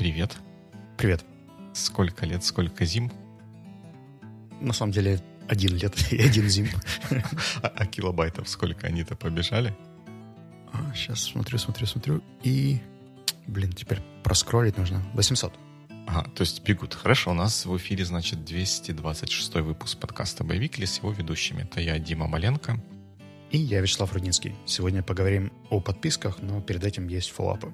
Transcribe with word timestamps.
Привет. 0.00 0.34
Привет. 0.96 1.26
Сколько 1.74 2.24
лет, 2.24 2.42
сколько 2.42 2.86
зим? 2.86 3.12
На 4.58 4.72
самом 4.72 4.92
деле 4.92 5.20
один 5.46 5.76
лет 5.76 5.94
и 6.10 6.22
один 6.22 6.48
зим. 6.48 6.68
А, 7.62 7.66
а 7.66 7.84
килобайтов 7.84 8.48
сколько 8.48 8.86
они-то 8.86 9.14
побежали? 9.14 9.76
А, 10.72 10.90
сейчас 10.94 11.20
смотрю, 11.20 11.58
смотрю, 11.58 11.86
смотрю. 11.86 12.22
И, 12.42 12.78
блин, 13.46 13.74
теперь 13.74 14.00
проскролить 14.22 14.78
нужно. 14.78 15.02
800. 15.12 15.52
Ага, 16.06 16.30
то 16.30 16.40
есть 16.40 16.64
бегут. 16.64 16.94
Хорошо, 16.94 17.32
у 17.32 17.34
нас 17.34 17.66
в 17.66 17.76
эфире, 17.76 18.06
значит, 18.06 18.42
226 18.42 19.56
выпуск 19.56 19.98
подкаста 19.98 20.44
«Боевикли» 20.44 20.86
с 20.86 20.96
его 20.96 21.12
ведущими. 21.12 21.64
Это 21.64 21.78
я, 21.82 21.98
Дима 21.98 22.26
Маленко. 22.26 22.82
И 23.50 23.58
я, 23.58 23.82
Вячеслав 23.82 24.14
Рудинский. 24.14 24.54
Сегодня 24.64 25.02
поговорим 25.02 25.52
о 25.68 25.78
подписках, 25.80 26.40
но 26.40 26.62
перед 26.62 26.84
этим 26.84 27.06
есть 27.06 27.28
follow-up 27.28 27.70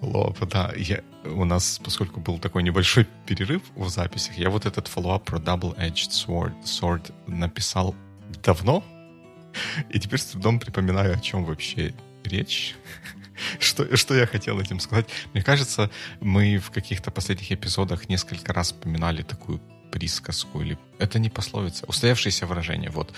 ы. 0.00 0.06
Follow-up, 0.06 0.38
да. 0.48 0.72
Я, 0.76 1.02
у 1.24 1.44
нас, 1.44 1.80
поскольку 1.82 2.20
был 2.20 2.38
такой 2.38 2.62
небольшой 2.62 3.06
перерыв 3.26 3.62
в 3.74 3.88
записях, 3.88 4.36
я 4.38 4.50
вот 4.50 4.66
этот 4.66 4.88
follow-up 4.88 5.24
про 5.24 5.38
Double-Edged 5.38 6.10
Sword, 6.10 6.62
sword 6.64 7.12
написал 7.26 7.94
давно, 8.42 8.84
и 9.90 9.98
теперь 9.98 10.18
с 10.18 10.26
трудом 10.26 10.58
припоминаю, 10.58 11.14
о 11.16 11.20
чем 11.20 11.44
вообще 11.44 11.94
речь. 12.24 12.74
Что, 13.58 13.96
что 13.96 14.14
я 14.14 14.26
хотел 14.26 14.60
этим 14.60 14.78
сказать? 14.78 15.06
Мне 15.32 15.42
кажется, 15.42 15.90
мы 16.20 16.58
в 16.58 16.70
каких-то 16.70 17.10
последних 17.10 17.50
эпизодах 17.50 18.08
несколько 18.08 18.52
раз 18.52 18.68
вспоминали 18.68 19.22
такую 19.22 19.60
присказку 19.90 20.60
или 20.60 20.78
это 20.98 21.18
не 21.18 21.30
пословица, 21.30 21.84
устоявшееся 21.86 22.46
выражение, 22.46 22.90
вот 22.90 23.12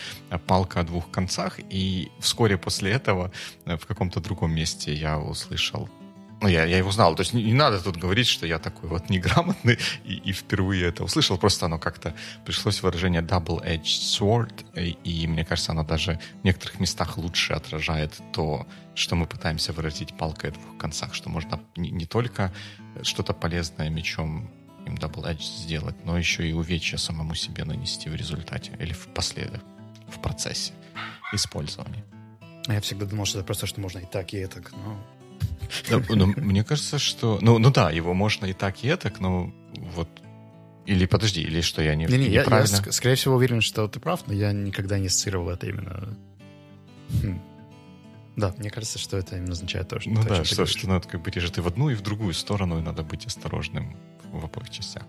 палка 0.46 0.80
о 0.80 0.84
двух 0.84 1.10
концах, 1.10 1.58
и 1.70 2.10
вскоре 2.20 2.56
после 2.56 2.92
этого 2.92 3.30
в 3.64 3.86
каком-то 3.86 4.20
другом 4.20 4.54
месте 4.54 4.94
я 4.94 5.18
услышал 5.18 5.90
ну, 6.40 6.48
я, 6.48 6.64
я 6.64 6.78
его 6.78 6.90
знал. 6.90 7.14
То 7.14 7.22
есть 7.22 7.32
не, 7.32 7.42
не 7.42 7.54
надо 7.54 7.80
тут 7.80 7.96
говорить, 7.96 8.26
что 8.26 8.46
я 8.46 8.58
такой 8.58 8.88
вот 8.88 9.08
неграмотный 9.10 9.78
и, 10.04 10.14
и 10.14 10.32
впервые 10.32 10.86
это 10.86 11.04
услышал. 11.04 11.38
Просто 11.38 11.66
оно 11.66 11.78
как-то 11.78 12.14
пришлось 12.44 12.82
выражение 12.82 13.22
double-edged 13.22 13.82
sword, 13.82 14.64
и, 14.78 14.98
и 15.04 15.26
мне 15.26 15.44
кажется, 15.44 15.72
оно 15.72 15.82
даже 15.82 16.20
в 16.42 16.44
некоторых 16.44 16.78
местах 16.80 17.16
лучше 17.16 17.54
отражает 17.54 18.20
то, 18.32 18.66
что 18.94 19.16
мы 19.16 19.26
пытаемся 19.26 19.72
выразить 19.72 20.16
палкой 20.16 20.50
о 20.50 20.52
двух 20.52 20.78
концах, 20.78 21.14
что 21.14 21.30
можно 21.30 21.60
не, 21.76 21.90
не 21.90 22.06
только 22.06 22.52
что-то 23.02 23.32
полезное 23.32 23.88
мечом 23.88 24.50
им 24.86 24.94
double-edged 24.94 25.42
сделать, 25.42 25.96
но 26.04 26.16
еще 26.16 26.48
и 26.48 26.52
увечья 26.52 26.96
самому 26.96 27.34
себе 27.34 27.64
нанести 27.64 28.08
в 28.08 28.14
результате 28.14 28.72
или 28.78 28.92
в 28.92 29.08
последах, 29.08 29.60
в 30.08 30.20
процессе 30.20 30.72
использования. 31.32 32.04
Я 32.68 32.80
всегда 32.80 33.06
думал, 33.06 33.26
что 33.26 33.38
это 33.38 33.46
просто, 33.46 33.66
что 33.66 33.80
можно 33.80 33.98
и 33.98 34.06
так, 34.06 34.32
и 34.32 34.46
так, 34.46 34.72
но 34.72 34.96
ну, 35.90 36.02
ну, 36.08 36.26
мне 36.36 36.64
кажется, 36.64 36.98
что... 36.98 37.38
Ну, 37.40 37.58
ну 37.58 37.70
да, 37.70 37.90
его 37.90 38.14
можно 38.14 38.46
и 38.46 38.52
так, 38.52 38.84
и 38.84 38.94
так, 38.96 39.20
но 39.20 39.52
вот... 39.94 40.08
Или 40.86 41.06
подожди, 41.06 41.42
или 41.42 41.60
что, 41.62 41.82
я 41.82 41.94
не, 41.94 42.06
не, 42.06 42.16
не 42.16 42.28
неправильно... 42.28 42.76
Я, 42.76 42.82
я, 42.86 42.92
скорее 42.92 43.16
всего, 43.16 43.34
уверен, 43.34 43.60
что 43.60 43.88
ты 43.88 43.98
прав, 43.98 44.26
но 44.26 44.34
я 44.34 44.52
никогда 44.52 44.98
не 44.98 45.08
ассоциировал 45.08 45.50
это 45.50 45.66
именно... 45.66 46.16
Хм. 47.22 47.40
Да, 48.36 48.54
мне 48.58 48.70
кажется, 48.70 48.98
что 48.98 49.16
это 49.16 49.36
именно 49.36 49.52
означает 49.52 49.88
то, 49.88 49.98
что... 49.98 50.10
Ну 50.10 50.22
то, 50.22 50.28
да, 50.28 50.44
что, 50.44 50.66
что 50.66 50.88
надо 50.88 51.08
как 51.08 51.22
бы 51.22 51.30
режет 51.30 51.58
и 51.58 51.60
в 51.60 51.66
одну, 51.66 51.90
и 51.90 51.94
в 51.94 52.02
другую 52.02 52.34
сторону, 52.34 52.78
и 52.78 52.82
надо 52.82 53.02
быть 53.02 53.26
осторожным 53.26 53.96
в 54.30 54.44
обоих 54.44 54.70
частях. 54.70 55.04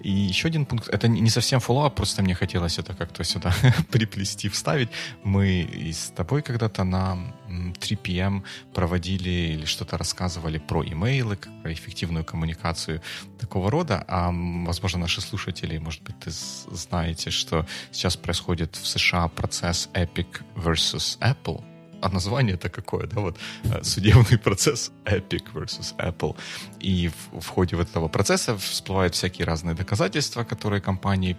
И 0.00 0.10
еще 0.10 0.48
один 0.48 0.64
пункт, 0.64 0.88
это 0.88 1.08
не 1.08 1.30
совсем 1.30 1.60
follow-up, 1.60 1.96
просто 1.96 2.22
мне 2.22 2.34
хотелось 2.34 2.78
это 2.78 2.94
как-то 2.94 3.24
сюда 3.24 3.52
приплести, 3.90 4.48
вставить. 4.48 4.90
Мы 5.24 5.68
с 5.92 6.12
тобой 6.14 6.42
когда-то 6.42 6.84
на 6.84 7.34
3 7.80 7.96
PM 7.96 8.42
проводили 8.74 9.30
или 9.30 9.64
что-то 9.64 9.96
рассказывали 9.98 10.58
про 10.58 10.84
имейлы, 10.84 11.36
про 11.36 11.72
эффективную 11.72 12.24
коммуникацию 12.24 13.00
такого 13.38 13.70
рода, 13.70 14.04
а, 14.08 14.30
возможно, 14.32 15.00
наши 15.00 15.20
слушатели, 15.20 15.78
может 15.78 16.02
быть, 16.02 16.18
ты 16.20 16.30
знаете, 16.30 17.30
что 17.30 17.66
сейчас 17.92 18.16
происходит 18.16 18.76
в 18.76 18.86
США 18.86 19.28
процесс 19.28 19.88
Epic 19.94 20.42
versus 20.56 21.18
Apple, 21.20 21.62
а 22.00 22.08
название 22.08 22.54
это 22.54 22.68
какое, 22.68 23.06
да, 23.06 23.20
вот 23.20 23.38
э, 23.64 23.82
судебный 23.82 24.38
процесс 24.44 24.92
Epic 25.04 25.52
versus 25.52 25.94
Apple. 25.98 26.36
И 26.80 27.08
в, 27.08 27.40
в 27.40 27.48
ходе 27.48 27.76
этого 27.76 28.08
процесса 28.08 28.56
всплывают 28.56 29.14
всякие 29.14 29.46
разные 29.46 29.74
доказательства, 29.74 30.44
которые 30.44 30.80
компании 30.80 31.36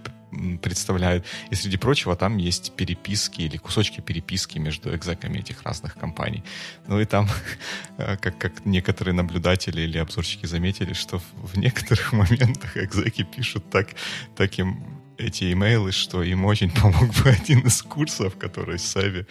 представляют. 0.61 1.25
И 1.49 1.55
среди 1.55 1.77
прочего 1.77 2.15
там 2.15 2.37
есть 2.37 2.71
переписки 2.73 3.41
или 3.41 3.57
кусочки 3.57 4.01
переписки 4.01 4.59
между 4.59 4.95
экзеками 4.95 5.39
этих 5.39 5.63
разных 5.63 5.95
компаний. 5.95 6.43
Ну 6.87 6.99
и 6.99 7.05
там, 7.05 7.27
э, 7.97 8.17
как, 8.17 8.37
как 8.37 8.65
некоторые 8.65 9.13
наблюдатели 9.13 9.81
или 9.81 9.97
обзорщики 9.97 10.45
заметили, 10.45 10.93
что 10.93 11.21
в 11.35 11.57
некоторых 11.57 12.13
моментах 12.13 12.77
экзеки 12.77 13.23
пишут 13.23 13.69
так, 13.69 13.87
таким 14.35 14.99
эти 15.19 15.51
имейлы, 15.53 15.91
что 15.91 16.23
им 16.23 16.45
очень 16.45 16.71
помог 16.81 17.09
бы 17.23 17.29
один 17.29 17.59
из 17.59 17.81
курсов, 17.81 18.37
который 18.37 18.79
Севи 18.79 19.25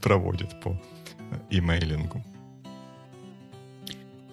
проводит 0.00 0.60
по 0.60 0.80
имейлингу. 1.50 2.24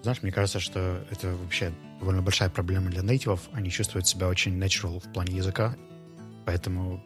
Знаешь, 0.03 0.21
мне 0.21 0.31
кажется, 0.31 0.59
что 0.59 1.05
это 1.11 1.35
вообще 1.35 1.71
довольно 1.99 2.21
большая 2.21 2.49
проблема 2.49 2.89
для 2.89 3.01
нейтивов. 3.01 3.41
Они 3.53 3.69
чувствуют 3.69 4.07
себя 4.07 4.27
очень 4.27 4.57
natural 4.57 4.99
в 4.99 5.11
плане 5.13 5.35
языка. 5.35 5.75
Поэтому 6.45 7.03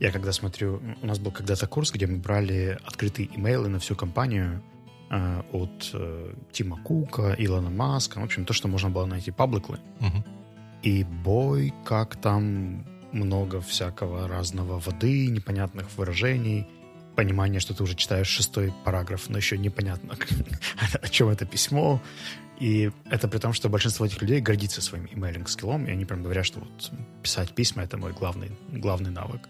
я 0.00 0.10
когда 0.10 0.32
смотрю... 0.32 0.82
У 1.02 1.06
нас 1.06 1.18
был 1.18 1.30
когда-то 1.30 1.66
курс, 1.66 1.90
где 1.92 2.06
мы 2.06 2.18
брали 2.18 2.78
открытые 2.84 3.28
имейлы 3.34 3.68
на 3.68 3.78
всю 3.78 3.96
компанию 3.96 4.62
э, 5.10 5.42
от 5.52 5.90
э, 5.94 6.34
Тима 6.52 6.76
Кука, 6.82 7.34
Илона 7.38 7.70
Маска. 7.70 8.20
В 8.20 8.24
общем, 8.24 8.44
то, 8.44 8.52
что 8.52 8.68
можно 8.68 8.90
было 8.90 9.06
найти 9.06 9.30
пабликли. 9.30 9.78
Угу. 10.00 10.24
И 10.82 11.04
бой, 11.04 11.72
как 11.86 12.16
там 12.16 12.84
много 13.14 13.60
всякого 13.60 14.28
разного 14.28 14.78
воды, 14.80 15.28
непонятных 15.28 15.86
выражений, 15.96 16.66
понимание, 17.14 17.60
что 17.60 17.74
ты 17.74 17.82
уже 17.82 17.94
читаешь 17.94 18.26
шестой 18.26 18.72
параграф, 18.84 19.28
но 19.28 19.38
еще 19.38 19.56
непонятно, 19.56 20.16
о 21.02 21.08
чем 21.08 21.28
это 21.28 21.46
письмо. 21.46 22.02
И 22.60 22.90
это 23.10 23.26
при 23.28 23.38
том, 23.38 23.52
что 23.52 23.68
большинство 23.68 24.06
этих 24.06 24.20
людей 24.22 24.40
гордится 24.40 24.80
своим 24.80 25.06
имейлинг-скиллом, 25.06 25.86
и 25.86 25.90
они 25.90 26.04
прям 26.04 26.22
говорят, 26.22 26.46
что 26.46 26.60
вот 26.60 26.92
писать 27.22 27.54
письма— 27.54 27.82
это 27.84 27.96
мой 27.96 28.12
главный, 28.12 28.50
главный 28.70 29.10
навык. 29.10 29.48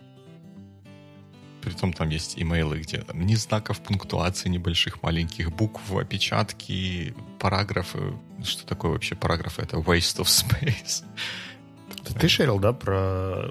Притом 1.60 1.92
там 1.94 2.10
есть 2.10 2.34
имейлы, 2.36 2.80
где 2.80 3.04
ни 3.14 3.34
знаков 3.36 3.80
пунктуации, 3.80 4.50
ни 4.50 4.58
больших 4.58 5.02
маленьких 5.02 5.50
букв, 5.50 5.80
опечатки, 5.92 7.14
параграфы. 7.38 8.14
Что 8.42 8.66
такое 8.66 8.92
вообще 8.92 9.14
параграфы? 9.14 9.62
Это 9.62 9.78
waste 9.78 10.20
of 10.20 10.26
space. 10.26 11.04
Ты 12.04 12.28
шерил, 12.28 12.58
да, 12.58 12.72
про 12.72 13.50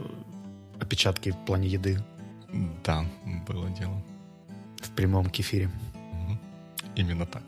опечатки 0.80 1.32
в 1.32 1.46
плане 1.46 1.68
еды? 1.68 2.04
Да, 2.84 3.06
было 3.48 3.70
дело. 3.70 4.02
В 4.78 4.90
прямом 4.92 5.30
кефире. 5.30 5.70
Угу. 5.94 6.38
Именно 6.96 7.26
так. 7.26 7.44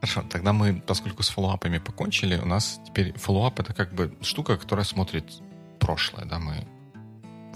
Хорошо, 0.00 0.22
тогда 0.30 0.52
мы, 0.52 0.80
поскольку 0.86 1.22
с 1.22 1.28
follow-up 1.28 1.66
ами 1.66 1.78
покончили, 1.78 2.36
у 2.36 2.46
нас 2.46 2.80
теперь 2.86 3.12
follow-up 3.18 3.60
это 3.60 3.74
как 3.74 3.92
бы 3.92 4.14
штука, 4.22 4.56
которая 4.56 4.84
смотрит 4.84 5.24
прошлое, 5.78 6.24
да, 6.24 6.38
мы 6.38 6.66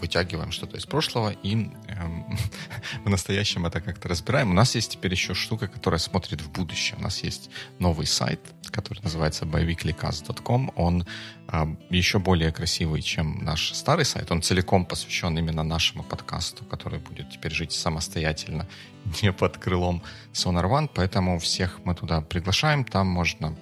вытягиваем 0.00 0.52
что-то 0.52 0.76
из 0.76 0.86
прошлого 0.86 1.30
и 1.30 1.52
эм, 1.54 2.38
в 3.04 3.08
настоящем 3.08 3.66
это 3.66 3.80
как-то 3.80 4.08
разбираем. 4.08 4.50
У 4.50 4.54
нас 4.54 4.74
есть 4.74 4.92
теперь 4.92 5.12
еще 5.12 5.34
штука, 5.34 5.68
которая 5.68 5.98
смотрит 5.98 6.40
в 6.40 6.50
будущее. 6.50 6.96
У 6.98 7.02
нас 7.02 7.22
есть 7.22 7.50
новый 7.78 8.06
сайт, 8.06 8.40
который 8.70 9.00
называется 9.02 9.44
biweeklycast.com. 9.44 10.72
Он 10.76 11.06
э, 11.48 11.66
еще 11.90 12.18
более 12.18 12.52
красивый, 12.52 13.02
чем 13.02 13.44
наш 13.44 13.72
старый 13.72 14.04
сайт. 14.04 14.30
Он 14.30 14.42
целиком 14.42 14.84
посвящен 14.84 15.38
именно 15.38 15.62
нашему 15.62 16.02
подкасту, 16.02 16.64
который 16.64 16.98
будет 16.98 17.30
теперь 17.30 17.52
жить 17.52 17.72
самостоятельно, 17.72 18.66
не 19.22 19.32
под 19.32 19.58
крылом 19.58 20.02
Sonar 20.32 20.64
One. 20.64 20.90
Поэтому 20.94 21.38
всех 21.38 21.80
мы 21.84 21.94
туда 21.94 22.20
приглашаем. 22.20 22.84
Там 22.84 23.06
можно 23.06 23.56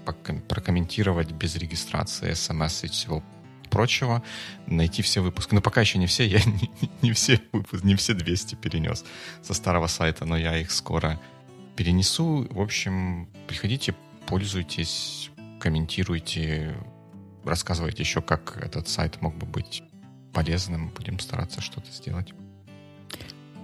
прокомментировать 0.48 1.32
без 1.32 1.56
регистрации 1.56 2.32
смс 2.34 2.84
и 2.84 2.88
всего 2.88 3.22
прочего, 3.72 4.22
найти 4.66 5.02
все 5.02 5.20
выпуски. 5.20 5.54
Но 5.54 5.60
пока 5.60 5.80
еще 5.80 5.98
не 5.98 6.06
все, 6.06 6.26
я 6.28 6.44
не, 6.44 6.70
не 7.00 7.12
все 7.12 7.40
выпуски, 7.52 7.84
не 7.84 7.96
все 7.96 8.14
200 8.14 8.54
перенес 8.56 9.04
со 9.42 9.54
старого 9.54 9.88
сайта, 9.88 10.24
но 10.24 10.36
я 10.36 10.58
их 10.58 10.70
скоро 10.70 11.18
перенесу. 11.74 12.46
В 12.50 12.60
общем, 12.60 13.28
приходите, 13.48 13.96
пользуйтесь, 14.26 15.30
комментируйте, 15.58 16.76
рассказывайте 17.44 18.02
еще, 18.02 18.20
как 18.20 18.58
этот 18.58 18.88
сайт 18.88 19.20
мог 19.22 19.34
бы 19.36 19.46
быть 19.46 19.82
полезным. 20.32 20.90
Будем 20.90 21.18
стараться 21.18 21.60
что-то 21.60 21.90
сделать. 21.90 22.32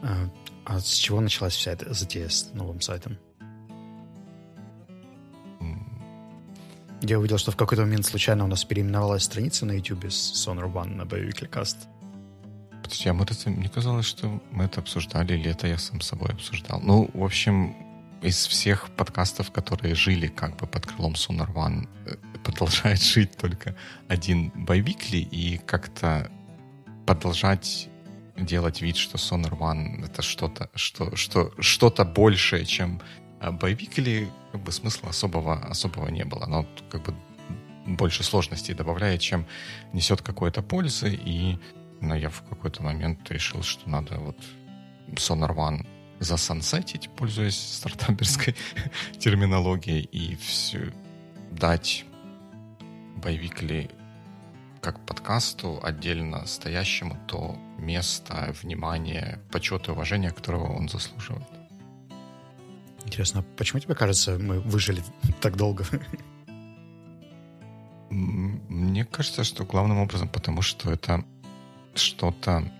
А, 0.02 0.30
а 0.64 0.80
с 0.80 0.94
чего 0.94 1.20
началась 1.20 1.54
вся 1.54 1.72
эта 1.72 1.92
затея 1.92 2.28
с 2.28 2.52
новым 2.54 2.80
сайтом? 2.80 3.18
Я 7.02 7.18
увидел, 7.18 7.38
что 7.38 7.52
в 7.52 7.56
какой-то 7.56 7.82
момент 7.82 8.06
случайно 8.06 8.44
у 8.44 8.48
нас 8.48 8.64
переименовалась 8.64 9.22
страница 9.22 9.66
на 9.66 9.72
YouTube 9.72 10.06
с 10.06 10.46
Sonar 10.46 10.72
One 10.72 10.94
на 10.96 11.02
Biweekly 11.02 11.48
Подожди, 12.82 13.08
а 13.08 13.12
мы 13.12 13.24
это, 13.24 13.50
мне 13.50 13.68
казалось, 13.68 14.06
что 14.06 14.42
мы 14.50 14.64
это 14.64 14.80
обсуждали, 14.80 15.34
или 15.34 15.50
это 15.50 15.66
я 15.66 15.78
сам 15.78 16.00
собой 16.00 16.30
обсуждал. 16.30 16.80
Ну, 16.80 17.10
в 17.14 17.22
общем, 17.22 17.76
из 18.22 18.46
всех 18.46 18.90
подкастов, 18.96 19.52
которые 19.52 19.94
жили 19.94 20.26
как 20.26 20.56
бы 20.56 20.66
под 20.66 20.86
крылом 20.86 21.12
Sonar 21.12 21.52
One, 21.52 21.88
э, 22.06 22.16
продолжает 22.42 23.02
жить 23.14 23.36
только 23.36 23.76
один 24.08 24.50
Байвикли 24.50 25.18
и 25.18 25.58
как-то 25.58 26.30
продолжать 27.06 27.88
делать 28.36 28.82
вид, 28.82 28.96
что 28.96 29.18
Sonar 29.18 29.56
One 29.56 30.04
это 30.04 30.22
что-то, 30.22 30.70
что, 30.74 31.14
что, 31.16 31.52
что-то 31.60 32.04
большее, 32.04 32.64
чем 32.64 33.00
боевик, 33.40 33.98
или 33.98 34.30
как 34.52 34.62
бы 34.62 34.72
смысла 34.72 35.10
особого, 35.10 35.58
особого 35.66 36.08
не 36.08 36.24
было. 36.24 36.44
Оно 36.44 36.66
как 36.90 37.02
бы 37.02 37.14
больше 37.86 38.22
сложностей 38.22 38.74
добавляет, 38.74 39.20
чем 39.20 39.46
несет 39.92 40.22
какой-то 40.22 40.62
пользы, 40.62 41.14
и 41.14 41.58
но 42.00 42.14
я 42.14 42.30
в 42.30 42.42
какой-то 42.42 42.82
момент 42.82 43.30
решил, 43.30 43.62
что 43.62 43.88
надо 43.88 44.18
вот 44.18 44.36
Sonar 45.14 45.54
One 45.54 45.86
засансетить, 46.20 47.10
пользуясь 47.10 47.58
стартаперской 47.76 48.54
терминологией, 49.18 50.02
и 50.02 50.36
все 50.36 50.92
дать 51.50 52.04
боевикли 53.16 53.90
как 54.80 55.04
подкасту 55.04 55.80
отдельно 55.82 56.46
стоящему 56.46 57.18
то 57.26 57.56
место, 57.78 58.54
внимание, 58.62 59.40
почет 59.50 59.88
и 59.88 59.90
уважение, 59.90 60.30
которого 60.30 60.72
он 60.72 60.88
заслуживает. 60.88 61.57
Интересно, 63.08 63.42
почему 63.56 63.80
тебе 63.80 63.94
кажется, 63.94 64.38
мы 64.38 64.60
выжили 64.60 65.02
так 65.40 65.56
долго? 65.56 65.86
Мне 68.10 69.06
кажется, 69.06 69.44
что 69.44 69.64
главным 69.64 69.98
образом 69.98 70.28
потому, 70.28 70.60
что 70.60 70.92
это 70.92 71.24
что-то, 71.94 72.70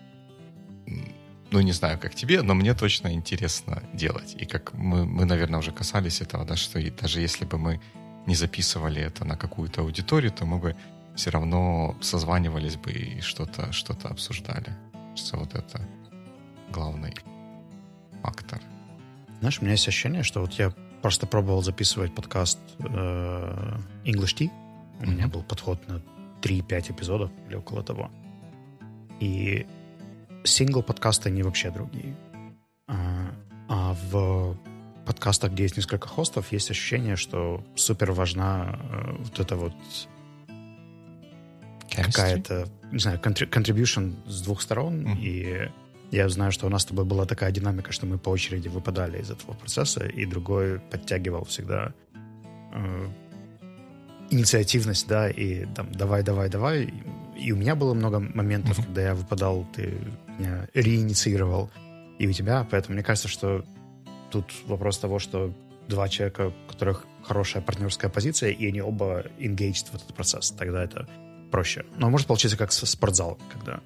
ну, 1.51 1.61
не 1.61 1.73
знаю, 1.73 1.99
как 1.99 2.15
тебе, 2.15 2.43
но 2.43 2.55
мне 2.55 2.75
точно 2.75 3.15
интересно 3.15 3.83
делать. 3.95 4.37
И 4.39 4.45
как 4.45 4.75
мы, 4.75 5.07
мы 5.07 5.25
наверное, 5.25 5.61
уже 5.61 5.73
касались 5.73 6.21
этого, 6.21 6.45
да, 6.45 6.57
что 6.57 6.79
и 6.79 6.91
даже 6.91 7.23
если 7.23 7.47
бы 7.47 7.57
мы 7.57 7.81
не 8.27 8.35
записывали 8.35 9.01
это 9.01 9.25
на 9.25 9.37
какую-то 9.37 9.81
аудиторию, 9.81 10.31
то 10.31 10.45
мы 10.45 10.59
бы 10.59 10.77
все 11.17 11.31
равно 11.31 11.97
созванивались 12.03 12.77
бы 12.77 12.93
и 12.93 13.21
что-то 13.23 13.73
что 13.73 13.97
обсуждали. 14.05 14.77
Что 15.17 15.39
вот 15.39 15.55
это 15.55 15.81
главный 16.71 17.15
фактор. 18.23 18.61
Знаешь, 19.41 19.59
у 19.61 19.63
меня 19.63 19.73
есть 19.73 19.87
ощущение, 19.87 20.23
что 20.23 20.41
вот 20.41 20.53
я 20.55 20.73
просто 21.01 21.27
пробовал 21.27 21.63
записывать 21.63 22.15
подкаст 22.15 22.59
э, 22.81 23.79
English 24.05 24.37
Tea. 24.37 24.51
У 25.01 25.05
mm-hmm. 25.05 25.11
меня 25.11 25.29
был 25.29 25.43
подход 25.43 25.87
на 25.89 26.03
3-5 26.43 26.93
эпизодов 26.93 27.31
или 27.47 27.55
около 27.55 27.83
того. 27.83 28.11
И 29.21 29.67
сингл 30.45 30.83
подкасты 30.83 31.29
они 31.29 31.43
вообще 31.43 31.71
другие. 31.71 32.17
А, 32.89 33.33
а 33.69 33.97
в 34.11 34.57
подкастах, 35.07 35.53
где 35.53 35.65
есть 35.65 35.77
несколько 35.77 36.09
хостов, 36.09 36.51
есть 36.53 36.71
ощущение, 36.71 37.17
что 37.17 37.65
супер 37.77 38.11
важна 38.13 38.79
э, 38.81 39.17
вот 39.19 39.39
эта 39.39 39.55
вот 39.55 39.75
какая-то, 41.95 42.69
не 42.91 42.99
знаю, 42.99 43.21
contribution 43.21 44.17
с 44.29 44.43
двух 44.43 44.63
сторон. 44.63 45.07
Mm-hmm. 45.07 45.21
И 45.21 45.71
я 46.11 46.29
знаю, 46.29 46.53
что 46.53 46.67
у 46.67 46.71
нас 46.71 46.83
с 46.83 46.87
тобой 46.87 47.05
была 47.05 47.27
такая 47.27 47.51
динамика, 47.51 47.93
что 47.93 48.07
мы 48.07 48.19
по 48.19 48.31
очереди 48.31 48.69
выпадали 48.69 49.21
из 49.21 49.31
этого 49.31 49.53
процесса, 49.53 50.07
и 50.07 50.25
другой 50.25 50.81
подтягивал 50.81 51.45
всегда 51.45 51.93
э, 52.73 53.07
инициативность, 54.31 55.07
да, 55.07 55.29
и 55.29 55.67
там 55.75 55.93
давай, 55.93 56.23
давай, 56.23 56.49
давай. 56.49 56.93
И 57.37 57.53
у 57.53 57.57
меня 57.57 57.75
было 57.75 57.95
много 57.95 58.21
моментов, 58.21 58.79
mm-hmm. 58.79 58.85
когда 58.87 59.03
я 59.03 59.15
выпадал, 59.15 59.67
ты 59.75 59.99
меня 60.39 60.69
реинициировал, 60.75 61.71
и 62.19 62.27
у 62.27 62.33
тебя, 62.33 62.67
поэтому 62.71 62.95
мне 62.95 63.05
кажется, 63.05 63.29
что 63.29 63.65
тут 64.31 64.53
вопрос 64.67 64.99
того, 64.99 65.19
что 65.19 65.53
два 65.89 66.09
человека, 66.09 66.53
у 66.67 66.71
которых 66.71 67.07
хорошая 67.23 67.63
партнерская 67.63 68.11
позиция, 68.11 68.51
и 68.51 68.67
они 68.67 68.81
оба 68.81 69.27
engaged 69.39 69.91
в 69.91 69.95
этот 69.95 70.15
процесс, 70.15 70.51
тогда 70.51 70.83
это 70.83 71.07
проще. 71.51 71.85
Но 71.97 72.11
может 72.11 72.27
получиться 72.27 72.57
как 72.57 72.73
спортзал, 72.73 73.39
когда 73.53 73.81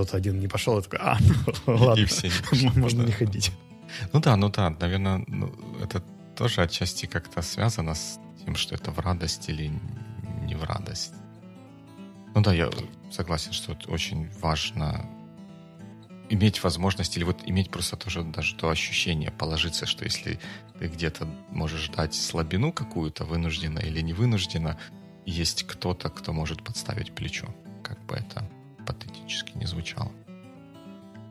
кто-то 0.00 0.16
один 0.16 0.40
не 0.40 0.48
пошел, 0.48 0.78
и 0.78 0.82
такой, 0.82 0.98
а, 1.02 1.18
ну, 1.66 1.76
ладно, 1.76 2.06
можно 2.76 3.02
не 3.02 3.12
ходить. 3.12 3.52
Ну 4.12 4.20
да, 4.20 4.36
ну 4.36 4.48
да, 4.48 4.70
наверное, 4.80 5.24
ну, 5.26 5.54
это 5.82 6.02
тоже 6.36 6.62
отчасти 6.62 7.06
как-то 7.06 7.42
связано 7.42 7.94
с 7.94 8.18
тем, 8.44 8.56
что 8.56 8.74
это 8.74 8.90
в 8.92 8.98
радость 8.98 9.50
или 9.50 9.70
не 10.46 10.54
в 10.54 10.64
радость. 10.64 11.12
Ну 12.34 12.40
да, 12.40 12.54
я 12.54 12.70
согласен, 13.10 13.52
что 13.52 13.72
это 13.72 13.90
очень 13.90 14.30
важно 14.40 15.04
иметь 16.30 16.62
возможность 16.62 17.16
или 17.16 17.24
вот 17.24 17.40
иметь 17.44 17.70
просто 17.70 17.96
тоже 17.96 18.22
даже 18.22 18.54
то 18.54 18.70
ощущение 18.70 19.30
положиться, 19.30 19.84
что 19.84 20.04
если 20.04 20.38
ты 20.78 20.86
где-то 20.86 21.26
можешь 21.50 21.88
дать 21.88 22.14
слабину 22.14 22.72
какую-то, 22.72 23.24
вынужденно 23.24 23.80
или 23.80 24.00
не 24.00 24.14
вынужденно, 24.14 24.78
есть 25.26 25.64
кто-то, 25.64 26.08
кто 26.08 26.32
может 26.32 26.64
подставить 26.64 27.12
плечо, 27.12 27.54
как 27.82 28.02
бы 28.06 28.14
это 28.14 28.48
патетически 28.92 29.56
не 29.56 29.66
звучало. 29.66 30.12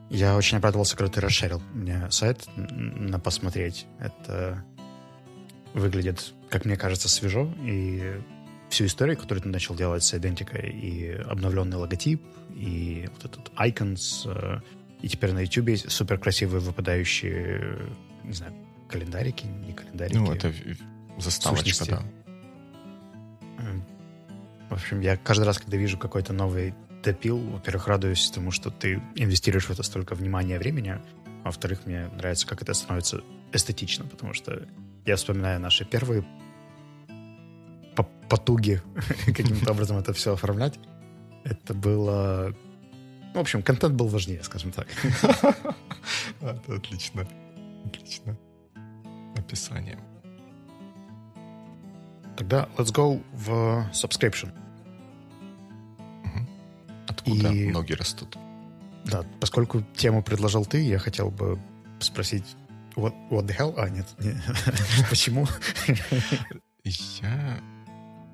Я 0.09 0.35
очень 0.35 0.57
обрадовался, 0.57 0.97
когда 0.97 1.11
ты 1.11 1.21
расширил 1.21 1.61
мне 1.73 2.09
сайт 2.09 2.47
на 2.55 3.19
посмотреть. 3.19 3.85
Это 3.99 4.63
выглядит, 5.73 6.33
как 6.49 6.65
мне 6.65 6.75
кажется, 6.75 7.09
свежо. 7.09 7.53
И 7.63 8.19
всю 8.69 8.85
историю, 8.85 9.17
которую 9.17 9.43
ты 9.43 9.49
начал 9.49 9.75
делать 9.75 10.03
с 10.03 10.13
идентикой, 10.13 10.69
и 10.69 11.11
обновленный 11.11 11.77
логотип, 11.77 12.23
и 12.55 13.07
вот 13.13 13.25
этот 13.25 13.51
icons, 13.55 14.23
э, 14.25 14.61
и 15.01 15.07
теперь 15.07 15.31
на 15.31 15.39
YouTube 15.39 15.69
есть 15.69 15.91
супер 15.91 16.17
красивые 16.17 16.59
выпадающие, 16.59 17.77
не 18.23 18.33
знаю, 18.33 18.53
календарики, 18.87 19.45
не 19.45 19.73
календарики. 19.73 20.17
Ну, 20.17 20.31
это 20.31 20.53
заставочка, 21.17 21.69
сущности. 21.69 21.91
да. 21.91 22.03
В 24.69 24.73
общем, 24.73 25.01
я 25.01 25.17
каждый 25.17 25.45
раз, 25.45 25.57
когда 25.57 25.77
вижу 25.77 25.97
какой-то 25.97 26.31
новый 26.31 26.73
допил, 27.03 27.39
во-первых, 27.39 27.87
радуюсь 27.87 28.29
тому, 28.31 28.51
что 28.51 28.71
ты 28.71 29.01
инвестируешь 29.15 29.65
в 29.65 29.71
это 29.71 29.83
столько 29.83 30.15
внимания 30.15 30.55
и 30.55 30.57
времени, 30.57 30.89
а 30.89 31.01
во-вторых, 31.45 31.85
мне 31.85 32.07
нравится, 32.17 32.47
как 32.47 32.61
это 32.61 32.73
становится 32.73 33.21
эстетично, 33.53 34.05
потому 34.05 34.33
что 34.33 34.67
я 35.05 35.15
вспоминаю 35.15 35.59
наши 35.59 35.85
первые 35.85 36.25
потуги 38.29 38.81
каким-то 39.25 39.71
образом 39.71 39.97
это 39.97 40.13
все 40.13 40.33
оформлять. 40.33 40.79
Это 41.43 41.73
было... 41.73 42.55
В 43.33 43.39
общем, 43.39 43.61
контент 43.61 43.95
был 43.95 44.07
важнее, 44.07 44.43
скажем 44.43 44.71
так. 44.71 44.87
Отлично. 46.67 47.27
Отлично. 47.85 48.37
Описание. 49.35 49.99
Тогда 52.37 52.69
let's 52.77 52.93
go 52.93 53.21
в 53.33 53.89
subscription. 53.91 54.51
Откуда 57.19 57.49
И... 57.49 57.69
ноги 57.69 57.93
растут? 57.93 58.37
Да, 59.05 59.23
поскольку 59.39 59.81
тему 59.95 60.23
предложил 60.23 60.65
ты, 60.65 60.81
я 60.81 60.99
хотел 60.99 61.29
бы 61.31 61.59
спросить, 61.99 62.45
what, 62.95 63.13
what 63.29 63.45
the 63.45 63.57
hell? 63.57 63.73
А, 63.77 63.89
нет, 63.89 64.07
нет. 64.19 64.37
почему? 65.09 65.47
Я... 66.83 67.59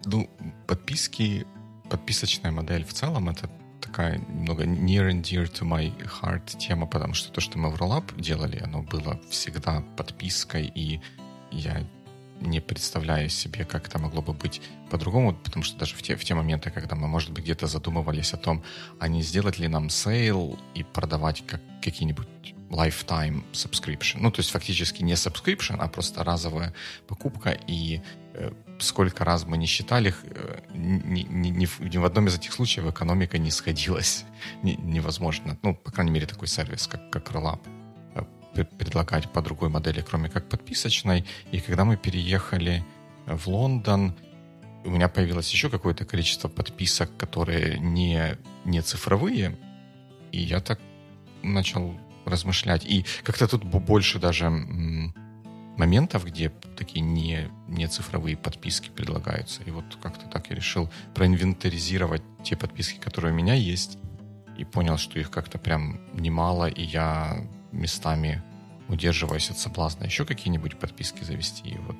Ну, 0.05 0.29
подписки, 0.67 1.47
подписочная 1.89 2.51
модель 2.51 2.85
в 2.85 2.93
целом, 2.93 3.29
это 3.29 3.49
такая 3.81 4.17
немного 4.17 4.65
near 4.65 5.09
and 5.09 5.21
dear 5.21 5.45
to 5.45 5.63
my 5.63 5.91
heart 6.21 6.57
тема, 6.57 6.85
потому 6.85 7.13
что 7.13 7.31
то, 7.31 7.41
что 7.41 7.57
мы 7.57 7.69
в 7.69 7.81
Rollup 7.81 8.19
делали, 8.19 8.59
оно 8.59 8.83
было 8.83 9.19
всегда 9.29 9.81
подпиской, 9.97 10.71
и 10.75 11.01
я 11.51 11.83
не 12.41 12.59
представляю 12.59 13.29
себе, 13.29 13.65
как 13.65 13.87
это 13.87 13.99
могло 13.99 14.21
бы 14.21 14.33
быть 14.33 14.61
по-другому, 14.89 15.33
потому 15.33 15.63
что 15.63 15.77
даже 15.77 15.95
в 15.95 16.01
те, 16.03 16.15
в 16.15 16.23
те 16.23 16.35
моменты, 16.35 16.69
когда 16.69 16.95
мы, 16.95 17.07
может 17.07 17.31
быть, 17.31 17.43
где-то 17.43 17.67
задумывались 17.67 18.33
о 18.33 18.37
том, 18.37 18.63
а 18.99 19.07
не 19.07 19.21
сделать 19.21 19.59
ли 19.59 19.67
нам 19.67 19.89
sale 19.89 20.59
и 20.73 20.83
продавать 20.83 21.45
как 21.45 21.61
какие-нибудь 21.81 22.27
lifetime 22.69 23.43
subscription. 23.53 24.17
Ну, 24.19 24.31
то 24.31 24.39
есть 24.39 24.51
фактически 24.51 25.03
не 25.03 25.13
subscription, 25.13 25.77
а 25.79 25.87
просто 25.87 26.23
разовая 26.23 26.73
покупка, 27.07 27.57
и 27.67 28.01
э, 28.33 28.51
сколько 28.79 29.23
раз 29.23 29.45
мы 29.45 29.57
не 29.57 29.65
считали, 29.65 30.13
э, 30.23 30.59
ни, 30.73 31.21
ни, 31.21 31.49
ни, 31.49 31.65
в, 31.65 31.79
ни 31.79 31.97
в 31.97 32.05
одном 32.05 32.27
из 32.27 32.35
этих 32.35 32.53
случаев 32.53 32.87
экономика 32.87 33.37
не 33.37 33.51
сходилась. 33.51 34.25
Не, 34.63 34.75
невозможно. 34.75 35.57
Ну, 35.63 35.75
по 35.75 35.91
крайней 35.91 36.11
мере, 36.11 36.27
такой 36.27 36.47
сервис, 36.47 36.87
как, 36.87 37.09
как 37.09 37.31
Rollup 37.31 37.84
предлагать 38.63 39.29
по 39.31 39.41
другой 39.41 39.69
модели, 39.69 40.01
кроме 40.01 40.29
как 40.29 40.47
подписочной. 40.47 41.25
И 41.51 41.59
когда 41.59 41.85
мы 41.85 41.97
переехали 41.97 42.83
в 43.25 43.47
Лондон, 43.47 44.15
у 44.83 44.89
меня 44.89 45.09
появилось 45.09 45.51
еще 45.51 45.69
какое-то 45.69 46.05
количество 46.05 46.47
подписок, 46.47 47.09
которые 47.17 47.79
не, 47.79 48.37
не 48.65 48.81
цифровые. 48.81 49.57
И 50.31 50.39
я 50.39 50.61
так 50.61 50.79
начал 51.43 51.99
размышлять. 52.25 52.85
И 52.85 53.05
как-то 53.23 53.47
тут 53.47 53.63
больше 53.63 54.19
даже 54.19 54.49
моментов, 55.77 56.25
где 56.25 56.49
такие 56.77 57.01
не, 57.01 57.49
не 57.67 57.87
цифровые 57.87 58.37
подписки 58.37 58.89
предлагаются. 58.89 59.63
И 59.63 59.71
вот 59.71 59.85
как-то 60.01 60.27
так 60.27 60.49
я 60.49 60.55
решил 60.55 60.89
проинвентаризировать 61.13 62.23
те 62.43 62.55
подписки, 62.55 62.99
которые 62.99 63.33
у 63.33 63.35
меня 63.35 63.53
есть, 63.53 63.97
и 64.57 64.63
понял, 64.63 64.97
что 64.97 65.19
их 65.19 65.31
как-то 65.31 65.57
прям 65.57 65.99
немало, 66.13 66.67
и 66.67 66.83
я 66.83 67.45
местами 67.75 68.41
удерживаюсь 68.87 69.49
от 69.49 69.57
соблазна 69.57 70.05
еще 70.05 70.25
какие-нибудь 70.25 70.77
подписки 70.79 71.23
завести. 71.23 71.69
И 71.69 71.77
вот 71.77 71.95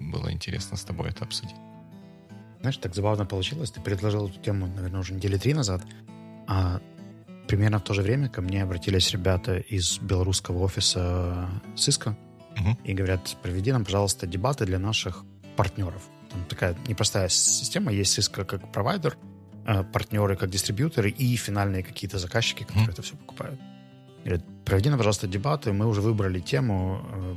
было 0.00 0.32
интересно 0.32 0.76
с 0.76 0.84
тобой 0.84 1.10
это 1.10 1.24
обсудить. 1.24 1.56
Знаешь, 2.60 2.76
так 2.76 2.94
забавно 2.94 3.26
получилось. 3.26 3.70
Ты 3.70 3.80
предложил 3.80 4.28
эту 4.28 4.38
тему, 4.40 4.66
наверное, 4.66 5.00
уже 5.00 5.14
недели 5.14 5.36
три 5.36 5.54
назад. 5.54 5.82
А 6.46 6.80
примерно 7.48 7.78
в 7.78 7.82
то 7.82 7.94
же 7.94 8.02
время 8.02 8.28
ко 8.28 8.40
мне 8.40 8.62
обратились 8.62 9.10
ребята 9.10 9.58
из 9.58 9.98
белорусского 9.98 10.58
офиса 10.58 11.48
Cisco 11.74 12.14
угу. 12.58 12.78
и 12.84 12.94
говорят, 12.94 13.36
проведи 13.42 13.72
нам, 13.72 13.84
пожалуйста, 13.84 14.26
дебаты 14.26 14.64
для 14.64 14.78
наших 14.78 15.24
партнеров. 15.56 16.02
Там 16.30 16.44
такая 16.44 16.76
непростая 16.86 17.28
система. 17.28 17.92
Есть 17.92 18.16
Cisco 18.16 18.44
как 18.44 18.70
провайдер, 18.72 19.16
э, 19.66 19.82
партнеры 19.84 20.36
как 20.36 20.50
дистрибьюторы 20.50 21.10
и 21.10 21.36
финальные 21.36 21.82
какие-то 21.82 22.18
заказчики, 22.18 22.62
которые 22.62 22.84
угу. 22.84 22.92
это 22.92 23.02
все 23.02 23.16
покупают. 23.16 23.60
Говорят, 24.24 24.44
проведи 24.64 24.88
нам, 24.88 24.98
пожалуйста, 24.98 25.26
дебаты. 25.26 25.72
Мы 25.72 25.86
уже 25.86 26.00
выбрали 26.00 26.40
тему. 26.40 27.00
Э, 27.12 27.34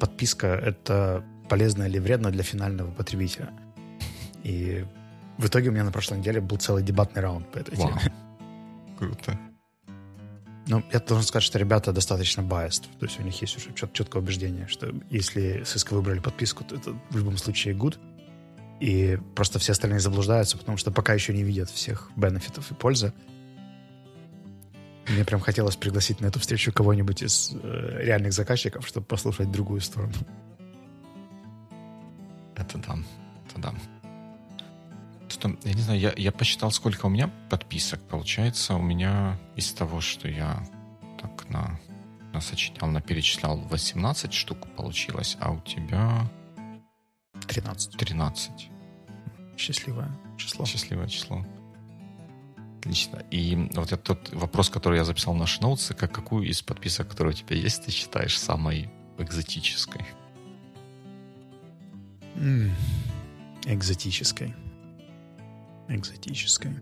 подписка— 0.00 0.46
это 0.64 1.24
полезно 1.48 1.84
или 1.84 1.98
вредно 1.98 2.30
для 2.30 2.42
финального 2.42 2.90
потребителя. 2.90 3.50
И 4.42 4.84
в 5.38 5.46
итоге 5.46 5.70
у 5.70 5.72
меня 5.72 5.84
на 5.84 5.92
прошлой 5.92 6.18
неделе 6.18 6.40
был 6.40 6.56
целый 6.56 6.82
дебатный 6.82 7.22
раунд 7.22 7.50
по 7.50 7.58
этой 7.58 7.76
Вау. 7.76 7.90
теме. 7.90 8.12
Круто. 8.98 9.38
Ну, 10.68 10.82
я 10.92 10.98
должен 10.98 11.24
сказать, 11.24 11.44
что 11.44 11.58
ребята 11.58 11.92
достаточно 11.92 12.40
biased. 12.40 12.84
То 12.98 13.06
есть 13.06 13.20
у 13.20 13.22
них 13.22 13.40
есть 13.40 13.56
уже 13.56 13.72
чет- 13.72 13.92
четкое 13.92 14.20
убеждение, 14.20 14.66
что 14.66 14.92
если 15.10 15.62
Cisco 15.62 15.94
выбрали 15.94 16.18
подписку, 16.18 16.64
то 16.64 16.74
это 16.74 16.98
в 17.10 17.16
любом 17.16 17.36
случае 17.36 17.74
good. 17.74 17.96
И 18.80 19.18
просто 19.34 19.58
все 19.58 19.72
остальные 19.72 20.00
заблуждаются, 20.00 20.58
потому 20.58 20.76
что 20.76 20.90
пока 20.90 21.14
еще 21.14 21.32
не 21.32 21.44
видят 21.44 21.70
всех 21.70 22.10
бенефитов 22.16 22.70
и 22.72 22.74
пользы. 22.74 23.12
Мне 25.08 25.24
прям 25.24 25.40
хотелось 25.40 25.76
пригласить 25.76 26.20
на 26.20 26.26
эту 26.26 26.40
встречу 26.40 26.72
кого-нибудь 26.72 27.22
из 27.22 27.52
э, 27.54 27.98
реальных 28.02 28.32
заказчиков, 28.32 28.86
чтобы 28.86 29.06
послушать 29.06 29.50
другую 29.50 29.80
сторону. 29.80 30.12
Это 32.56 32.78
да, 32.78 32.96
это 33.46 33.60
да. 33.60 33.74
Что, 35.28 35.56
я 35.64 35.74
не 35.74 35.82
знаю, 35.82 36.00
я, 36.00 36.12
я 36.16 36.32
посчитал, 36.32 36.70
сколько 36.70 37.06
у 37.06 37.08
меня 37.08 37.30
подписок. 37.50 38.00
Получается, 38.08 38.74
у 38.74 38.82
меня 38.82 39.38
из 39.54 39.72
того, 39.72 40.00
что 40.00 40.28
я 40.28 40.66
так 41.20 41.48
на, 41.50 41.78
на 42.32 42.40
сочинял, 42.40 42.88
на 42.88 43.00
перечислял 43.00 43.58
18 43.58 44.32
штук 44.32 44.66
получилось, 44.76 45.36
а 45.40 45.52
у 45.52 45.60
тебя... 45.60 46.28
13. 47.48 47.96
13. 47.96 48.70
Счастливое 49.56 50.10
число. 50.36 50.64
Счастливое 50.64 51.08
число. 51.08 51.44
Отлично. 52.86 53.24
И 53.32 53.56
вот 53.74 53.90
этот 53.90 54.04
тот 54.04 54.32
вопрос, 54.32 54.70
который 54.70 54.98
я 54.98 55.04
записал 55.04 55.34
в 55.34 55.38
наши 55.38 55.60
ноутсы, 55.60 55.92
как 55.92 56.12
какую 56.12 56.48
из 56.48 56.62
подписок, 56.62 57.08
которые 57.08 57.34
у 57.34 57.36
тебя 57.36 57.56
есть, 57.56 57.84
ты 57.84 57.90
считаешь 57.90 58.38
самой 58.38 58.88
экзотической? 59.18 60.06
Mm. 62.36 62.70
Экзотической. 63.64 64.54
Экзотической. 65.88 66.76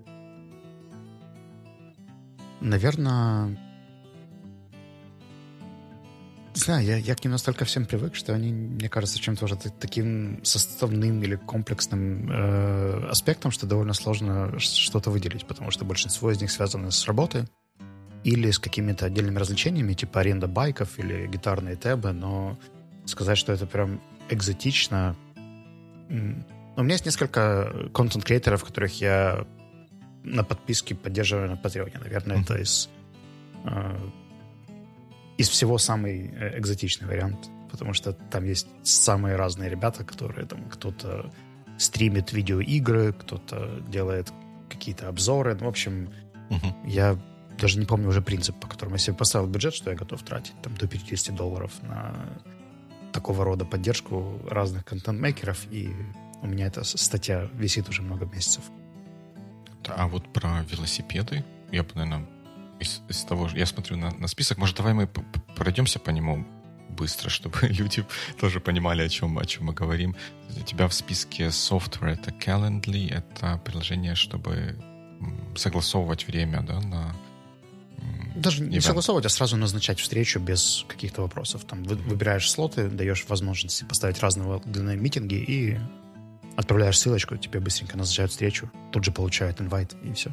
Наверное, 2.60 3.58
не 6.54 6.60
знаю, 6.60 6.84
я, 6.84 6.96
я 6.96 7.14
к 7.16 7.24
ним 7.24 7.32
настолько 7.32 7.64
всем 7.64 7.84
привык, 7.84 8.14
что 8.14 8.32
они, 8.32 8.52
мне 8.52 8.88
кажется, 8.88 9.18
чем-то 9.18 9.44
уже 9.44 9.56
таким 9.56 10.40
составным 10.44 11.22
или 11.22 11.34
комплексным 11.34 12.30
э, 12.30 13.08
аспектом, 13.10 13.50
что 13.50 13.66
довольно 13.66 13.92
сложно 13.92 14.56
что-то 14.58 15.10
выделить, 15.10 15.46
потому 15.46 15.72
что 15.72 15.84
большинство 15.84 16.30
из 16.30 16.40
них 16.40 16.52
связаны 16.52 16.92
с 16.92 17.06
работой 17.06 17.44
или 18.22 18.50
с 18.50 18.58
какими-то 18.58 19.06
отдельными 19.06 19.38
развлечениями, 19.38 19.94
типа 19.94 20.20
аренда 20.20 20.46
байков 20.46 20.98
или 20.98 21.26
гитарные 21.26 21.76
тэбы, 21.76 22.12
но 22.12 22.56
сказать, 23.04 23.36
что 23.36 23.52
это 23.52 23.66
прям 23.66 24.00
экзотично... 24.30 25.16
У 26.08 26.82
меня 26.82 26.94
есть 26.94 27.06
несколько 27.06 27.90
контент-креаторов, 27.92 28.64
которых 28.64 29.00
я 29.00 29.46
на 30.22 30.44
подписке 30.44 30.94
поддерживаю 30.94 31.50
на 31.50 31.56
Патреоне. 31.56 31.98
Наверное, 32.02 32.36
mm-hmm. 32.36 32.42
это 32.42 32.54
из 32.58 32.88
э, 33.64 33.96
из 35.36 35.48
всего 35.48 35.78
самый 35.78 36.28
э, 36.28 36.58
экзотичный 36.58 37.08
вариант, 37.08 37.50
потому 37.70 37.92
что 37.92 38.12
там 38.12 38.44
есть 38.44 38.68
самые 38.82 39.36
разные 39.36 39.70
ребята, 39.70 40.04
которые 40.04 40.46
там 40.46 40.64
кто-то 40.70 41.32
стримит 41.78 42.32
видеоигры, 42.32 43.12
кто-то 43.12 43.80
делает 43.88 44.32
какие-то 44.68 45.08
обзоры. 45.08 45.54
Ну, 45.54 45.66
в 45.66 45.68
общем, 45.68 46.10
угу. 46.50 46.66
я 46.84 47.18
даже 47.58 47.78
не 47.78 47.86
помню 47.86 48.08
уже 48.08 48.22
принцип, 48.22 48.58
по 48.60 48.68
которому 48.68 48.96
я 48.96 48.98
себе 48.98 49.16
поставил 49.16 49.46
бюджет, 49.46 49.74
что 49.74 49.90
я 49.90 49.96
готов 49.96 50.22
тратить 50.22 50.54
там 50.62 50.74
до 50.76 50.86
50 50.86 51.34
долларов 51.34 51.72
на 51.82 52.14
такого 53.12 53.44
рода 53.44 53.64
поддержку 53.64 54.40
разных 54.48 54.84
контент-мейкеров, 54.84 55.66
и 55.70 55.94
у 56.42 56.46
меня 56.46 56.66
эта 56.66 56.82
статья 56.84 57.48
висит 57.54 57.88
уже 57.88 58.02
много 58.02 58.26
месяцев. 58.26 58.64
А 59.86 60.08
вот 60.08 60.32
про 60.32 60.64
велосипеды 60.70 61.44
я 61.70 61.82
бы, 61.82 61.90
наверное, 61.94 62.26
из, 62.80 63.02
из 63.08 63.24
того, 63.24 63.48
я 63.54 63.66
смотрю 63.66 63.96
на, 63.96 64.10
на 64.10 64.28
список, 64.28 64.58
может, 64.58 64.76
давай 64.76 64.94
мы 64.94 65.06
пройдемся 65.56 65.98
по 65.98 66.10
нему 66.10 66.46
быстро, 66.90 67.30
чтобы 67.30 67.58
люди 67.62 68.04
тоже 68.40 68.60
понимали, 68.60 69.02
о 69.02 69.08
чем, 69.08 69.38
о 69.38 69.44
чем 69.44 69.66
мы 69.66 69.72
говорим. 69.72 70.16
У 70.56 70.62
тебя 70.62 70.88
в 70.88 70.94
списке 70.94 71.46
software 71.46 72.12
это 72.12 72.30
Calendly, 72.30 73.12
это 73.12 73.60
приложение, 73.64 74.14
чтобы 74.14 74.76
согласовывать 75.56 76.26
время, 76.26 76.62
да, 76.62 76.80
на 76.80 77.14
даже 78.34 78.62
не 78.62 78.80
согласовывать, 78.80 79.26
а 79.26 79.28
сразу 79.28 79.56
назначать 79.56 80.00
встречу 80.00 80.40
без 80.40 80.84
каких-то 80.88 81.22
вопросов. 81.22 81.64
Там 81.64 81.84
вы, 81.84 81.94
выбираешь 81.94 82.50
слоты, 82.50 82.88
даешь 82.88 83.24
возможности 83.28 83.84
поставить 83.84 84.18
разного 84.20 84.60
длины 84.64 84.96
митинги 84.96 85.36
и 85.36 85.78
отправляешь 86.56 86.98
ссылочку, 86.98 87.36
тебе 87.36 87.60
быстренько 87.60 87.96
назначают 87.96 88.32
встречу, 88.32 88.70
тут 88.92 89.04
же 89.04 89.12
получают 89.12 89.60
инвайт 89.60 89.94
и 90.02 90.12
все. 90.12 90.32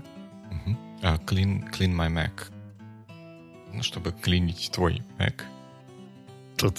Угу. 0.52 0.78
А, 1.04 1.16
clean, 1.18 1.64
clean 1.72 1.96
my 1.96 2.10
Mac. 2.10 2.52
Ну, 3.74 3.84
чтобы 3.84 4.12
клинить 4.12 4.70
твой 4.72 5.02
Mac. 5.18 5.42
Тут 6.58 6.78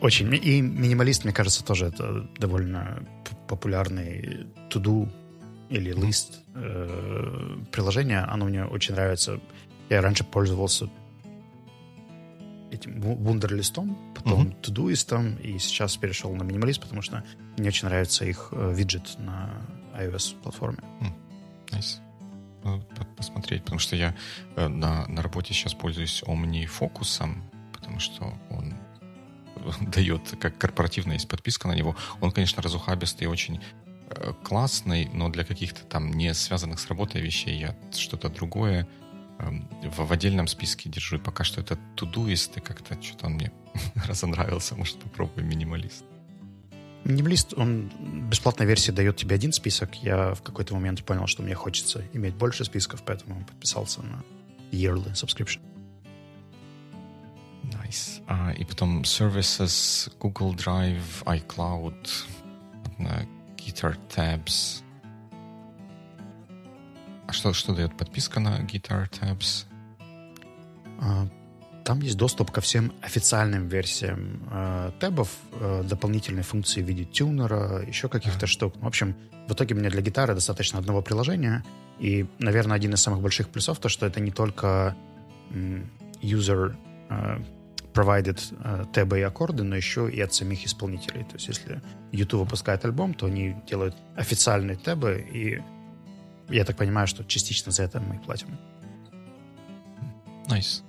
очень... 0.00 0.34
И 0.34 0.60
минималист, 0.60 1.24
мне 1.24 1.32
кажется, 1.32 1.64
тоже 1.64 1.86
это 1.86 2.28
довольно 2.38 3.02
популярный 3.48 4.46
to-do 4.70 5.08
или 5.70 5.94
list 5.94 6.34
э, 6.54 7.56
приложение. 7.72 8.20
Оно 8.20 8.46
мне 8.46 8.64
очень 8.64 8.94
нравится. 8.94 9.40
Я 9.88 10.02
раньше 10.02 10.24
пользовался 10.24 10.90
этим 12.72 13.00
вундерлистом, 13.00 13.96
потом 14.14 14.48
uh-huh. 14.48 14.60
тудуистом, 14.60 15.36
и 15.36 15.58
сейчас 15.58 15.96
перешел 15.96 16.34
на 16.34 16.42
минималист, 16.42 16.82
потому 16.82 17.00
что 17.00 17.24
мне 17.56 17.68
очень 17.68 17.88
нравится 17.88 18.24
их 18.24 18.48
э, 18.52 18.72
виджет 18.74 19.16
на 19.18 19.54
iOS-платформе. 19.94 20.80
Mm. 21.00 21.12
Nice 21.70 22.05
посмотреть, 23.16 23.62
потому 23.62 23.78
что 23.78 23.96
я 23.96 24.14
э, 24.56 24.68
на, 24.68 25.06
на 25.06 25.22
работе 25.22 25.54
сейчас 25.54 25.74
пользуюсь 25.74 26.22
OmniFocus, 26.26 27.34
потому 27.72 27.98
что 28.00 28.32
он 28.50 28.74
дает, 29.80 30.36
как 30.40 30.58
корпоративная 30.58 31.14
есть 31.14 31.28
подписка 31.28 31.68
на 31.68 31.74
него. 31.74 31.96
Он, 32.20 32.32
конечно, 32.32 32.62
разухабистый 32.62 33.26
очень 33.26 33.60
э, 34.10 34.32
классный, 34.42 35.08
но 35.12 35.28
для 35.28 35.44
каких-то 35.44 35.84
там 35.84 36.12
не 36.12 36.34
связанных 36.34 36.78
с 36.78 36.88
работой 36.88 37.20
вещей 37.20 37.58
я 37.58 37.76
что-то 37.92 38.28
другое 38.28 38.86
эм, 39.38 39.68
в, 39.82 40.06
в 40.06 40.12
отдельном 40.12 40.46
списке 40.48 40.88
держу. 40.88 41.16
И 41.16 41.20
пока 41.20 41.44
что 41.44 41.60
это 41.60 41.76
тудуист, 41.94 42.56
и 42.56 42.60
как-то 42.60 43.00
что-то 43.02 43.26
он 43.26 43.34
мне 43.34 43.52
разонравился. 44.06 44.74
Может, 44.74 45.00
попробую 45.00 45.46
минималист. 45.46 46.04
Минималист, 47.06 47.54
он 47.56 47.88
в 48.00 48.28
бесплатной 48.30 48.66
версии 48.66 48.90
дает 48.90 49.16
тебе 49.16 49.36
один 49.36 49.52
список. 49.52 49.94
Я 50.02 50.34
в 50.34 50.42
какой-то 50.42 50.74
момент 50.74 51.04
понял, 51.04 51.28
что 51.28 51.40
мне 51.42 51.54
хочется 51.54 52.04
иметь 52.12 52.34
больше 52.34 52.64
списков, 52.64 53.04
поэтому 53.06 53.44
подписался 53.44 54.02
на 54.02 54.24
yearly 54.72 55.12
subscription. 55.12 55.60
Nice. 57.62 58.20
А, 58.26 58.52
и 58.52 58.64
потом 58.64 59.02
services, 59.02 60.12
Google 60.18 60.54
Drive, 60.56 61.22
iCloud, 61.24 62.08
Guitar 63.56 63.96
Tabs. 64.08 64.82
А 67.28 67.32
что, 67.32 67.52
что 67.52 67.72
дает 67.72 67.96
подписка 67.96 68.40
на 68.40 68.60
Guitar 68.62 69.08
Tabs? 69.10 69.66
А, 71.00 71.28
там 71.86 72.00
есть 72.00 72.16
доступ 72.16 72.50
ко 72.50 72.60
всем 72.60 72.92
официальным 73.00 73.68
версиям 73.68 74.42
э, 74.50 74.90
тэбов, 74.98 75.28
э, 75.52 75.84
дополнительные 75.84 76.42
функции 76.42 76.82
в 76.82 76.84
виде 76.84 77.04
тюнера, 77.04 77.80
еще 77.86 78.08
каких-то 78.08 78.48
штук. 78.48 78.74
В 78.80 78.86
общем, 78.86 79.14
в 79.46 79.52
итоге 79.52 79.76
мне 79.76 79.88
для 79.88 80.02
гитары 80.02 80.34
достаточно 80.34 80.80
одного 80.80 81.00
приложения. 81.00 81.64
И, 82.00 82.26
наверное, 82.40 82.76
один 82.76 82.94
из 82.94 83.00
самых 83.00 83.20
больших 83.20 83.48
плюсов 83.50 83.78
то, 83.78 83.88
что 83.88 84.04
это 84.04 84.20
не 84.20 84.32
только 84.32 84.96
user 86.20 86.74
э, 87.08 87.38
provided 87.94 88.40
э, 88.64 88.84
тэбы 88.92 89.20
и 89.20 89.22
аккорды, 89.22 89.62
но 89.62 89.76
еще 89.76 90.10
и 90.10 90.20
от 90.20 90.34
самих 90.34 90.66
исполнителей. 90.66 91.22
То 91.22 91.34
есть, 91.34 91.46
если 91.46 91.80
YouTube 92.10 92.40
выпускает 92.40 92.84
альбом, 92.84 93.14
то 93.14 93.26
они 93.26 93.54
делают 93.70 93.94
официальные 94.16 94.76
тэбы, 94.76 95.24
и 95.32 95.62
я 96.52 96.64
так 96.64 96.76
понимаю, 96.76 97.06
что 97.06 97.24
частично 97.24 97.70
за 97.70 97.84
это 97.84 98.00
мы 98.00 98.18
платим. 98.18 98.58
Nice. 100.48 100.82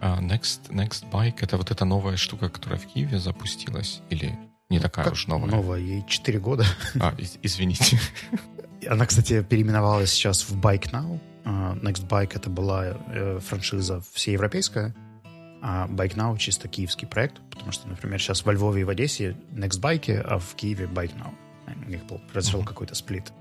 Uh, 0.00 0.20
Next, 0.20 0.70
Next 0.70 1.10
Bike— 1.10 1.38
это 1.40 1.56
вот 1.56 1.70
эта 1.70 1.84
новая 1.84 2.16
штука, 2.16 2.48
которая 2.48 2.78
в 2.78 2.86
Киеве 2.86 3.18
запустилась? 3.18 4.00
Или 4.10 4.38
Не 4.68 4.80
такая 4.80 5.04
как 5.04 5.14
уж 5.14 5.26
новая. 5.26 5.50
Новая, 5.50 5.80
ей 5.80 6.04
4 6.06 6.38
года. 6.38 6.64
А, 7.00 7.14
извините. 7.42 7.98
Она, 8.88 9.06
кстати, 9.06 9.42
переименовалась 9.42 10.10
сейчас 10.10 10.48
в 10.48 10.58
Bike 10.58 10.90
Now. 10.92 11.20
А, 11.44 11.74
Next 11.76 12.08
Bike 12.08 12.32
это 12.34 12.48
была 12.48 12.84
э, 12.86 13.38
франшиза 13.40 14.02
всеевропейская, 14.12 14.94
а 15.62 15.86
Bike 15.88 16.14
Now 16.16 16.38
чисто 16.38 16.68
киевский 16.68 17.06
проект, 17.06 17.40
потому 17.50 17.72
что, 17.72 17.88
например, 17.88 18.20
сейчас 18.20 18.44
во 18.44 18.52
Львове 18.52 18.82
и 18.82 18.84
в 18.84 18.88
Одессе 18.88 19.36
Next 19.52 19.80
Bike, 19.80 20.18
а 20.20 20.38
в 20.38 20.54
Киеве 20.54 20.86
Bike 20.86 21.14
Now. 21.16 21.34
У 21.86 21.88
них 21.88 22.04
был, 22.06 22.20
произошел 22.32 22.62
uh-huh. 22.62 22.66
какой-то 22.66 22.94
сплит. 22.94 23.32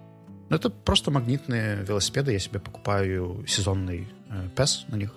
Но 0.49 0.55
это 0.55 0.69
просто 0.69 1.11
магнитные 1.11 1.83
велосипеды. 1.83 2.33
Я 2.33 2.39
себе 2.39 2.59
покупаю 2.59 3.45
сезонный 3.47 4.07
э, 4.29 4.49
PES 4.55 4.85
на 4.87 4.95
них. 4.95 5.15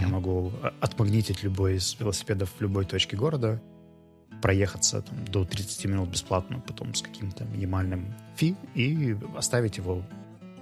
Я 0.00 0.08
могу 0.08 0.52
отмагнитить 0.80 1.42
любой 1.42 1.76
из 1.76 1.96
велосипедов 1.98 2.50
в 2.56 2.60
любой 2.60 2.84
точке 2.84 3.16
города, 3.16 3.62
проехаться 4.42 5.02
там, 5.02 5.24
до 5.26 5.44
30 5.44 5.84
минут 5.86 6.08
бесплатно, 6.10 6.60
потом 6.60 6.94
с 6.94 7.02
каким-то 7.02 7.44
минимальным 7.44 8.14
фи 8.36 8.56
и 8.74 9.16
оставить 9.36 9.76
его. 9.76 10.02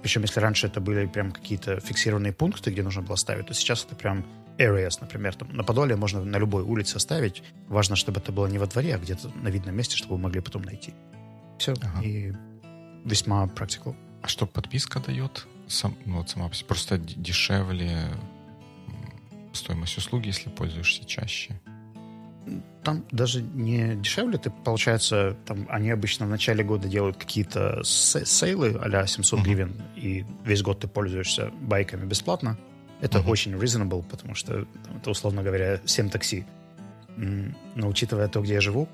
Причем, 0.01 0.21
если 0.21 0.39
раньше 0.39 0.67
это 0.67 0.79
были 0.79 1.05
прям 1.07 1.31
какие-то 1.31 1.79
фиксированные 1.79 2.33
пункты, 2.33 2.71
где 2.71 2.83
нужно 2.83 3.01
было 3.01 3.15
ставить, 3.15 3.47
то 3.47 3.53
сейчас 3.53 3.85
это 3.85 3.95
прям 3.95 4.25
areas, 4.57 4.97
например, 5.01 5.35
там, 5.35 5.55
на 5.55 5.63
Подоле 5.63 5.95
можно 5.95 6.23
на 6.23 6.37
любой 6.37 6.63
улице 6.63 6.97
оставить. 6.97 7.43
Важно, 7.67 7.95
чтобы 7.95 8.19
это 8.19 8.31
было 8.31 8.47
не 8.47 8.57
во 8.57 8.67
дворе, 8.67 8.95
а 8.95 8.99
где-то 8.99 9.29
на 9.41 9.47
видном 9.47 9.75
месте, 9.75 9.95
чтобы 9.97 10.15
вы 10.15 10.21
могли 10.21 10.41
потом 10.41 10.61
найти. 10.61 10.93
Все. 11.57 11.73
Ага. 11.81 12.03
И 12.03 12.33
весьма 13.05 13.45
practical. 13.45 13.95
А 14.21 14.27
что 14.27 14.45
подписка 14.45 14.99
дает? 14.99 15.47
Сам, 15.67 15.95
ну, 16.05 16.17
вот 16.17 16.29
сама 16.29 16.49
просто 16.67 16.97
дешевле 16.97 18.09
стоимость 19.53 19.97
услуги, 19.97 20.27
если 20.27 20.49
пользуешься 20.49 21.05
чаще? 21.05 21.59
Там 22.83 23.05
даже 23.11 23.41
не 23.41 23.95
дешевле, 23.95 24.37
ты, 24.37 24.49
получается, 24.49 25.37
там 25.45 25.65
они 25.69 25.89
обычно 25.89 26.25
в 26.25 26.29
начале 26.29 26.63
года 26.63 26.89
делают 26.89 27.15
какие-то 27.15 27.81
сейлы 27.83 28.77
а 28.81 29.07
700 29.07 29.39
uh-huh. 29.39 29.43
гривен, 29.43 29.81
и 29.95 30.25
весь 30.43 30.61
год 30.61 30.81
ты 30.81 30.87
пользуешься 30.87 31.51
байками 31.61 32.05
бесплатно. 32.05 32.57
Это 32.99 33.19
uh-huh. 33.19 33.29
очень 33.29 33.53
reasonable, 33.53 34.03
потому 34.03 34.35
что 34.35 34.65
там, 34.83 34.97
это, 34.97 35.11
условно 35.11 35.43
говоря, 35.43 35.79
7 35.85 36.09
такси. 36.09 36.45
Но 37.15 37.87
учитывая 37.87 38.27
то, 38.27 38.41
где 38.41 38.55
я 38.55 38.61
живу, 38.61 38.89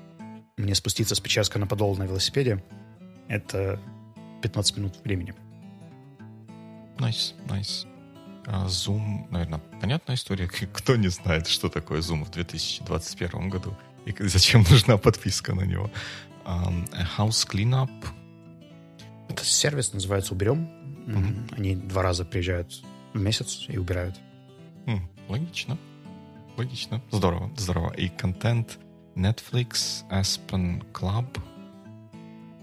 мне 0.56 0.74
спуститься 0.74 1.14
с 1.14 1.20
Печерска 1.20 1.58
на 1.58 1.66
Подол 1.66 1.96
на 1.96 2.04
велосипеде— 2.04 2.62
это 3.28 3.80
15 4.42 4.76
минут 4.76 4.94
времени. 5.04 5.34
Nice, 6.98 7.34
nice. 7.46 7.86
А 8.46 8.66
Zoom, 8.66 9.30
наверное, 9.30 9.60
понятная 9.80 10.16
история. 10.16 10.48
Кто 10.72 10.96
не 10.96 11.08
знает, 11.08 11.46
что 11.46 11.68
такое 11.68 12.00
Zoom 12.00 12.24
в 12.24 12.30
2021 12.30 13.48
году 13.48 13.76
и 14.04 14.28
зачем 14.28 14.64
нужна 14.70 14.96
подписка 14.96 15.54
на 15.54 15.62
него. 15.62 15.90
Um, 16.44 16.88
house 17.18 17.46
Cleanup. 17.48 17.90
Это 19.28 19.44
сервис, 19.44 19.92
называется 19.92 20.34
«Уберем». 20.34 20.68
Mm-hmm. 21.06 21.54
Они 21.56 21.76
два 21.76 22.02
раза 22.02 22.24
приезжают 22.24 22.82
в 23.14 23.20
месяц 23.20 23.66
и 23.68 23.78
убирают. 23.78 24.16
Mm, 24.86 25.00
логично. 25.28 25.78
Логично. 26.56 27.00
Здорово, 27.10 27.50
здорово. 27.56 27.92
И 27.92 28.08
контент 28.08 28.78
Netflix, 29.14 30.04
Aspen 30.10 30.84
Club, 30.92 31.26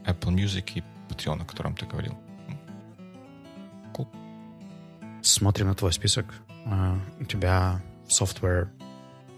Apple 0.06 0.34
Music 0.34 0.72
и 0.76 0.84
Patreon, 1.10 1.42
о 1.42 1.46
котором 1.46 1.76
ты 1.76 1.86
говорил. 1.86 2.18
Смотрим 5.28 5.68
на 5.68 5.76
твой 5.76 5.92
список. 5.92 6.26
Uh, 6.66 6.98
у 7.20 7.26
тебя 7.26 7.82
software 8.08 8.70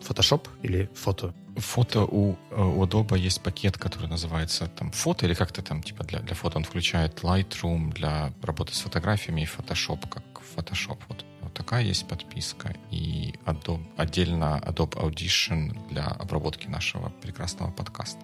Photoshop 0.08 0.48
или 0.62 0.88
фото? 0.94 1.34
Фото 1.58 2.06
у, 2.06 2.36
э, 2.52 2.62
у 2.62 2.86
Adobe 2.86 3.18
есть 3.18 3.42
пакет, 3.42 3.78
который 3.78 4.08
называется 4.08 4.68
там 4.68 4.92
фото 4.92 5.26
или 5.26 5.34
как-то 5.34 5.64
там 5.64 5.82
типа 5.82 6.04
для, 6.04 6.20
для 6.20 6.36
фото 6.36 6.58
он 6.58 6.64
включает 6.64 7.24
Lightroom 7.24 7.92
для 7.92 8.32
работы 8.44 8.76
с 8.76 8.82
фотографиями 8.82 9.42
и 9.42 9.46
Photoshop 9.46 10.08
как 10.08 10.24
Photoshop. 10.56 11.00
Вот, 11.08 11.26
вот 11.42 11.54
такая 11.56 11.84
есть 11.84 12.08
подписка. 12.08 12.76
И 12.92 13.34
Adobe, 13.46 13.84
отдельно 13.98 14.62
Adobe 14.64 14.94
Audition 14.94 15.76
для 15.90 16.06
обработки 16.06 16.68
нашего 16.68 17.10
прекрасного 17.22 17.72
подкаста. 17.72 18.24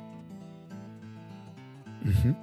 Угу. 2.03 2.35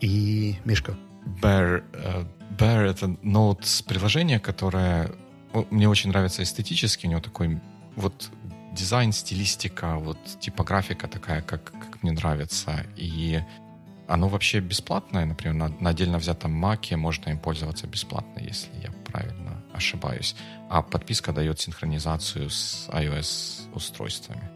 И 0.00 0.56
Мишка. 0.64 0.94
Bear, 1.42 1.82
uh, 1.92 2.26
Bear— 2.50 2.84
это 2.90 3.06
Notes 3.06 3.84
приложение, 3.86 4.40
которое 4.40 5.12
мне 5.70 5.88
очень 5.88 6.10
нравится 6.10 6.42
эстетически. 6.42 7.06
У 7.06 7.10
него 7.10 7.20
такой 7.20 7.60
вот 7.96 8.30
дизайн, 8.72 9.12
стилистика, 9.12 9.96
вот 9.96 10.18
типографика 10.40 11.08
такая, 11.08 11.42
как, 11.42 11.64
как 11.64 12.02
мне 12.02 12.12
нравится. 12.12 12.86
И 12.96 13.42
оно 14.08 14.28
вообще 14.28 14.60
бесплатное, 14.60 15.24
например, 15.24 15.54
на, 15.54 15.68
на 15.68 15.90
отдельно 15.90 16.18
взятом 16.18 16.52
маке 16.52 16.96
можно 16.96 17.30
им 17.30 17.38
пользоваться 17.38 17.86
бесплатно, 17.86 18.40
если 18.40 18.70
я 18.82 18.90
правильно 19.06 19.62
ошибаюсь. 19.72 20.36
А 20.68 20.82
подписка 20.82 21.32
дает 21.32 21.60
синхронизацию 21.60 22.50
с 22.50 22.88
iOS-устройствами. 22.92 24.50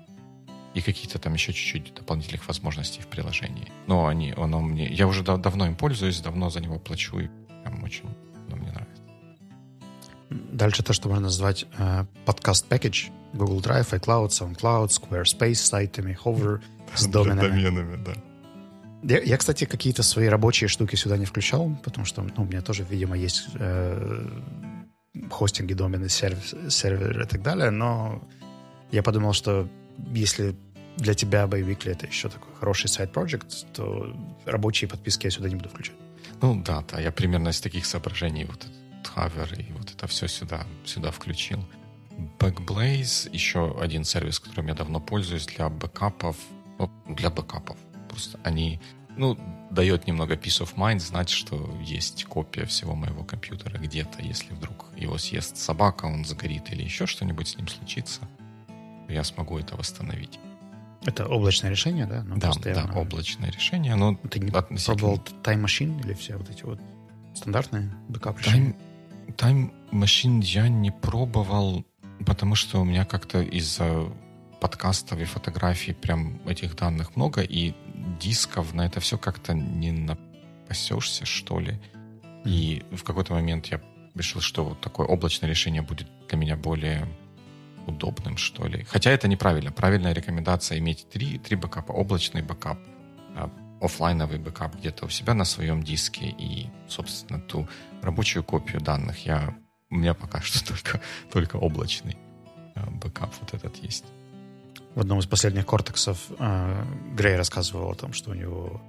И 0.74 0.80
какие-то 0.80 1.20
там 1.20 1.34
еще 1.34 1.52
чуть-чуть 1.52 1.94
дополнительных 1.94 2.48
возможностей 2.48 3.00
в 3.00 3.06
приложении. 3.06 3.70
Но 3.86 4.06
они, 4.06 4.34
оно 4.36 4.60
мне... 4.60 4.88
Я 4.88 5.06
уже 5.06 5.22
дав- 5.22 5.40
давно 5.40 5.66
им 5.66 5.76
пользуюсь, 5.76 6.20
давно 6.20 6.50
за 6.50 6.60
него 6.60 6.80
плачу, 6.80 7.20
и 7.20 7.28
прям 7.64 7.82
очень 7.82 8.04
оно 8.48 8.56
мне 8.56 8.70
нравится. 8.70 9.02
Дальше 10.30 10.82
то, 10.82 10.92
что 10.92 11.08
можно 11.08 11.24
назвать 11.24 11.66
э, 11.78 12.04
подкаст 12.24 12.66
package. 12.68 13.10
Google 13.32 13.60
Drive, 13.60 13.90
iCloud, 13.90 14.28
SoundCloud, 14.28 14.88
Squarespace 14.88 15.54
сайтами, 15.54 16.16
Hover 16.24 16.60
с 16.94 17.06
доменами. 17.06 17.48
доменами 17.48 18.04
да. 18.04 18.12
Я, 19.02 19.20
я, 19.20 19.36
кстати, 19.36 19.64
какие-то 19.64 20.02
свои 20.02 20.28
рабочие 20.28 20.68
штуки 20.68 20.96
сюда 20.96 21.16
не 21.16 21.26
включал, 21.26 21.76
потому 21.82 22.06
что 22.06 22.22
ну, 22.22 22.44
у 22.44 22.46
меня 22.46 22.62
тоже, 22.62 22.86
видимо, 22.88 23.16
есть 23.16 23.48
э, 23.54 24.26
хостинги, 25.30 25.74
домены, 25.74 26.08
сервис, 26.08 26.54
серверы 26.70 27.24
и 27.24 27.26
так 27.26 27.42
далее, 27.42 27.70
но 27.70 28.22
я 28.92 29.02
подумал, 29.02 29.32
что 29.32 29.68
если 30.14 30.56
для 30.96 31.14
тебя 31.14 31.44
Bayweekly 31.44 31.90
это 31.90 32.06
еще 32.06 32.28
такой 32.28 32.54
хороший 32.54 32.88
сайт-проект, 32.88 33.72
то 33.74 34.16
рабочие 34.46 34.88
подписки 34.88 35.26
я 35.26 35.30
сюда 35.30 35.48
не 35.48 35.56
буду 35.56 35.68
включать. 35.68 35.96
Ну 36.40 36.62
да, 36.62 36.84
да, 36.90 37.00
я 37.00 37.12
примерно 37.12 37.48
из 37.48 37.60
таких 37.60 37.86
соображений 37.86 38.44
вот 38.44 38.64
этот 38.64 39.06
хавер 39.06 39.52
и 39.54 39.72
вот 39.72 39.90
это 39.90 40.06
все 40.06 40.28
сюда, 40.28 40.66
сюда 40.84 41.10
включил. 41.10 41.64
Backblaze, 42.38 43.28
еще 43.32 43.76
один 43.80 44.04
сервис, 44.04 44.38
которым 44.38 44.68
я 44.68 44.74
давно 44.74 45.00
пользуюсь 45.00 45.46
для 45.46 45.68
бэкапов, 45.68 46.36
ну, 46.78 46.90
для 47.08 47.30
бэкапов. 47.30 47.76
Просто 48.08 48.38
они, 48.44 48.80
ну, 49.16 49.36
дает 49.70 50.06
немного 50.06 50.34
peace 50.34 50.62
of 50.62 50.74
mind 50.76 51.00
знать, 51.00 51.28
что 51.28 51.76
есть 51.82 52.24
копия 52.24 52.66
всего 52.66 52.94
моего 52.94 53.24
компьютера 53.24 53.78
где-то, 53.78 54.22
если 54.22 54.54
вдруг 54.54 54.86
его 54.96 55.18
съест 55.18 55.56
собака, 55.56 56.06
он 56.06 56.24
загорит 56.24 56.72
или 56.72 56.82
еще 56.82 57.06
что-нибудь 57.06 57.48
с 57.48 57.56
ним 57.56 57.68
случится, 57.68 58.20
я 59.08 59.24
смогу 59.24 59.58
это 59.58 59.76
восстановить. 59.76 60.38
Это 61.06 61.26
облачное 61.26 61.70
решение, 61.70 62.06
да? 62.06 62.22
Ну, 62.24 62.36
да, 62.36 62.48
постоянно... 62.48 62.92
да, 62.92 63.00
облачное 63.00 63.50
решение. 63.50 63.94
Но 63.94 64.16
Ты 64.30 64.40
не 64.40 64.50
относительно... 64.50 64.96
пробовал 64.96 65.22
Time 65.42 65.64
Machine 65.64 66.00
или 66.04 66.14
все 66.14 66.36
вот 66.36 66.48
эти 66.50 66.62
вот 66.62 66.80
стандартные 67.34 67.90
бэкап 68.08 68.38
решения? 68.38 68.74
Time, 69.36 69.36
Time 69.36 69.72
Machine 69.92 70.40
я 70.42 70.68
не 70.68 70.90
пробовал, 70.90 71.84
потому 72.24 72.54
что 72.54 72.80
у 72.80 72.84
меня 72.84 73.04
как-то 73.04 73.42
из-за 73.42 74.08
подкастов 74.60 75.20
и 75.20 75.24
фотографий 75.24 75.92
прям 75.92 76.40
этих 76.46 76.74
данных 76.76 77.16
много, 77.16 77.42
и 77.42 77.74
дисков 78.18 78.72
на 78.72 78.86
это 78.86 79.00
все 79.00 79.18
как-то 79.18 79.52
не 79.52 79.92
напасешься, 79.92 81.26
что 81.26 81.60
ли. 81.60 81.78
И 82.46 82.82
в 82.92 83.02
какой-то 83.04 83.34
момент 83.34 83.66
я 83.66 83.80
решил, 84.14 84.40
что 84.40 84.64
вот 84.64 84.80
такое 84.80 85.06
облачное 85.06 85.50
решение 85.50 85.82
будет 85.82 86.08
для 86.28 86.38
меня 86.38 86.56
более 86.56 87.06
удобным, 87.86 88.36
что 88.36 88.66
ли. 88.66 88.84
Хотя 88.84 89.10
это 89.10 89.28
неправильно. 89.28 89.72
Правильная 89.72 90.12
рекомендация 90.12 90.78
иметь 90.78 91.08
три, 91.10 91.38
три 91.38 91.56
бэкапа. 91.56 91.92
Облачный 91.92 92.42
бэкап, 92.42 92.78
а, 93.36 93.50
офлайновый 93.80 94.38
бэкап 94.38 94.76
где-то 94.76 95.06
у 95.06 95.08
себя 95.08 95.34
на 95.34 95.44
своем 95.44 95.82
диске 95.82 96.26
и, 96.26 96.68
собственно, 96.88 97.40
ту 97.40 97.68
рабочую 98.02 98.44
копию 98.44 98.80
данных. 98.80 99.26
Я, 99.26 99.54
у 99.90 99.96
меня 99.96 100.14
пока 100.14 100.40
что 100.40 100.64
только, 100.68 101.00
только 101.32 101.56
облачный 101.56 102.16
а, 102.74 102.90
бэкап 102.90 103.32
вот 103.40 103.54
этот 103.54 103.76
есть. 103.76 104.04
В 104.94 105.00
одном 105.00 105.18
из 105.18 105.26
последних 105.26 105.66
Cortex 105.66 106.05
ов 106.05 106.18
э, 106.38 106.84
Грей 107.16 107.36
рассказывал 107.36 107.90
о 107.90 107.94
том, 107.94 108.12
что 108.12 108.30
у 108.30 108.34
него 108.34 108.80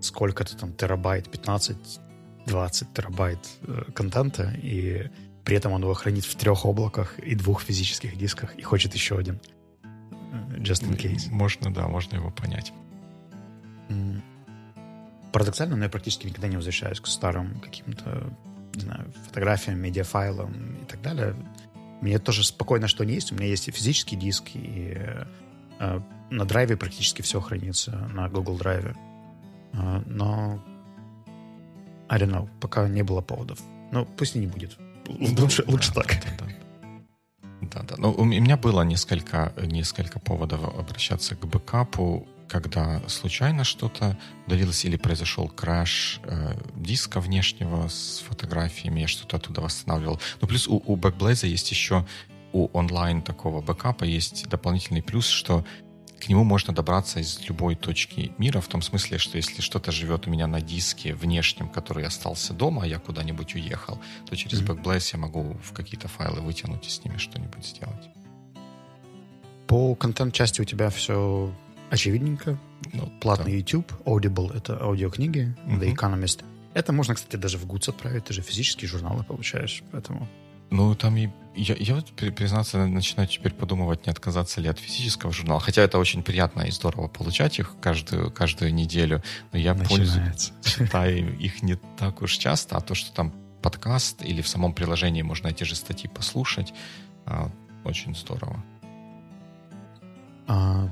сколько-то 0.00 0.56
там 0.56 0.72
терабайт, 0.72 1.26
15-20 1.26 2.86
терабайт 2.94 3.40
э, 3.62 3.90
контента, 3.92 4.54
и 4.62 5.10
при 5.48 5.56
этом 5.56 5.72
он 5.72 5.80
его 5.80 5.94
хранит 5.94 6.26
в 6.26 6.36
трех 6.36 6.66
облаках 6.66 7.18
и 7.20 7.34
двух 7.34 7.62
физических 7.62 8.18
дисках, 8.18 8.54
и 8.56 8.62
хочет 8.62 8.92
еще 8.92 9.16
один. 9.16 9.40
Just 10.58 10.86
in 10.86 10.94
case. 10.94 11.30
Можно, 11.30 11.72
да, 11.72 11.88
можно 11.88 12.16
его 12.16 12.30
понять. 12.30 12.70
Парадоксально, 15.32 15.76
но 15.76 15.84
я 15.84 15.88
практически 15.88 16.26
никогда 16.26 16.48
не 16.48 16.56
возвращаюсь 16.56 17.00
к 17.00 17.06
старым 17.06 17.60
каким-то, 17.60 18.30
не 18.74 18.80
знаю, 18.82 19.10
фотографиям, 19.24 19.78
медиафайлам 19.78 20.82
и 20.82 20.84
так 20.84 21.00
далее. 21.00 21.34
Мне 22.02 22.18
тоже 22.18 22.44
спокойно, 22.44 22.86
что 22.86 23.04
они 23.04 23.14
есть. 23.14 23.32
У 23.32 23.34
меня 23.34 23.46
есть 23.46 23.68
и 23.68 23.70
физический 23.70 24.16
диск, 24.16 24.50
и 24.52 24.98
э, 25.80 26.00
на 26.28 26.44
драйве 26.44 26.76
практически 26.76 27.22
все 27.22 27.40
хранится 27.40 27.92
на 28.12 28.28
Google 28.28 28.58
Drive. 28.58 28.94
А, 29.72 30.02
но 30.04 30.62
I 32.10 32.20
don't 32.20 32.32
know, 32.32 32.50
пока 32.60 32.86
не 32.86 33.02
было 33.02 33.22
поводов. 33.22 33.60
Ну, 33.92 34.04
пусть 34.04 34.36
и 34.36 34.40
не 34.40 34.46
будет. 34.46 34.76
Лучше, 35.08 35.64
да, 35.64 35.72
лучше 35.72 35.92
да, 35.94 36.02
так. 36.02 36.20
Да, 36.38 36.44
да. 36.44 37.80
да, 37.80 37.82
да. 37.82 37.94
Ну, 37.98 38.12
у 38.12 38.24
меня 38.24 38.56
было 38.56 38.82
несколько, 38.82 39.52
несколько 39.62 40.20
поводов 40.20 40.64
обращаться 40.78 41.34
к 41.34 41.46
бэкапу, 41.46 42.26
когда 42.48 43.02
случайно 43.08 43.64
что-то 43.64 44.18
удалилось 44.46 44.84
или 44.84 44.96
произошел 44.96 45.48
краш 45.48 46.20
э, 46.24 46.58
диска 46.76 47.20
внешнего 47.20 47.88
с 47.88 48.24
фотографиями, 48.26 49.00
я 49.00 49.08
что-то 49.08 49.36
оттуда 49.36 49.60
восстанавливал. 49.60 50.20
Ну, 50.40 50.48
плюс 50.48 50.66
у, 50.66 50.82
у 50.84 50.96
Backblaze 50.96 51.46
есть 51.46 51.70
еще 51.70 52.06
у 52.52 52.68
онлайн 52.72 53.22
такого 53.22 53.60
бэкапа 53.60 54.04
есть 54.04 54.48
дополнительный 54.48 55.02
плюс, 55.02 55.26
что 55.26 55.64
к 56.20 56.28
нему 56.28 56.44
можно 56.44 56.74
добраться 56.74 57.20
из 57.20 57.40
любой 57.48 57.74
точки 57.74 58.32
мира, 58.38 58.60
в 58.60 58.68
том 58.68 58.82
смысле, 58.82 59.18
что 59.18 59.36
если 59.36 59.60
что-то 59.60 59.92
живет 59.92 60.26
у 60.26 60.30
меня 60.30 60.46
на 60.46 60.60
диске 60.60 61.14
внешнем, 61.14 61.68
который 61.68 62.04
остался 62.04 62.52
дома, 62.52 62.82
а 62.82 62.86
я 62.86 62.98
куда-нибудь 62.98 63.54
уехал, 63.54 64.00
то 64.26 64.36
через 64.36 64.60
mm-hmm. 64.60 64.82
Backblaze 64.82 65.10
я 65.12 65.18
могу 65.18 65.56
в 65.62 65.72
какие-то 65.72 66.08
файлы 66.08 66.40
вытянуть 66.40 66.86
и 66.86 66.90
с 66.90 67.04
ними 67.04 67.16
что-нибудь 67.18 67.64
сделать. 67.64 68.08
По 69.66 69.94
контент-части 69.94 70.60
у 70.60 70.64
тебя 70.64 70.90
все 70.90 71.52
очевидненько. 71.90 72.58
Ну, 72.92 73.12
Платный 73.20 73.52
да. 73.52 73.58
YouTube, 73.58 73.92
Audible— 74.04 74.56
это 74.56 74.80
аудиокниги, 74.82 75.54
mm-hmm. 75.66 75.78
The 75.78 75.94
Economist. 75.94 76.44
Это 76.74 76.92
можно, 76.92 77.14
кстати, 77.14 77.36
даже 77.36 77.58
в 77.58 77.66
Goods 77.66 77.90
отправить, 77.90 78.24
ты 78.24 78.34
же 78.34 78.42
физические 78.42 78.88
журналы 78.88 79.24
получаешь, 79.24 79.82
поэтому... 79.92 80.28
Ну, 80.70 80.94
там 80.94 81.16
и 81.16 81.30
я, 81.58 81.74
я 81.78 81.94
вот, 81.96 82.12
признаться, 82.12 82.86
начинаю 82.86 83.28
теперь 83.28 83.52
подумывать, 83.52 84.06
не 84.06 84.12
отказаться 84.12 84.60
ли 84.60 84.68
от 84.68 84.78
физического 84.78 85.32
журнала. 85.32 85.60
Хотя 85.60 85.82
это 85.82 85.98
очень 85.98 86.22
приятно 86.22 86.62
и 86.62 86.70
здорово 86.70 87.08
получать 87.08 87.58
их 87.58 87.74
каждую, 87.80 88.30
каждую 88.30 88.72
неделю. 88.72 89.22
Но 89.52 89.58
я 89.58 89.74
пользуюсь, 89.74 90.52
читаю 90.62 91.36
их 91.38 91.62
не 91.62 91.74
так 91.96 92.22
уж 92.22 92.36
часто, 92.36 92.76
а 92.76 92.80
то, 92.80 92.94
что 92.94 93.12
там 93.12 93.32
подкаст 93.60 94.22
или 94.22 94.40
в 94.40 94.48
самом 94.48 94.72
приложении 94.72 95.22
можно 95.22 95.48
эти 95.48 95.64
же 95.64 95.74
статьи 95.74 96.08
послушать, 96.08 96.72
а, 97.26 97.50
очень 97.84 98.14
здорово. 98.14 98.62
А, 100.46 100.88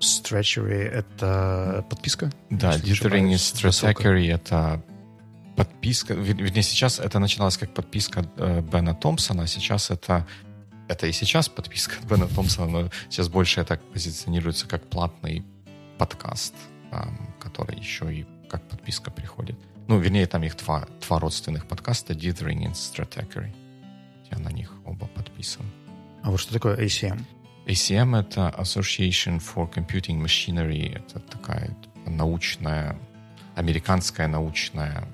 Stretchery— 0.00 0.82
это 0.92 1.86
подписка? 1.88 2.32
Да, 2.50 2.76
Dithering 2.76 3.32
is 3.32 3.54
Stratechery— 3.54 4.32
это 4.34 4.82
подписка, 5.56 6.14
вернее, 6.14 6.62
сейчас 6.62 6.98
это 6.98 7.18
начиналось 7.18 7.56
как 7.56 7.74
подписка 7.74 8.24
э, 8.36 8.60
Бена 8.60 8.94
Томпсона, 8.94 9.44
а 9.44 9.46
сейчас 9.46 9.90
это 9.90 10.26
это 10.88 11.06
и 11.06 11.12
сейчас 11.12 11.48
подписка 11.48 11.94
Бена 12.08 12.28
Томпсона, 12.28 12.66
но 12.66 12.90
сейчас 13.08 13.28
больше 13.28 13.60
это 13.60 13.76
позиционируется 13.76 14.66
как 14.66 14.86
платный 14.88 15.44
подкаст, 15.98 16.54
который 17.40 17.78
еще 17.78 18.12
и 18.12 18.26
как 18.48 18.68
подписка 18.68 19.10
приходит. 19.10 19.56
Ну, 19.88 19.98
вернее, 19.98 20.26
там 20.26 20.42
их 20.42 20.56
два, 20.56 20.86
два 21.06 21.18
родственных 21.18 21.66
подкаста, 21.66 22.14
Dithering 22.14 22.64
и 22.64 22.68
Stratechery. 22.68 23.54
Я 24.30 24.38
на 24.38 24.50
них 24.50 24.72
оба 24.84 25.06
подписан. 25.06 25.64
А 26.22 26.30
вот 26.30 26.40
что 26.40 26.52
такое 26.52 26.76
ACM? 26.76 27.22
ACM— 27.66 28.18
это 28.20 28.54
Association 28.58 29.40
for 29.40 29.72
Computing 29.72 30.22
Machinery. 30.22 30.96
Это 30.96 31.20
такая 31.20 31.76
научная, 32.06 32.98
американская 33.54 34.28
научная 34.28 35.06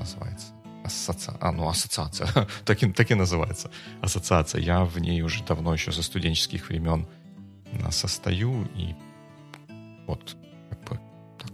называется. 0.00 0.46
Ассоциация. 0.84 1.36
А, 1.40 1.52
ну, 1.52 1.68
ассоциация. 1.68 2.28
так, 2.64 2.82
и, 2.82 2.92
так 2.92 3.10
и 3.10 3.14
называется. 3.14 3.70
Ассоциация. 4.00 4.60
Я 4.60 4.84
в 4.84 4.98
ней 4.98 5.22
уже 5.22 5.44
давно, 5.44 5.72
еще 5.72 5.92
со 5.92 6.02
студенческих 6.02 6.68
времен 6.68 7.06
состою, 7.90 8.66
и 8.74 8.94
вот 10.06 10.36
как 10.68 10.80
бы 10.80 10.98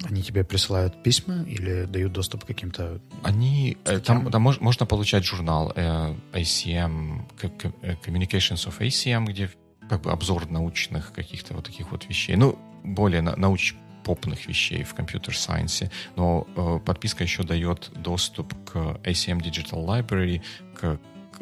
они 0.04 0.22
тебе 0.22 0.44
присылают 0.44 1.02
письма 1.02 1.42
или 1.42 1.85
дают 1.85 2.12
доступ 2.12 2.44
к 2.44 2.46
каким-то... 2.46 3.00
Они... 3.22 3.76
Э, 3.85 3.98
там, 3.98 4.30
там 4.30 4.42
можно 4.42 4.87
получать 4.87 5.24
журнал 5.24 5.72
э, 5.74 6.14
ACM, 6.32 7.22
э, 7.42 7.94
Communications 8.04 8.66
of 8.66 8.78
ACM, 8.78 9.26
где 9.26 9.50
как 9.88 10.02
бы 10.02 10.11
обзор 10.11 10.48
научных 10.50 11.12
каких-то 11.12 11.54
вот 11.54 11.64
таких 11.64 11.90
вот 11.90 12.09
вещей. 12.09 12.37
Ну, 12.37 12.59
более 12.85 13.22
на, 13.22 13.37
науч, 13.37 13.74
попных 14.06 14.46
вещей 14.46 14.84
в 14.84 14.94
computer 14.94 15.40
science 15.40 15.79
е, 15.79 15.90
но 16.14 16.46
э, 16.56 16.78
подписка 16.84 17.24
еще 17.24 17.42
дает 17.42 17.90
доступ 17.96 18.54
к 18.64 18.76
ACM 19.02 19.40
Digital 19.42 19.84
Library, 19.84 20.42
к, 20.76 21.00
к 21.32 21.40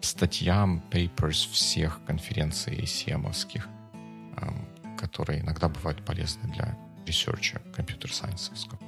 статьям, 0.00 0.82
papers 0.90 1.48
всех 1.52 2.00
конференций 2.04 2.74
ACM-овских, 2.78 3.68
э, 4.36 4.50
которые 4.98 5.40
иногда 5.42 5.68
бывают 5.68 6.04
полезны 6.04 6.52
для 6.52 6.76
research 7.06 7.60
а 7.76 7.80
computer 7.80 8.15
science 8.15 8.45
овского. 8.45 8.80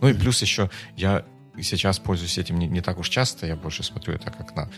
Ну 0.00 0.08
и 0.08 0.14
плюс 0.14 0.40
еще 0.40 0.70
я 0.96 1.26
сейчас 1.60 1.98
пользуюсь 1.98 2.38
этим 2.38 2.58
не, 2.58 2.66
не 2.66 2.80
так 2.80 2.98
уж 2.98 3.10
часто, 3.10 3.46
я 3.46 3.56
больше 3.56 3.82
смотрю 3.82 4.14
это 4.14 4.30
как 4.30 4.56
на 4.56 4.70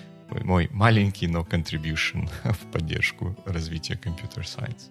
мой 0.42 0.68
маленький, 0.72 1.28
но 1.28 1.42
contribution 1.42 2.28
в 2.42 2.72
поддержку 2.72 3.36
развития 3.46 3.96
компьютер-сайенс. 3.96 4.90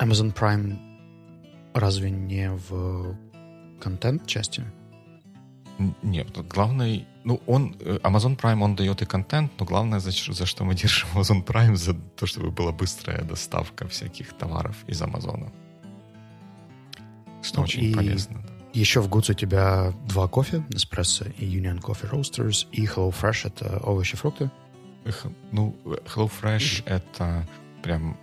Amazon 0.00 0.32
Prime 0.34 0.78
разве 1.74 2.10
не 2.10 2.50
в 2.50 3.16
контент-части? 3.80 4.64
Нет, 6.02 6.28
главный, 6.48 7.06
ну, 7.24 7.40
он, 7.46 7.76
э, 7.80 7.98
Amazon 8.02 8.36
Prime, 8.36 8.62
он 8.62 8.76
дает 8.76 9.02
и 9.02 9.06
контент, 9.06 9.52
но 9.58 9.64
главное, 9.64 10.00
за, 10.00 10.10
за 10.10 10.46
что 10.46 10.64
мы 10.64 10.74
держим 10.82 11.08
Amazon 11.14 11.44
Prime, 11.44 11.76
за 11.76 11.94
то, 12.16 12.26
чтобы 12.26 12.50
была 12.50 12.72
быстрая 12.72 13.22
доставка 13.22 13.86
всяких 13.88 14.32
товаров 14.32 14.76
из 14.86 15.00
Амазона. 15.02 15.52
Что 17.42 17.58
ну, 17.58 17.62
очень 17.64 17.94
полезно. 17.94 18.42
Да. 18.42 18.48
Еще 18.72 19.00
в 19.00 19.08
Goods 19.08 19.30
у 19.30 19.34
тебя 19.34 19.92
два 20.06 20.28
кофе, 20.28 20.62
Nespresso 20.68 21.34
и 21.38 21.44
Union 21.44 21.80
Coffee 21.80 22.10
Roasters, 22.10 22.66
и 22.72 22.86
Hello 22.86 23.12
Fresh— 23.12 23.46
это 23.56 23.80
овощи, 23.82 24.16
фрукты. 24.16 24.50
Ну, 25.50 25.76
Hello 25.84 26.30
Fresh— 26.30 26.84
это 26.86 27.46
прям 27.82 28.16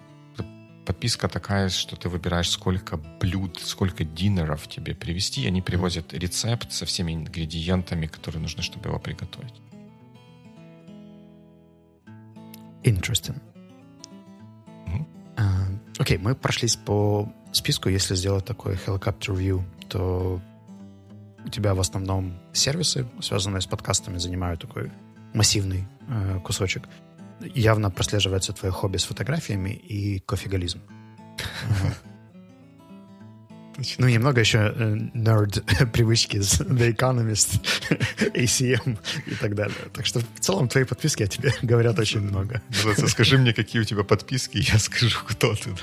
подписка 0.87 1.27
такая, 1.27 1.69
что 1.69 1.97
ты 1.97 2.07
выбираешь, 2.07 2.49
сколько 2.49 2.97
блюд, 2.97 3.59
сколько 3.61 4.05
динеров 4.05 4.67
тебе 4.67 4.95
привезти. 4.95 5.45
Они 5.45 5.61
привозят 5.61 6.13
рецепт 6.13 6.71
со 6.71 6.85
всеми 6.85 7.11
ингредиентами, 7.11 8.07
которые 8.07 8.41
нужны, 8.41 8.63
чтобы 8.63 8.89
его 8.89 8.99
приготовить. 8.99 9.53
Interesting. 12.83 13.35
Uh, 15.35 15.77
Окей, 15.99 16.17
okay, 16.17 16.21
мы 16.21 16.35
прошлись 16.35 16.77
по 16.77 17.29
списку. 17.51 17.89
Если 17.89 18.15
сделать 18.15 18.45
такой 18.45 18.75
helicopter 18.75 19.35
view, 19.35 19.61
то 19.89 20.41
у 21.45 21.49
тебя 21.49 21.73
в 21.73 21.79
основном 21.81 22.39
сервисы, 22.53 23.05
связанные 23.19 23.59
с 23.59 23.65
подкастами, 23.65 24.19
занимают 24.19 24.61
такой 24.61 24.91
массивный 25.33 25.85
э, 26.07 26.39
кусочек 26.43 26.83
явно 27.39 27.91
прослеживается 27.91 28.53
твое 28.53 28.71
хобби 28.71 28.97
с 28.97 29.05
фотографиями 29.05 29.69
и 29.69 30.19
кофеголизм. 30.19 30.81
Ну, 33.99 34.07
немного 34.07 34.39
еще 34.39 34.73
нерд 35.13 35.63
привычки 35.93 36.41
с 36.41 36.61
The 36.61 36.95
Economist, 36.95 37.61
ACM 38.33 38.97
и 39.27 39.35
так 39.35 39.53
далее. 39.53 39.77
Так 39.93 40.05
что 40.05 40.19
в 40.19 40.39
целом 40.39 40.67
твои 40.67 40.83
подписки 40.83 41.23
о 41.23 41.27
тебе 41.27 41.53
говорят 41.61 41.99
очень 41.99 42.21
много. 42.21 42.61
Скажи 43.07 43.37
мне, 43.37 43.53
какие 43.53 43.81
у 43.81 43.85
тебя 43.85 44.03
подписки, 44.03 44.57
я 44.57 44.79
скажу, 44.79 45.19
кто 45.27 45.53
ты. 45.53 45.75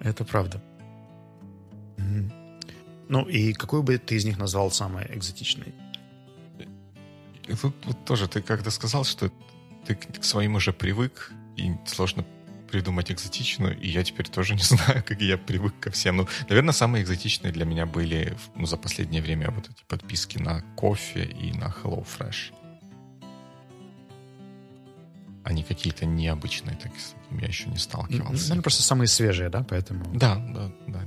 Это 0.00 0.24
правда. 0.24 0.62
Ну, 3.08 3.28
и 3.28 3.52
какую 3.52 3.82
бы 3.82 3.98
ты 3.98 4.14
из 4.14 4.24
них 4.24 4.38
назвал 4.38 4.70
самой 4.70 5.06
экзотичной? 5.12 5.74
Тут, 7.60 7.80
тут 7.80 8.04
тоже 8.04 8.28
ты 8.28 8.40
когда 8.40 8.70
сказал, 8.70 9.04
что 9.04 9.30
ты 9.86 9.94
к 9.94 10.24
своим 10.24 10.54
уже 10.54 10.72
привык, 10.72 11.32
и 11.56 11.72
сложно 11.86 12.24
придумать 12.70 13.12
экзотичную, 13.12 13.78
и 13.78 13.88
я 13.88 14.02
теперь 14.02 14.28
тоже 14.28 14.54
не 14.56 14.62
знаю, 14.62 15.04
как 15.06 15.20
я 15.20 15.36
привык 15.36 15.78
ко 15.78 15.90
всем. 15.90 16.16
Ну, 16.16 16.28
наверное, 16.48 16.72
самые 16.72 17.04
экзотичные 17.04 17.52
для 17.52 17.64
меня 17.64 17.86
были 17.86 18.36
ну, 18.56 18.66
за 18.66 18.76
последнее 18.76 19.22
время 19.22 19.50
вот 19.50 19.68
эти 19.68 19.84
подписки 19.86 20.38
на 20.38 20.62
кофе 20.76 21.24
и 21.24 21.52
на 21.52 21.66
Hello 21.66 22.06
Fresh. 22.06 22.52
Они 25.44 25.64
какие-то 25.64 26.06
необычные, 26.06 26.76
так 26.76 26.92
с 26.94 27.14
этим 27.26 27.38
я 27.38 27.48
еще 27.48 27.68
не 27.68 27.76
сталкивался. 27.76 28.44
Наверное, 28.44 28.62
просто 28.62 28.82
самые 28.82 29.08
свежие, 29.08 29.48
да, 29.48 29.64
поэтому... 29.68 30.04
Да, 30.14 30.36
да, 30.36 30.72
да. 30.86 31.00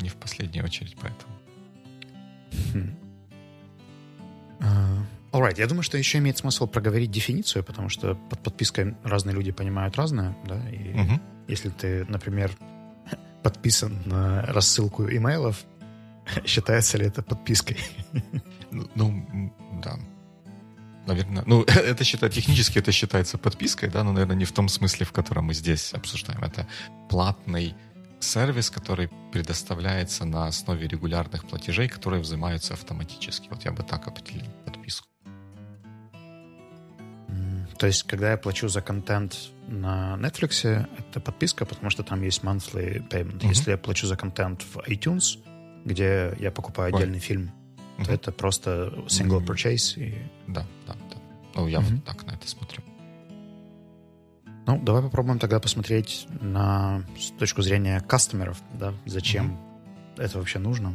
Не 0.00 0.08
в 0.08 0.16
последнюю 0.16 0.64
очередь 0.64 0.96
поэтому. 1.00 1.34
Хм. 2.72 2.96
Alright, 5.34 5.58
я 5.58 5.66
думаю, 5.66 5.82
что 5.82 5.98
еще 5.98 6.18
имеет 6.18 6.38
смысл 6.38 6.68
проговорить 6.68 7.10
дефиницию, 7.10 7.64
потому 7.64 7.88
что 7.88 8.14
под 8.14 8.40
подпиской 8.40 8.94
разные 9.02 9.34
люди 9.34 9.50
понимают 9.50 9.96
разное, 9.96 10.36
да, 10.46 10.70
и 10.70 10.92
угу. 10.94 11.20
если 11.48 11.70
ты, 11.70 12.04
например, 12.04 12.52
подписан 13.42 14.00
на 14.04 14.42
рассылку 14.42 15.02
имейлов, 15.10 15.64
считается 16.46 16.98
ли 16.98 17.06
это 17.06 17.22
подпиской? 17.22 17.78
Ну, 18.70 19.52
да. 19.82 19.98
наверное, 21.06 21.42
ну, 21.46 21.62
это 21.66 22.04
считаю, 22.04 22.30
технически 22.30 22.78
это 22.78 22.92
считается 22.92 23.36
подпиской, 23.36 23.90
да, 23.90 24.04
но, 24.04 24.12
наверное, 24.12 24.36
не 24.36 24.44
в 24.44 24.52
том 24.52 24.68
смысле, 24.68 25.04
в 25.04 25.10
котором 25.10 25.46
мы 25.46 25.54
здесь 25.54 25.92
обсуждаем. 25.94 26.44
Это 26.44 26.68
платный 27.10 27.74
сервис, 28.20 28.70
который 28.70 29.10
предоставляется 29.32 30.24
на 30.24 30.46
основе 30.46 30.86
регулярных 30.86 31.44
платежей, 31.44 31.88
которые 31.88 32.22
взимаются 32.22 32.74
автоматически. 32.74 33.48
Вот 33.50 33.64
я 33.64 33.72
бы 33.72 33.82
так 33.82 34.06
определил 34.06 34.52
подписку. 34.64 35.08
То 37.84 37.88
есть, 37.88 38.04
когда 38.04 38.30
я 38.30 38.38
плачу 38.38 38.66
за 38.68 38.80
контент 38.80 39.36
на 39.68 40.16
Netflix, 40.18 40.88
это 40.98 41.20
подписка, 41.20 41.66
потому 41.66 41.90
что 41.90 42.02
там 42.02 42.22
есть 42.22 42.42
monthly 42.42 43.06
payment. 43.10 43.40
Mm-hmm. 43.40 43.48
Если 43.48 43.72
я 43.72 43.76
плачу 43.76 44.06
за 44.06 44.16
контент 44.16 44.62
в 44.62 44.78
iTunes, 44.88 45.38
где 45.84 46.34
я 46.38 46.50
покупаю 46.50 46.94
Ой. 46.94 46.98
отдельный 46.98 47.18
фильм, 47.18 47.50
mm-hmm. 47.98 48.04
то 48.06 48.12
это 48.12 48.32
просто 48.32 48.70
single 49.08 49.44
purchase. 49.44 50.02
И... 50.02 50.14
Да, 50.46 50.64
да, 50.86 50.94
да. 50.94 51.16
Ну, 51.56 51.68
я 51.68 51.80
mm-hmm. 51.80 51.94
вот 51.96 52.04
так 52.06 52.24
на 52.24 52.30
это 52.30 52.48
смотрю. 52.48 52.82
Ну, 54.66 54.80
давай 54.82 55.02
попробуем 55.02 55.38
тогда 55.38 55.60
посмотреть 55.60 56.26
на 56.40 57.04
с 57.18 57.32
точку 57.38 57.60
зрения 57.60 58.00
кастомеров, 58.00 58.62
да, 58.72 58.94
зачем 59.04 59.58
mm-hmm. 60.16 60.22
это 60.22 60.38
вообще 60.38 60.58
нужно. 60.58 60.94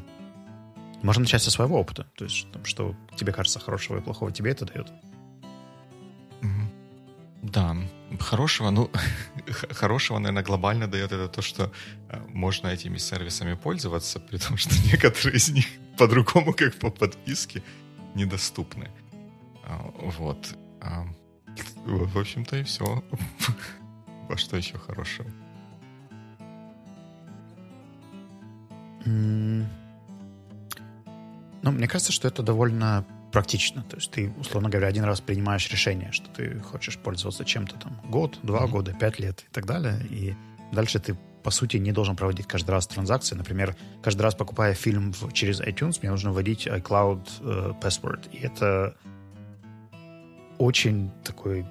Можно 1.03 1.21
начать 1.21 1.43
со 1.43 1.51
своего 1.51 1.79
опыта, 1.79 2.07
то 2.17 2.23
есть 2.23 2.51
там, 2.51 2.65
что 2.65 2.95
тебе 3.15 3.31
кажется 3.31 3.59
хорошего 3.59 3.99
и 3.99 4.01
плохого, 4.01 4.31
тебе 4.31 4.49
это 4.49 4.65
дает. 4.65 4.91
Да, 7.41 7.75
хорошего, 8.19 8.69
ну, 8.69 8.91
хорошего, 9.71 10.19
наверное, 10.19 10.43
глобально 10.43 10.87
дает 10.87 11.11
это 11.11 11.27
то, 11.27 11.41
что 11.41 11.71
э, 12.09 12.19
можно 12.29 12.67
этими 12.67 12.97
сервисами 12.97 13.53
пользоваться, 13.53 14.19
при 14.29 14.37
том, 14.37 14.57
что 14.57 14.75
некоторые 14.91 15.37
из 15.37 15.49
них 15.49 15.65
по-другому, 15.97 16.53
как 16.53 16.75
по 16.75 16.89
подписке, 16.89 17.63
недоступны. 18.15 18.89
А, 19.63 19.91
вот. 19.95 20.57
А, 20.81 21.05
в 21.85 22.17
общем-то, 22.17 22.57
и 22.57 22.63
все. 22.63 23.03
Во 24.27 24.37
что 24.37 24.57
еще 24.57 24.77
хорошего? 24.77 25.29
Ну, 29.05 29.65
мне 31.71 31.87
кажется, 31.87 32.11
что 32.11 32.27
это 32.27 32.43
довольно 32.43 33.05
практично. 33.31 33.83
То 33.83 33.97
есть 33.97 34.11
ты, 34.11 34.33
условно 34.37 34.69
говоря, 34.69 34.87
один 34.87 35.03
раз 35.03 35.21
принимаешь 35.21 35.69
решение, 35.71 36.11
что 36.11 36.29
ты 36.29 36.59
хочешь 36.59 36.97
пользоваться 36.97 37.45
чем-то 37.45 37.77
там 37.77 37.99
год, 38.09 38.39
два 38.43 38.61
mm-hmm. 38.61 38.69
года, 38.69 38.93
пять 38.93 39.19
лет 39.19 39.41
и 39.41 39.53
так 39.53 39.65
далее. 39.65 39.99
И 40.09 40.35
дальше 40.71 40.99
ты, 40.99 41.17
по 41.43 41.51
сути, 41.51 41.77
не 41.77 41.91
должен 41.91 42.15
проводить 42.15 42.47
каждый 42.47 42.71
раз 42.71 42.87
транзакции. 42.87 43.35
Например, 43.35 43.75
каждый 44.01 44.21
раз 44.23 44.35
покупая 44.35 44.73
фильм 44.73 45.13
в, 45.13 45.31
через 45.33 45.61
iTunes, 45.61 45.99
мне 46.01 46.11
нужно 46.11 46.31
вводить 46.31 46.67
iCloud 46.67 47.21
э, 47.41 47.73
password. 47.81 48.29
И 48.31 48.39
это 48.39 48.95
очень 50.57 51.11
такой 51.23 51.65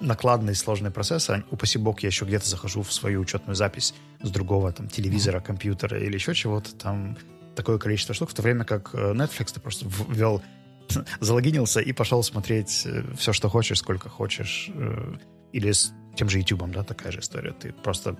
накладный 0.00 0.54
сложный 0.54 0.90
процесс. 0.90 1.28
А, 1.30 1.42
упаси 1.50 1.78
бог, 1.78 2.00
я 2.00 2.08
еще 2.08 2.24
где-то 2.24 2.48
захожу 2.48 2.82
в 2.82 2.92
свою 2.92 3.20
учетную 3.20 3.56
запись 3.56 3.94
с 4.22 4.30
другого 4.30 4.72
там 4.72 4.88
телевизора, 4.88 5.40
компьютера 5.40 5.98
или 5.98 6.14
еще 6.14 6.34
чего-то. 6.34 6.74
Там 6.74 7.16
такое 7.54 7.78
количество 7.78 8.14
штук, 8.14 8.30
в 8.30 8.34
то 8.34 8.42
время 8.42 8.64
как 8.64 8.90
э, 8.94 9.12
Netflix 9.12 9.52
ты 9.54 9.60
просто 9.60 9.86
ввел 10.08 10.42
залогинился 11.20 11.80
и 11.80 11.92
пошел 11.92 12.22
смотреть 12.22 12.82
э, 12.86 13.04
все, 13.16 13.32
что 13.32 13.48
хочешь, 13.48 13.78
сколько 13.78 14.08
хочешь. 14.08 14.70
Э, 14.74 15.16
или 15.52 15.72
с 15.72 15.92
тем 16.14 16.28
же 16.28 16.38
YouTube, 16.38 16.70
да, 16.70 16.82
такая 16.82 17.12
же 17.12 17.20
история. 17.20 17.52
Ты 17.52 17.72
просто 17.72 18.18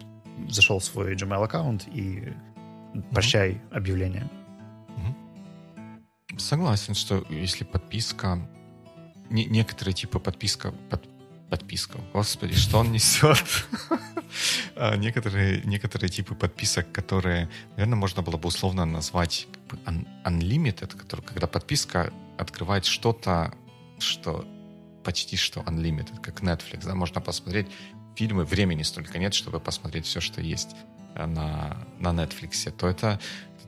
зашел 0.49 0.79
в 0.79 0.85
свой 0.85 1.15
Gmail 1.15 1.45
аккаунт 1.45 1.87
и 1.89 2.33
прощай 3.13 3.53
mm-hmm. 3.53 3.77
объявление. 3.77 4.31
Mm-hmm. 4.89 6.39
Согласен, 6.39 6.95
что 6.95 7.25
если 7.29 7.65
подписка... 7.65 8.49
Не, 9.31 9.45
некоторые 9.45 9.95
типы 9.95 10.21
подписка... 10.21 10.73
Под, 10.91 11.07
подписка. 11.49 11.99
Господи, 12.13 12.55
что 12.55 12.79
он 12.79 12.93
несет? 12.93 13.45
А, 14.77 14.95
некоторые, 14.97 15.63
некоторые 15.65 16.11
типы 16.11 16.35
подписок, 16.35 16.93
которые, 16.93 17.49
наверное, 17.71 17.97
можно 17.97 18.23
было 18.23 18.37
бы 18.37 18.49
условно 18.49 18.85
назвать 18.85 19.49
unlimited, 20.25 20.97
который, 20.97 21.23
когда 21.23 21.47
подписка 21.47 22.13
открывает 22.37 22.85
что-то, 22.85 23.55
что 23.99 24.47
почти 25.03 25.37
что 25.37 25.61
unlimited, 25.61 26.21
как 26.21 26.43
Netflix. 26.43 26.85
Да? 26.85 26.95
Можно 26.95 27.21
посмотреть 27.23 27.69
фильмы, 28.15 28.45
времени 28.45 28.83
столько 28.83 29.19
нет, 29.19 29.33
чтобы 29.33 29.61
посмотреть 29.61 30.07
все, 30.07 30.21
что 30.21 30.41
есть 30.41 30.77
э, 31.15 31.27
на, 31.27 31.87
на 31.99 32.09
Netflix, 32.09 32.71
то 32.71 32.87
это 32.87 33.19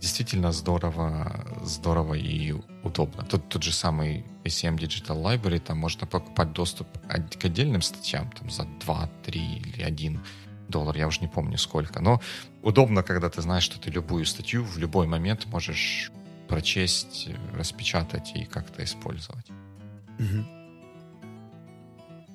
действительно 0.01 0.53
здорово, 0.53 1.45
здорово 1.63 2.15
и 2.15 2.55
удобно. 2.83 3.25
Тут 3.25 3.49
тот 3.49 3.63
же 3.63 3.73
самый 3.73 4.25
ACM 4.45 4.79
Digital 4.79 5.23
Library, 5.23 5.61
там 5.61 5.79
можно 5.79 6.07
покупать 6.07 6.53
доступ 6.53 6.89
к 7.07 7.45
отдельным 7.45 7.83
статьям 7.83 8.31
там, 8.33 8.51
за 8.51 8.65
2, 8.81 9.11
3 9.25 9.41
или 9.41 9.83
1 9.83 10.21
доллар, 10.69 10.97
я 10.97 11.07
уже 11.07 11.21
не 11.21 11.29
помню 11.29 11.59
сколько. 11.59 12.01
Но 12.01 12.21
удобно, 12.63 13.03
когда 13.03 13.29
ты 13.29 13.43
знаешь, 13.43 13.65
что 13.65 13.79
ты 13.79 13.91
любую 13.91 14.25
статью 14.25 14.65
в 14.65 14.79
любой 14.79 15.07
момент 15.07 15.47
можешь 15.47 16.11
прочесть, 16.49 17.29
распечатать 17.55 18.33
и 18.35 18.45
как-то 18.45 18.83
использовать. 18.83 19.47
Угу. 20.19 20.45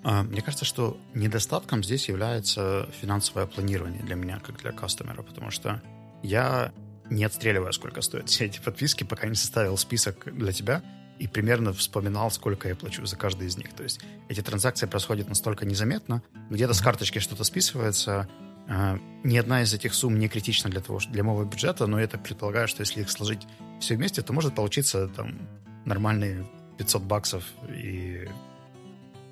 А, 0.04 0.24
мне 0.24 0.42
кажется, 0.42 0.66
что 0.66 0.98
недостатком 1.14 1.84
здесь 1.84 2.08
является 2.10 2.88
финансовое 3.02 3.48
планирование 3.48 4.04
для 4.04 4.16
меня, 4.16 4.40
как 4.40 4.58
для 4.62 4.72
кастомера, 4.72 5.24
потому 5.24 5.50
что 5.50 5.82
я 6.22 6.72
не 7.10 7.24
отстреливаю, 7.24 7.74
сколько 7.74 8.02
стоят 8.02 8.30
все 8.30 8.46
эти 8.46 8.60
подписки, 8.60 9.04
пока 9.04 9.28
не 9.28 9.36
составил 9.36 9.78
список 9.78 10.34
для 10.36 10.52
тебя 10.52 10.84
и 11.20 11.28
примерно 11.28 11.72
вспоминал, 11.72 12.30
сколько 12.30 12.68
я 12.68 12.76
плачу 12.76 13.06
за 13.06 13.16
каждый 13.16 13.48
из 13.48 13.58
них. 13.58 13.74
То 13.74 13.84
есть 13.84 14.02
эти 14.28 14.42
транзакции 14.42 14.86
происходят 14.86 15.30
настолько 15.30 15.66
незаметно, 15.66 16.22
где-то 16.50 16.74
с 16.74 16.82
карточки 16.82 17.20
что-то 17.20 17.44
списывается, 17.44 18.28
а, 18.68 19.00
ни 19.24 19.38
одна 19.38 19.62
из 19.62 19.74
этих 19.74 19.94
сумм 19.94 20.20
не 20.20 20.28
критична 20.28 20.70
для 20.70 20.82
того, 20.82 21.00
для 21.10 21.24
моего 21.24 21.46
бюджета, 21.46 21.88
но 21.88 22.00
это 22.00 22.18
предполагаю, 22.18 22.68
что 22.68 22.82
если 22.82 23.02
их 23.02 23.10
сложить 23.10 23.48
все 23.80 23.96
вместе, 23.96 24.22
то 24.22 24.34
может 24.34 24.56
получиться 24.56 25.08
там 25.08 25.48
нормальные 25.86 26.46
500 26.78 27.04
баксов, 27.04 27.44
и 27.70 28.28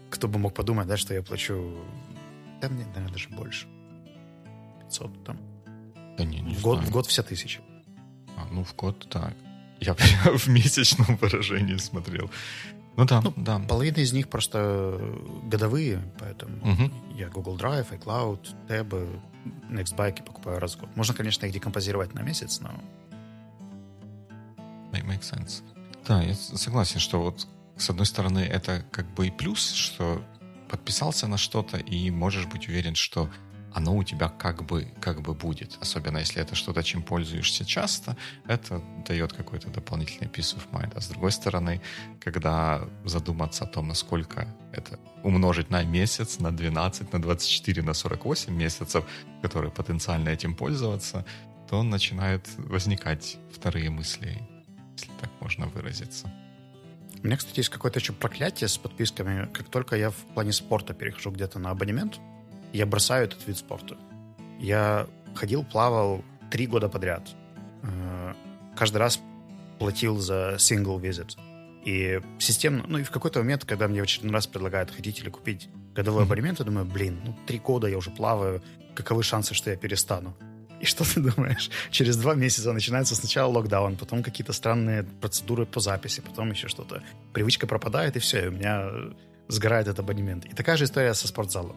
кто 0.09 0.27
бы 0.27 0.37
мог 0.39 0.53
подумать, 0.53 0.87
да, 0.87 0.97
что 0.97 1.13
я 1.13 1.23
плачу, 1.23 1.75
да 2.61 2.69
мне, 2.69 2.85
наверное, 2.85 3.11
даже 3.11 3.29
больше. 3.29 3.67
500 4.85 5.23
там. 5.25 5.52
Да 6.17 6.25
не, 6.25 6.39
не 6.41 6.55
в, 6.55 6.61
год, 6.61 6.83
в 6.83 6.91
год 6.91 7.07
вся 7.07 7.23
тысяча. 7.23 7.61
А, 8.37 8.47
ну, 8.51 8.63
в 8.63 8.75
год 8.75 9.07
так. 9.09 9.33
Я 9.79 9.93
в 10.37 10.47
месячном 10.47 11.17
выражении 11.17 11.77
смотрел. 11.77 12.29
Ну 12.95 13.05
да, 13.05 13.21
ну, 13.21 13.33
да. 13.35 13.59
Половина 13.59 13.97
из 13.97 14.13
них 14.13 14.29
просто 14.29 14.99
годовые, 15.43 16.01
поэтому 16.19 16.57
угу. 16.57 16.91
я 17.15 17.27
Google 17.29 17.57
Drive, 17.57 17.87
iCloud, 17.89 18.39
Tab, 18.67 19.21
Nextbike 19.69 20.23
покупаю 20.23 20.59
раз 20.59 20.75
в 20.75 20.79
год. 20.79 20.95
Можно, 20.95 21.15
конечно, 21.15 21.45
их 21.45 21.53
декомпозировать 21.53 22.13
на 22.13 22.21
месяц, 22.21 22.59
но... 22.59 22.71
Makes 24.91 25.33
sense. 25.33 25.63
Да, 26.07 26.21
я 26.21 26.35
согласен, 26.35 26.99
что 26.99 27.21
вот 27.21 27.47
с 27.77 27.89
одной 27.89 28.05
стороны 28.05 28.39
это 28.39 28.85
как 28.91 29.11
бы 29.13 29.27
и 29.27 29.31
плюс, 29.31 29.71
что 29.71 30.23
подписался 30.69 31.27
на 31.27 31.37
что-то 31.37 31.77
и 31.77 32.09
можешь 32.11 32.45
быть 32.45 32.67
уверен, 32.67 32.95
что 32.95 33.29
оно 33.73 33.95
у 33.95 34.03
тебя 34.03 34.29
как 34.29 34.63
бы, 34.63 34.87
как 35.01 35.21
бы 35.21 35.33
будет. 35.33 35.77
Особенно 35.81 36.19
если 36.19 36.41
это 36.41 36.55
что-то, 36.55 36.83
чем 36.83 37.03
пользуешься 37.03 37.65
часто, 37.65 38.15
это 38.47 38.81
дает 39.07 39.33
какой-то 39.33 39.69
дополнительный 39.69 40.29
peace 40.29 40.55
of 40.55 40.69
mind. 40.71 40.93
А 40.95 41.01
с 41.01 41.07
другой 41.07 41.31
стороны, 41.31 41.81
когда 42.19 42.87
задуматься 43.05 43.63
о 43.63 43.67
том, 43.67 43.87
насколько 43.87 44.47
это 44.71 44.99
умножить 45.23 45.69
на 45.69 45.83
месяц, 45.83 46.39
на 46.39 46.51
12, 46.51 47.13
на 47.13 47.21
24, 47.21 47.81
на 47.81 47.93
48 47.93 48.53
месяцев, 48.53 49.05
которые 49.41 49.71
потенциально 49.71 50.29
этим 50.29 50.55
пользоваться, 50.55 51.25
то 51.69 51.83
начинают 51.83 52.47
возникать 52.57 53.37
вторые 53.51 53.89
мысли, 53.89 54.41
если 54.97 55.11
так 55.19 55.29
можно 55.39 55.65
выразиться. 55.67 56.31
У 57.23 57.25
меня, 57.25 57.37
кстати, 57.37 57.59
есть 57.59 57.69
какое-то 57.69 57.99
еще 57.99 58.11
проклятие 58.11 58.67
с 58.67 58.77
подписками. 58.77 59.47
Как 59.53 59.69
только 59.69 59.95
я 59.95 60.09
в 60.09 60.33
плане 60.33 60.51
спорта 60.51 60.93
перехожу 60.93 61.31
где-то 61.31 61.57
на 61.57 61.71
абонемент, 61.71 62.19
я 62.73 62.85
бросаю 62.85 63.25
этот 63.25 63.47
вид 63.47 63.57
спорта. 63.57 63.97
Я 64.59 65.07
ходил, 65.35 65.63
плавал 65.63 66.23
три 66.51 66.67
года 66.67 66.89
подряд. 66.89 67.23
Э, 67.83 68.33
каждый 68.75 68.97
раз 68.97 69.19
платил 69.79 70.19
за 70.19 70.55
single 70.57 70.99
visit. 70.99 71.37
И 71.85 72.21
системно, 72.39 72.85
ну 72.87 72.97
и 72.97 73.03
в 73.03 73.11
какой-то 73.11 73.39
момент, 73.39 73.65
когда 73.65 73.87
мне 73.87 74.01
в 74.01 74.03
очередной 74.03 74.33
раз 74.33 74.47
предлагают, 74.47 74.91
хотите 74.91 75.23
ли 75.23 75.29
купить 75.29 75.69
годовой 75.93 76.23
абонемент, 76.23 76.59
я 76.59 76.65
думаю, 76.65 76.85
блин, 76.85 77.21
ну 77.25 77.35
три 77.45 77.59
года 77.59 77.87
я 77.87 77.97
уже 77.97 78.09
плаваю, 78.09 78.61
каковы 78.95 79.23
шансы, 79.23 79.53
что 79.53 79.69
я 79.69 79.75
перестану? 79.75 80.35
И 80.79 80.85
что 80.85 81.03
ты 81.03 81.21
думаешь? 81.21 81.69
Через 81.91 82.17
два 82.17 82.35
месяца 82.35 82.73
начинается 82.73 83.15
сначала 83.15 83.51
локдаун, 83.51 83.95
потом 83.95 84.23
какие-то 84.23 84.53
странные 84.53 85.03
процедуры 85.03 85.65
по 85.65 85.79
записи, 85.79 86.21
потом 86.21 86.51
еще 86.51 86.67
что-то. 86.67 87.03
Привычка 87.33 87.67
пропадает, 87.67 88.15
и 88.15 88.19
все, 88.19 88.45
и 88.45 88.47
у 88.47 88.51
меня 88.51 88.89
сгорает 89.47 89.87
этот 89.87 89.99
абонемент. 89.99 90.45
И 90.45 90.53
такая 90.55 90.77
же 90.77 90.85
история 90.85 91.13
со 91.13 91.27
спортзалом. 91.27 91.75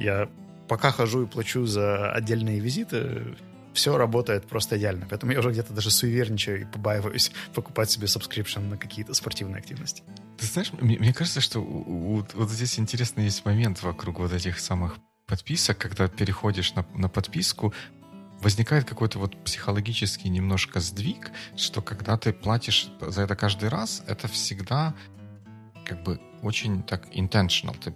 Я 0.00 0.28
пока 0.66 0.90
хожу 0.90 1.24
и 1.24 1.26
плачу 1.26 1.66
за 1.66 2.10
отдельные 2.10 2.58
визиты, 2.58 3.36
все 3.72 3.96
работает 3.96 4.46
просто 4.46 4.78
идеально. 4.78 5.06
Поэтому 5.08 5.32
я 5.32 5.38
уже 5.38 5.50
где-то 5.50 5.72
даже 5.72 5.90
суеверничаю 5.90 6.62
и 6.62 6.64
побаиваюсь 6.64 7.32
покупать 7.54 7.90
себе 7.90 8.06
subscription 8.06 8.68
на 8.68 8.76
какие-то 8.76 9.14
спортивные 9.14 9.58
активности. 9.58 10.02
Ты 10.38 10.46
знаешь, 10.46 10.72
мне, 10.80 10.98
мне 10.98 11.12
кажется, 11.12 11.40
что 11.40 11.60
вот, 11.60 12.34
вот 12.34 12.50
здесь 12.50 12.78
интересный 12.78 13.24
есть 13.24 13.44
момент 13.44 13.82
вокруг 13.82 14.18
вот 14.18 14.32
этих 14.32 14.58
самых 14.58 14.96
подписок, 15.26 15.78
когда 15.78 16.08
переходишь 16.08 16.74
на, 16.74 16.84
на 16.94 17.08
подписку, 17.08 17.72
возникает 18.40 18.84
какой-то 18.84 19.18
вот 19.18 19.36
психологический 19.44 20.28
немножко 20.28 20.80
сдвиг, 20.80 21.30
что 21.56 21.82
когда 21.82 22.16
ты 22.16 22.32
платишь 22.32 22.88
за 23.00 23.22
это 23.22 23.36
каждый 23.36 23.68
раз, 23.68 24.02
это 24.06 24.28
всегда 24.28 24.94
как 25.84 26.02
бы 26.02 26.20
очень 26.42 26.82
так 26.82 27.06
intentional. 27.14 27.76
Ты 27.78 27.94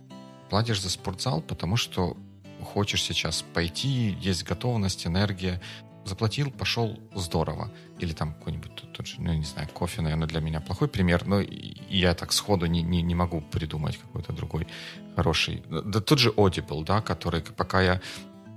платишь 0.55 0.81
за 0.81 0.89
спортзал, 0.89 1.41
потому 1.41 1.77
что 1.77 2.17
хочешь 2.63 3.03
сейчас 3.03 3.43
пойти, 3.43 4.17
есть 4.21 4.45
готовность, 4.45 5.05
энергия, 5.05 5.61
заплатил, 6.05 6.53
пошел, 6.53 6.97
здорово. 7.17 7.73
Или 7.99 8.13
там 8.13 8.35
какой-нибудь 8.35 8.71
тот 8.93 9.05
же, 9.05 9.17
ну, 9.19 9.35
не 9.35 9.43
знаю, 9.45 9.69
кофе, 9.75 10.01
наверное, 10.01 10.29
для 10.29 10.39
меня 10.41 10.61
плохой 10.61 10.87
пример, 10.87 11.27
но 11.27 11.41
я 11.41 12.15
так 12.15 12.33
сходу 12.33 12.67
не, 12.67 12.83
не, 12.83 13.03
не 13.03 13.17
могу 13.17 13.41
придумать 13.41 13.99
какой-то 13.99 14.33
другой 14.33 14.69
хороший. 15.17 15.65
Да 15.69 16.01
тот 16.01 16.21
же 16.21 16.31
Audible, 16.31 16.85
да, 16.85 17.01
который 17.01 17.41
пока 17.41 17.83
я 17.83 18.01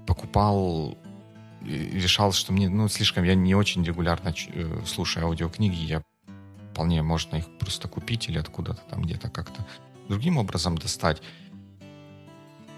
покупал 0.05 0.99
решал, 1.63 2.31
что 2.31 2.53
мне, 2.53 2.69
ну, 2.69 2.89
слишком, 2.89 3.23
я 3.23 3.33
не 3.33 3.55
очень 3.55 3.83
регулярно 3.83 4.35
э, 4.53 4.81
слушаю 4.85 5.25
аудиокниги, 5.25 5.81
я 5.81 6.03
вполне 6.73 7.01
можно 7.01 7.37
их 7.37 7.57
просто 7.57 7.87
купить 7.87 8.29
или 8.29 8.37
откуда-то 8.37 8.81
там 8.87 9.01
где-то 9.01 9.31
как-то 9.31 9.65
другим 10.07 10.37
образом 10.37 10.77
достать, 10.77 11.21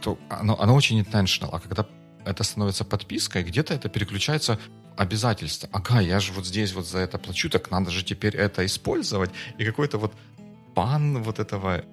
то 0.02 0.18
оно, 0.30 0.60
оно 0.60 0.76
очень 0.76 1.00
intentional. 1.02 1.50
А 1.52 1.60
когда 1.60 1.86
это 2.26 2.44
становится 2.44 2.86
подпиской, 2.86 3.44
где-то 3.44 3.74
это 3.74 3.90
переключается 3.90 4.60
обязательство. 4.98 5.70
Ага, 5.72 6.02
я 6.02 6.20
же 6.20 6.34
вот 6.34 6.46
здесь 6.46 6.74
вот 6.74 6.88
за 6.88 7.00
это 7.00 7.18
плачу, 7.18 7.50
так 7.50 7.72
надо 7.72 7.90
же 7.92 8.04
теперь 8.04 8.36
это 8.36 8.66
использовать. 8.66 9.32
И 9.58 9.66
какой-то 9.66 9.98
вот 9.98 10.14
fun 10.76 11.24
вот 11.24 11.40
этого, 11.40 11.84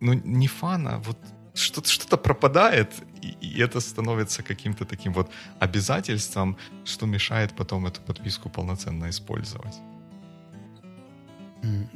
ну 0.00 0.14
не 0.14 0.48
fun 0.48 0.78
а, 0.78 0.98
вот 0.98 1.18
что-то 1.54 1.90
что 1.90 2.16
пропадает, 2.16 2.92
и, 3.20 3.36
и 3.40 3.60
это 3.60 3.80
становится 3.80 4.42
каким-то 4.42 4.84
таким 4.84 5.12
вот 5.12 5.30
обязательством, 5.60 6.56
что 6.84 7.06
мешает 7.06 7.52
потом 7.52 7.86
эту 7.86 8.00
подписку 8.00 8.48
полноценно 8.48 9.10
использовать. 9.10 9.74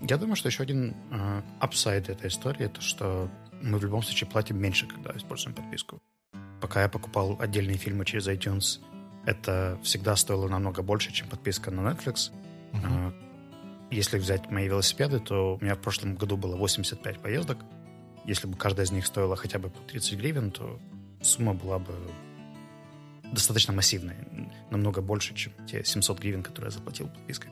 Я 0.08 0.16
думаю, 0.16 0.36
что 0.36 0.48
еще 0.48 0.62
один 0.62 0.94
э, 1.10 1.42
upside 1.58 2.08
этой 2.08 2.28
истории, 2.28 2.66
это 2.66 2.80
что 2.80 3.28
мы 3.66 3.78
в 3.78 3.82
любом 3.82 4.02
случае 4.02 4.30
платим 4.30 4.58
меньше, 4.58 4.86
когда 4.86 5.10
используем 5.16 5.54
подписку. 5.54 6.00
Пока 6.60 6.82
я 6.82 6.88
покупал 6.88 7.36
отдельные 7.40 7.76
фильмы 7.76 8.04
через 8.04 8.28
iTunes, 8.28 8.80
это 9.26 9.78
всегда 9.82 10.16
стоило 10.16 10.48
намного 10.48 10.82
больше, 10.82 11.12
чем 11.12 11.28
подписка 11.28 11.70
на 11.70 11.80
Netflix. 11.80 12.30
Uh-huh. 12.72 13.12
Если 13.90 14.18
взять 14.18 14.50
мои 14.50 14.66
велосипеды, 14.66 15.20
то 15.20 15.56
у 15.56 15.64
меня 15.64 15.74
в 15.74 15.80
прошлом 15.80 16.16
году 16.16 16.36
было 16.36 16.56
85 16.56 17.18
поездок. 17.20 17.58
Если 18.24 18.46
бы 18.46 18.56
каждая 18.56 18.86
из 18.86 18.92
них 18.92 19.06
стоила 19.06 19.36
хотя 19.36 19.58
бы 19.58 19.68
по 19.68 19.80
30 19.82 20.18
гривен, 20.18 20.50
то 20.50 20.78
сумма 21.22 21.54
была 21.54 21.78
бы 21.78 21.94
достаточно 23.32 23.72
массивной. 23.72 24.16
Намного 24.70 25.00
больше, 25.02 25.34
чем 25.34 25.52
те 25.66 25.84
700 25.84 26.18
гривен, 26.18 26.42
которые 26.42 26.68
я 26.68 26.78
заплатил 26.78 27.08
подпиской. 27.08 27.50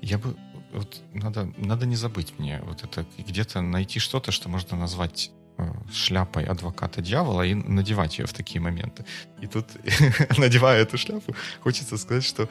Я 0.00 0.18
бы... 0.18 0.36
Вот 0.76 1.00
надо, 1.12 1.52
надо 1.56 1.86
не 1.86 1.96
забыть 1.96 2.38
мне 2.38 2.60
вот 2.64 2.84
это 2.84 3.04
где-то 3.18 3.60
найти 3.60 3.98
что-то, 3.98 4.30
что 4.30 4.48
можно 4.48 4.76
назвать 4.76 5.30
Э, 5.58 5.72
шляпой 5.90 6.44
адвоката 6.44 7.00
дьявола 7.00 7.42
и 7.46 7.54
надевать 7.54 8.18
ее 8.18 8.26
в 8.26 8.32
такие 8.34 8.60
моменты. 8.60 9.06
И 9.40 9.46
тут, 9.46 9.66
надевая 10.38 10.82
эту 10.82 10.98
шляпу, 10.98 11.34
хочется 11.60 11.96
сказать, 11.96 12.24
что 12.24 12.48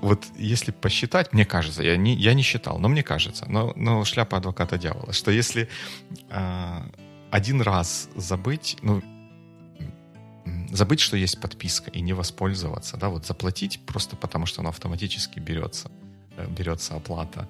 вот 0.00 0.24
если 0.38 0.70
посчитать, 0.70 1.34
мне 1.34 1.44
кажется, 1.44 1.82
я 1.82 1.98
не, 1.98 2.14
я 2.14 2.32
не 2.32 2.42
считал, 2.42 2.78
но 2.78 2.88
мне 2.88 3.02
кажется, 3.02 3.44
но, 3.46 3.74
но 3.76 4.04
шляпа 4.04 4.38
адвоката 4.38 4.78
дьявола, 4.78 5.12
что 5.12 5.30
если 5.30 5.68
э, 6.30 6.82
один 7.30 7.60
раз 7.60 8.08
забыть, 8.16 8.78
ну, 8.80 9.02
забыть, 10.72 11.00
что 11.00 11.18
есть 11.18 11.42
подписка 11.42 11.90
и 11.90 12.00
не 12.00 12.14
воспользоваться, 12.14 12.96
да, 12.96 13.10
вот 13.10 13.26
заплатить 13.26 13.80
просто 13.84 14.16
потому, 14.16 14.46
что 14.46 14.62
она 14.62 14.70
автоматически 14.70 15.40
берется, 15.40 15.90
берется 16.46 16.94
оплата, 16.94 17.48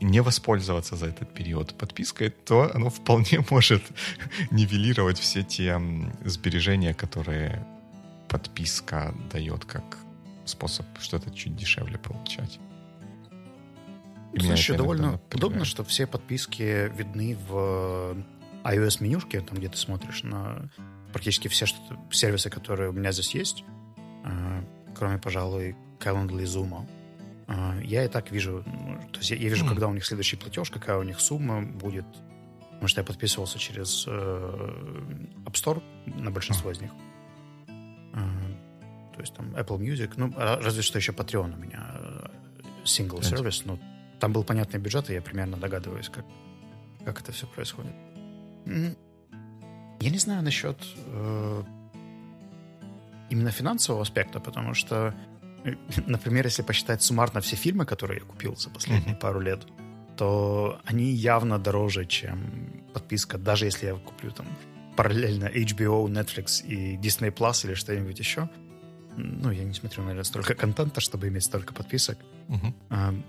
не 0.00 0.20
воспользоваться 0.20 0.96
за 0.96 1.06
этот 1.06 1.32
период 1.32 1.74
подпиской, 1.74 2.30
то 2.30 2.70
оно 2.74 2.90
вполне 2.90 3.44
может 3.50 3.82
нивелировать 4.50 5.18
все 5.18 5.42
те 5.42 5.80
сбережения, 6.24 6.94
которые 6.94 7.66
подписка 8.28 9.14
дает 9.32 9.64
как 9.64 9.98
способ 10.44 10.86
что-то 11.00 11.30
чуть 11.30 11.56
дешевле 11.56 11.98
получать. 11.98 12.58
Слушай, 14.38 14.76
довольно 14.76 15.20
удобно, 15.32 15.64
что 15.64 15.82
все 15.82 16.06
подписки 16.06 16.92
видны 16.94 17.36
в 17.48 18.16
iOS-менюшке, 18.64 19.40
там, 19.40 19.58
где 19.58 19.68
ты 19.68 19.76
смотришь 19.76 20.22
на 20.22 20.68
практически 21.12 21.48
все 21.48 21.64
что 21.66 21.78
сервисы, 22.10 22.50
которые 22.50 22.90
у 22.90 22.92
меня 22.92 23.12
здесь 23.12 23.34
есть, 23.34 23.64
а, 24.24 24.62
кроме, 24.94 25.18
пожалуй, 25.18 25.74
Calendly 25.98 26.42
и 26.42 26.44
Zoom. 26.44 26.86
А, 27.48 27.78
я 27.82 28.04
и 28.04 28.08
так 28.08 28.30
вижу, 28.30 28.64
то 29.12 29.18
есть 29.18 29.30
я, 29.30 29.36
я 29.36 29.48
вижу, 29.48 29.64
mm. 29.64 29.68
когда 29.68 29.88
у 29.88 29.94
них 29.94 30.04
следующий 30.04 30.36
платеж, 30.36 30.70
какая 30.70 30.98
у 30.98 31.02
них 31.02 31.20
сумма 31.20 31.62
будет. 31.62 32.06
Потому 32.72 32.88
что 32.88 33.00
я 33.00 33.04
подписывался 33.04 33.58
через 33.58 34.04
э, 34.06 34.10
App 35.44 35.52
Store 35.52 35.82
на 36.06 36.30
большинство 36.30 36.70
mm. 36.70 36.74
из 36.74 36.80
них. 36.80 36.90
Э, 37.68 38.18
то 39.14 39.20
есть 39.20 39.34
там 39.34 39.54
Apple 39.54 39.78
Music, 39.78 40.12
ну, 40.16 40.32
разве 40.36 40.82
что 40.82 40.98
еще 40.98 41.12
Patreon 41.12 41.54
у 41.54 41.56
меня 41.56 41.86
single 42.84 43.22
сервис, 43.22 43.64
но 43.64 43.78
там 44.20 44.32
был 44.32 44.44
понятный 44.44 44.80
бюджет, 44.80 45.10
и 45.10 45.14
я 45.14 45.22
примерно 45.22 45.56
догадываюсь, 45.56 46.08
как, 46.08 46.24
как 47.04 47.20
это 47.20 47.32
все 47.32 47.46
происходит. 47.46 47.92
Я 50.00 50.10
не 50.10 50.18
знаю 50.18 50.42
насчет 50.42 50.76
э, 51.06 51.62
именно 53.30 53.50
финансового 53.50 54.02
аспекта, 54.02 54.40
потому 54.40 54.74
что 54.74 55.14
например, 56.06 56.46
если 56.46 56.62
посчитать 56.62 57.02
суммарно 57.02 57.40
все 57.40 57.56
фильмы, 57.56 57.86
которые 57.86 58.20
я 58.20 58.24
купил 58.24 58.56
за 58.56 58.70
последние 58.70 59.14
mm-hmm. 59.14 59.20
пару 59.20 59.40
лет, 59.40 59.66
то 60.16 60.80
они 60.84 61.10
явно 61.10 61.58
дороже, 61.58 62.06
чем 62.06 62.82
подписка, 62.94 63.38
даже 63.38 63.66
если 63.66 63.86
я 63.86 63.94
куплю 63.94 64.30
там 64.30 64.46
параллельно 64.96 65.46
HBO, 65.46 66.06
Netflix 66.06 66.64
и 66.64 66.96
Disney 66.96 67.30
Plus 67.30 67.66
или 67.66 67.74
что-нибудь 67.74 68.18
еще. 68.18 68.48
Ну, 69.16 69.50
я 69.50 69.64
не 69.64 69.74
смотрю, 69.74 70.02
наверное, 70.02 70.24
столько 70.24 70.54
контента, 70.54 71.00
чтобы 71.00 71.28
иметь 71.28 71.44
столько 71.44 71.74
подписок. 71.74 72.18
Uh-huh. 72.48 73.22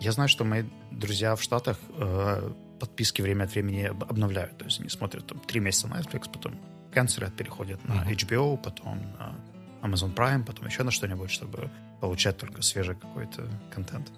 Я 0.00 0.12
знаю, 0.12 0.28
что 0.28 0.44
мои 0.44 0.64
друзья 0.90 1.36
в 1.36 1.42
Штатах 1.42 1.78
э, 1.88 2.50
подписки 2.80 3.22
время 3.22 3.44
от 3.44 3.52
времени 3.52 3.84
обновляют. 3.84 4.58
То 4.58 4.64
есть 4.64 4.80
они 4.80 4.88
смотрят 4.88 5.26
там 5.26 5.38
три 5.40 5.60
месяца 5.60 5.88
на 5.88 6.00
Netflix, 6.00 6.30
потом 6.32 6.58
канцелят, 6.92 7.34
переходят 7.36 7.84
на 7.84 8.02
uh-huh. 8.02 8.16
HBO, 8.16 8.56
потом 8.56 8.98
на 9.18 9.36
Amazon 9.82 10.14
Prime, 10.14 10.44
потом 10.44 10.66
еще 10.66 10.82
на 10.82 10.90
что-нибудь, 10.90 11.30
чтобы 11.30 11.70
получать 12.00 12.36
только 12.38 12.62
свежий 12.62 12.94
какой-то 12.94 13.48
контент. 13.74 14.10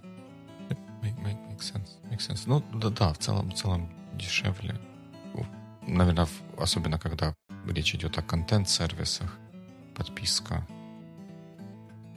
Make, 1.03 1.19
make, 1.23 1.39
make 1.49 1.59
sense. 1.59 1.89
Make 2.11 2.19
sense. 2.19 2.43
Ну, 2.47 2.63
да, 2.75 2.91
да, 2.91 3.13
в 3.13 3.19
целом, 3.19 3.51
в 3.51 3.55
целом 3.55 3.91
дешевле. 4.15 4.79
Наверное, 5.87 6.29
особенно 6.59 6.99
когда 6.99 7.35
речь 7.67 7.95
идет 7.95 8.17
о 8.19 8.23
контент-сервисах, 8.23 9.37
подписка 9.97 10.67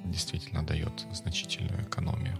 действительно 0.05 0.63
дает 0.63 1.05
значительную 1.11 1.83
экономию. 1.83 2.39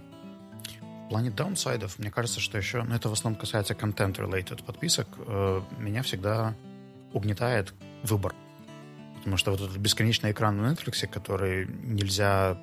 В 1.06 1.08
плане 1.08 1.30
даунсайдов, 1.30 1.98
мне 1.98 2.10
кажется, 2.10 2.40
что 2.40 2.58
еще, 2.58 2.82
ну, 2.82 2.94
это 2.94 3.08
в 3.08 3.12
основном 3.12 3.40
касается 3.40 3.74
контент-related 3.74 4.64
подписок, 4.64 5.08
э, 5.18 5.62
меня 5.78 6.02
всегда 6.02 6.54
угнетает 7.12 7.74
выбор. 8.02 8.34
Потому 9.26 9.38
что 9.38 9.50
вот 9.50 9.60
этот 9.60 9.76
бесконечный 9.78 10.30
экран 10.30 10.56
на 10.56 10.72
Netflix, 10.72 11.04
который 11.08 11.66
нельзя 11.66 12.56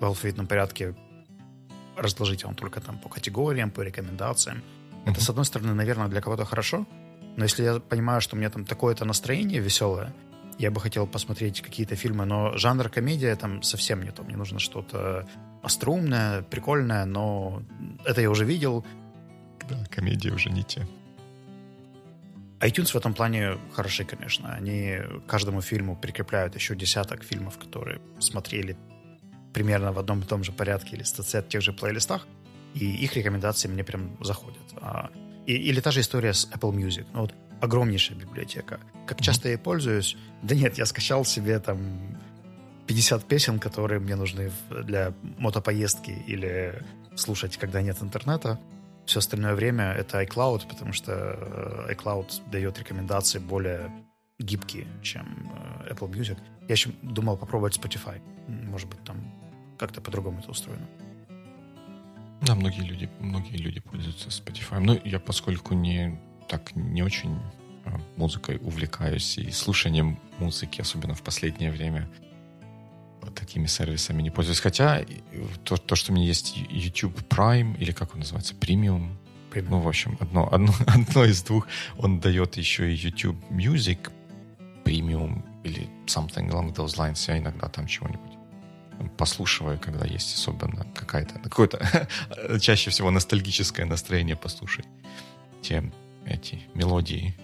в 0.00 0.04
алфавитном 0.06 0.46
порядке 0.46 0.94
разложить, 1.94 2.42
он 2.46 2.54
только 2.54 2.80
там 2.80 2.98
по 2.98 3.10
категориям, 3.10 3.70
по 3.70 3.82
рекомендациям. 3.82 4.56
Mm-hmm. 4.56 5.10
Это, 5.12 5.20
с 5.20 5.28
одной 5.28 5.44
стороны, 5.44 5.74
наверное, 5.74 6.08
для 6.08 6.22
кого-то 6.22 6.46
хорошо, 6.46 6.86
но 7.36 7.44
если 7.44 7.64
я 7.64 7.80
понимаю, 7.80 8.22
что 8.22 8.34
у 8.34 8.38
меня 8.38 8.48
там 8.48 8.64
такое-то 8.64 9.04
настроение 9.04 9.60
веселое, 9.60 10.14
я 10.58 10.70
бы 10.70 10.80
хотел 10.80 11.06
посмотреть 11.06 11.60
какие-то 11.60 11.96
фильмы, 11.96 12.24
но 12.24 12.56
жанр 12.56 12.88
комедия 12.88 13.36
там 13.36 13.62
совсем 13.62 14.02
не 14.02 14.10
то. 14.10 14.22
Мне 14.22 14.36
нужно 14.36 14.58
что-то 14.58 15.28
остроумное, 15.62 16.40
прикольное, 16.44 17.04
но 17.04 17.62
это 18.06 18.22
я 18.22 18.30
уже 18.30 18.46
видел. 18.46 18.86
Да, 19.68 19.84
комедии 19.90 20.30
уже 20.30 20.48
не 20.48 20.62
те 20.62 20.86
iTunes 22.60 22.92
в 22.92 22.96
этом 22.96 23.14
плане 23.14 23.58
хороши, 23.72 24.04
конечно. 24.04 24.54
Они 24.54 24.98
каждому 25.26 25.60
фильму 25.60 25.96
прикрепляют 25.96 26.54
еще 26.54 26.74
десяток 26.74 27.22
фильмов, 27.22 27.58
которые 27.58 28.00
смотрели 28.18 28.76
примерно 29.52 29.92
в 29.92 29.98
одном 29.98 30.20
и 30.20 30.24
том 30.24 30.44
же 30.44 30.52
порядке 30.52 30.96
или 30.96 31.02
в 31.02 31.48
тех 31.48 31.62
же 31.62 31.72
плейлистах, 31.72 32.26
и 32.74 32.84
их 33.04 33.16
рекомендации 33.16 33.68
мне 33.68 33.84
прям 33.84 34.16
заходят. 34.22 34.62
А, 34.76 35.10
и, 35.46 35.54
или 35.54 35.80
та 35.80 35.90
же 35.90 36.00
история 36.00 36.32
с 36.32 36.48
Apple 36.52 36.72
Music. 36.72 37.06
Ну, 37.12 37.20
вот 37.20 37.34
огромнейшая 37.60 38.18
библиотека. 38.18 38.80
Как 39.06 39.20
часто 39.20 39.48
я 39.48 39.54
ей 39.54 39.58
пользуюсь? 39.58 40.16
Да 40.42 40.54
нет, 40.54 40.78
я 40.78 40.86
скачал 40.86 41.24
себе 41.24 41.58
там 41.58 41.78
50 42.86 43.24
песен, 43.26 43.58
которые 43.58 44.00
мне 44.00 44.16
нужны 44.16 44.50
для 44.84 45.14
мотопоездки 45.38 46.10
или 46.26 46.82
слушать, 47.14 47.56
когда 47.56 47.82
нет 47.82 47.96
интернета. 48.02 48.60
Все 49.06 49.20
остальное 49.20 49.54
время 49.54 49.92
это 49.92 50.22
iCloud, 50.22 50.68
потому 50.68 50.92
что 50.92 51.12
э, 51.12 51.94
iCloud 51.94 52.50
дает 52.50 52.78
рекомендации 52.78 53.38
более 53.38 53.90
гибкие, 54.38 54.86
чем 55.02 55.50
э, 55.84 55.92
Apple 55.92 56.10
Music. 56.10 56.38
Я 56.68 56.72
еще 56.72 56.90
думал 57.02 57.36
попробовать 57.36 57.78
Spotify. 57.78 58.20
Может 58.48 58.88
быть, 58.88 59.02
там 59.04 59.16
как-то 59.78 60.00
по-другому 60.00 60.40
это 60.40 60.50
устроено. 60.50 60.86
Да, 62.42 62.54
многие 62.54 62.82
люди, 62.82 63.08
многие 63.20 63.56
люди 63.56 63.80
пользуются 63.80 64.28
Spotify. 64.28 64.80
Но 64.80 64.98
я, 65.04 65.20
поскольку 65.20 65.74
не 65.74 66.20
так 66.48 66.76
не 66.76 67.02
очень 67.02 67.38
а, 67.84 67.98
музыкой 68.16 68.58
увлекаюсь 68.62 69.38
и 69.38 69.50
слушанием 69.50 70.18
музыки, 70.38 70.80
особенно 70.80 71.14
в 71.14 71.22
последнее 71.22 71.70
время, 71.70 72.08
такими 73.34 73.66
сервисами 73.66 74.22
не 74.22 74.30
пользуюсь. 74.30 74.60
Хотя 74.60 75.04
то, 75.64 75.76
то 75.76 75.94
что 75.96 76.12
у 76.12 76.14
меня 76.14 76.26
есть 76.26 76.56
YouTube 76.70 77.18
Prime, 77.28 77.76
или 77.78 77.92
как 77.92 78.14
он 78.14 78.20
называется, 78.20 78.54
Premium, 78.54 79.10
Premium. 79.50 79.66
ну, 79.70 79.80
в 79.80 79.88
общем, 79.88 80.16
одно, 80.20 80.48
одно, 80.52 80.74
одно 80.86 81.24
из 81.24 81.42
двух, 81.42 81.66
он 81.98 82.20
дает 82.20 82.56
еще 82.56 82.92
и 82.92 82.94
YouTube 82.94 83.36
Music 83.50 84.10
Premium 84.84 85.42
или 85.64 85.88
something 86.06 86.48
along 86.50 86.74
those 86.74 86.96
lines. 86.96 87.24
Я 87.28 87.38
иногда 87.38 87.68
там 87.68 87.86
чего-нибудь 87.86 88.36
послушиваю, 89.16 89.78
когда 89.78 90.06
есть 90.06 90.34
особенно 90.34 90.86
какая-то, 90.94 91.38
какое-то 91.40 92.08
чаще 92.60 92.90
всего 92.90 93.10
ностальгическое 93.10 93.86
настроение 93.86 94.36
послушать 94.36 94.86
те 95.62 95.82
эти 96.24 96.60
мелодии 96.74 97.34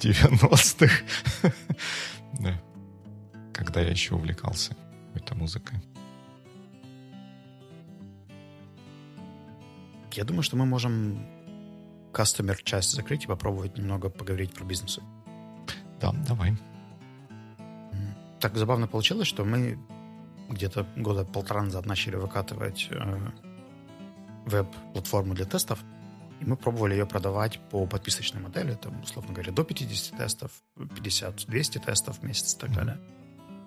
90-х. 0.00 1.04
да. 2.40 2.60
Когда 3.64 3.80
я 3.80 3.90
еще 3.90 4.14
увлекался 4.14 4.76
этой 5.14 5.36
музыкой. 5.36 5.78
Я 10.12 10.24
думаю, 10.24 10.42
что 10.42 10.56
мы 10.56 10.64
можем 10.64 11.26
кастомер 12.12 12.62
часть 12.62 12.92
закрыть 12.92 13.24
и 13.24 13.26
попробовать 13.26 13.76
немного 13.76 14.10
поговорить 14.10 14.52
про 14.52 14.64
бизнесы. 14.64 15.02
Да, 16.00 16.12
давай. 16.28 16.56
Так 18.40 18.56
забавно 18.56 18.86
получилось, 18.86 19.26
что 19.26 19.44
мы 19.44 19.78
где-то 20.48 20.86
года 20.96 21.24
полтора 21.24 21.62
назад 21.62 21.86
начали 21.86 22.16
выкатывать 22.16 22.88
э, 22.90 23.30
веб-платформу 24.44 25.34
для 25.34 25.46
тестов, 25.46 25.82
и 26.40 26.44
мы 26.44 26.56
пробовали 26.56 26.92
ее 26.92 27.06
продавать 27.06 27.58
по 27.70 27.86
подписочной 27.86 28.42
модели, 28.42 28.74
там, 28.74 29.00
условно 29.02 29.32
говоря, 29.32 29.50
до 29.50 29.64
50 29.64 30.18
тестов, 30.18 30.52
50-200 30.76 31.84
тестов 31.84 32.18
в 32.18 32.22
месяц 32.22 32.54
и 32.54 32.58
так 32.58 32.72
далее. 32.72 33.00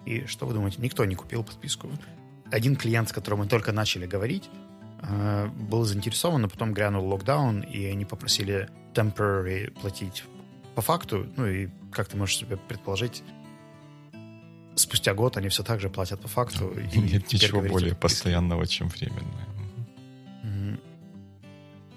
И 0.08 0.26
что 0.26 0.45
вы 0.45 0.53
думаете? 0.53 0.78
Никто 0.80 1.03
не 1.03 1.16
купил 1.16 1.43
подписку. 1.43 1.89
Один 2.49 2.78
клиент, 2.78 3.10
с 3.10 3.12
которым 3.12 3.39
мы 3.39 3.47
только 3.47 3.74
начали 3.74 4.08
говорить, 4.08 4.49
э, 5.01 5.47
был 5.70 5.84
заинтересован, 5.84 6.41
но 6.41 6.47
потом 6.47 6.74
грянул 6.74 7.05
локдаун, 7.10 7.60
и 7.60 7.86
они 7.86 8.05
попросили 8.05 8.70
temporary 8.93 9.70
платить 9.82 10.24
по 10.76 10.82
факту. 10.82 11.28
Ну 11.36 11.45
и, 11.45 11.68
как 11.91 12.08
ты 12.08 12.16
можешь 12.16 12.38
себе 12.38 12.55
предположить, 12.55 13.22
спустя 14.76 15.14
год 15.14 15.36
они 15.36 15.49
все 15.49 15.64
так 15.64 15.82
же 15.82 15.89
платят 15.89 16.22
по 16.22 16.30
факту. 16.30 16.74
Нет 16.95 17.34
ничего 17.34 17.62
более 17.62 17.93
постоянного, 17.93 18.66
чем 18.66 18.88
временное. 18.88 19.47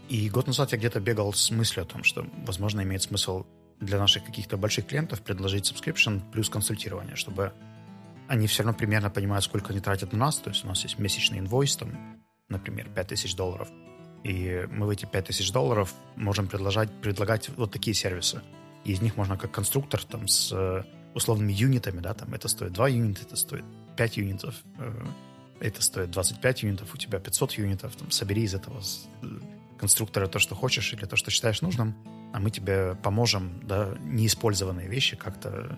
И 0.08 0.28
год 0.28 0.48
назад 0.48 0.72
я 0.72 0.78
где-то 0.78 0.98
бегал 0.98 1.32
с 1.32 1.52
мыслью 1.52 1.84
о 1.84 1.86
том, 1.86 2.02
что, 2.02 2.26
возможно, 2.44 2.80
имеет 2.80 3.02
смысл 3.02 3.44
для 3.78 3.96
наших 3.96 4.24
каких-то 4.24 4.56
больших 4.56 4.88
клиентов 4.88 5.22
предложить 5.22 5.70
subscription 5.70 6.20
плюс 6.32 6.48
консультирование, 6.48 7.14
чтобы 7.14 7.52
они 8.30 8.46
все 8.46 8.62
равно 8.62 8.78
примерно 8.78 9.10
понимают, 9.10 9.44
сколько 9.44 9.70
они 9.72 9.80
тратят 9.80 10.12
на 10.12 10.18
нас. 10.20 10.36
То 10.36 10.50
есть 10.50 10.64
у 10.64 10.68
нас 10.68 10.84
есть 10.84 11.00
месячный 11.00 11.40
инвойс, 11.40 11.74
там, 11.74 12.20
например, 12.48 12.88
5000 12.88 13.34
долларов. 13.34 13.68
И 14.22 14.68
мы 14.70 14.86
в 14.86 14.90
эти 14.90 15.04
5000 15.04 15.50
долларов 15.50 15.92
можем 16.14 16.46
предложить, 16.46 16.92
предлагать 17.02 17.48
вот 17.56 17.72
такие 17.72 17.92
сервисы. 17.92 18.40
И 18.84 18.92
из 18.92 19.02
них 19.02 19.16
можно 19.16 19.36
как 19.36 19.50
конструктор 19.50 20.04
там 20.04 20.28
с 20.28 20.52
э, 20.52 20.84
условными 21.12 21.52
юнитами, 21.52 21.98
да, 21.98 22.14
там 22.14 22.32
это 22.32 22.46
стоит 22.46 22.72
2 22.72 22.88
юнита, 22.90 23.22
это 23.22 23.34
стоит 23.34 23.64
5 23.96 24.16
юнитов, 24.18 24.54
э, 24.78 25.04
это 25.58 25.82
стоит 25.82 26.12
25 26.12 26.62
юнитов, 26.62 26.94
у 26.94 26.98
тебя 26.98 27.18
500 27.18 27.52
юнитов, 27.54 27.96
там, 27.96 28.12
собери 28.12 28.44
из 28.44 28.54
этого 28.54 28.80
э, 29.22 29.26
конструктора 29.76 30.28
то, 30.28 30.38
что 30.38 30.54
хочешь 30.54 30.92
или 30.92 31.04
то, 31.04 31.16
что 31.16 31.32
считаешь 31.32 31.62
нужным, 31.62 31.96
а 32.32 32.38
мы 32.38 32.52
тебе 32.52 32.94
поможем 33.02 33.60
да, 33.64 33.96
неиспользованные 34.04 34.86
вещи 34.86 35.16
как-то 35.16 35.76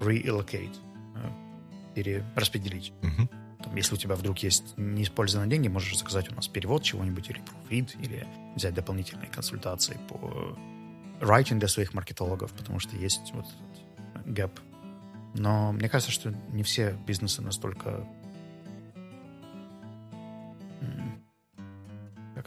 reallocate, 0.00 0.76
э, 1.16 1.94
перераспределить. 1.94 2.92
Угу. 3.02 3.28
Там, 3.64 3.76
если 3.76 3.94
у 3.94 3.98
тебя 3.98 4.14
вдруг 4.14 4.38
есть 4.38 4.76
неиспользованные 4.76 5.50
деньги, 5.50 5.68
можешь 5.68 5.96
заказать 5.96 6.30
у 6.30 6.34
нас 6.34 6.48
перевод 6.48 6.82
чего-нибудь 6.82 7.30
или 7.30 7.40
proofread, 7.40 7.96
или 8.02 8.26
взять 8.56 8.74
дополнительные 8.74 9.28
консультации 9.28 9.98
по 10.08 10.56
writing 11.20 11.58
для 11.58 11.68
своих 11.68 11.94
маркетологов, 11.94 12.52
потому 12.52 12.78
что 12.78 12.96
есть 12.96 13.32
вот 13.32 13.46
этот 14.14 14.26
gap. 14.26 14.52
Но 15.34 15.72
мне 15.72 15.88
кажется, 15.88 16.12
что 16.12 16.30
не 16.52 16.62
все 16.62 16.96
бизнесы 17.06 17.42
настолько 17.42 18.06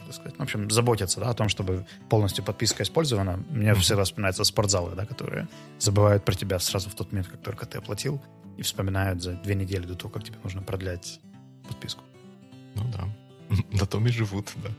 так 0.08 0.14
сказать, 0.14 0.38
в 0.38 0.42
общем, 0.42 0.70
заботятся 0.70 1.20
да, 1.20 1.28
о 1.28 1.34
том, 1.34 1.50
чтобы 1.50 1.86
полностью 2.08 2.42
подписка 2.42 2.82
использована. 2.82 3.44
Мне 3.50 3.70
mm-hmm. 3.70 3.80
всегда 3.80 4.04
вспоминаются 4.04 4.42
спортзалы, 4.44 4.94
да, 4.94 5.04
которые 5.04 5.48
забывают 5.78 6.24
про 6.24 6.34
тебя 6.34 6.58
сразу 6.58 6.88
в 6.88 6.94
тот 6.94 7.12
момент, 7.12 7.28
как 7.28 7.42
только 7.42 7.66
ты 7.66 7.76
оплатил, 7.78 8.20
и 8.56 8.62
вспоминают 8.62 9.22
за 9.22 9.34
две 9.34 9.54
недели 9.54 9.84
до 9.84 9.94
того, 9.94 10.08
как 10.08 10.24
тебе 10.24 10.38
нужно 10.42 10.62
продлять 10.62 11.20
подписку. 11.68 12.02
Ну 12.74 12.84
да. 12.90 13.08
На 13.78 13.86
том 13.86 14.06
и 14.06 14.10
живут, 14.10 14.50
да. 14.56 14.70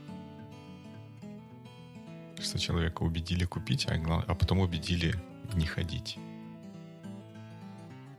Что 2.42 2.58
человека 2.58 3.02
убедили 3.02 3.44
купить, 3.44 3.86
а, 3.88 4.24
а 4.26 4.34
потом 4.34 4.58
убедили 4.58 5.14
не 5.54 5.66
ходить. 5.66 6.18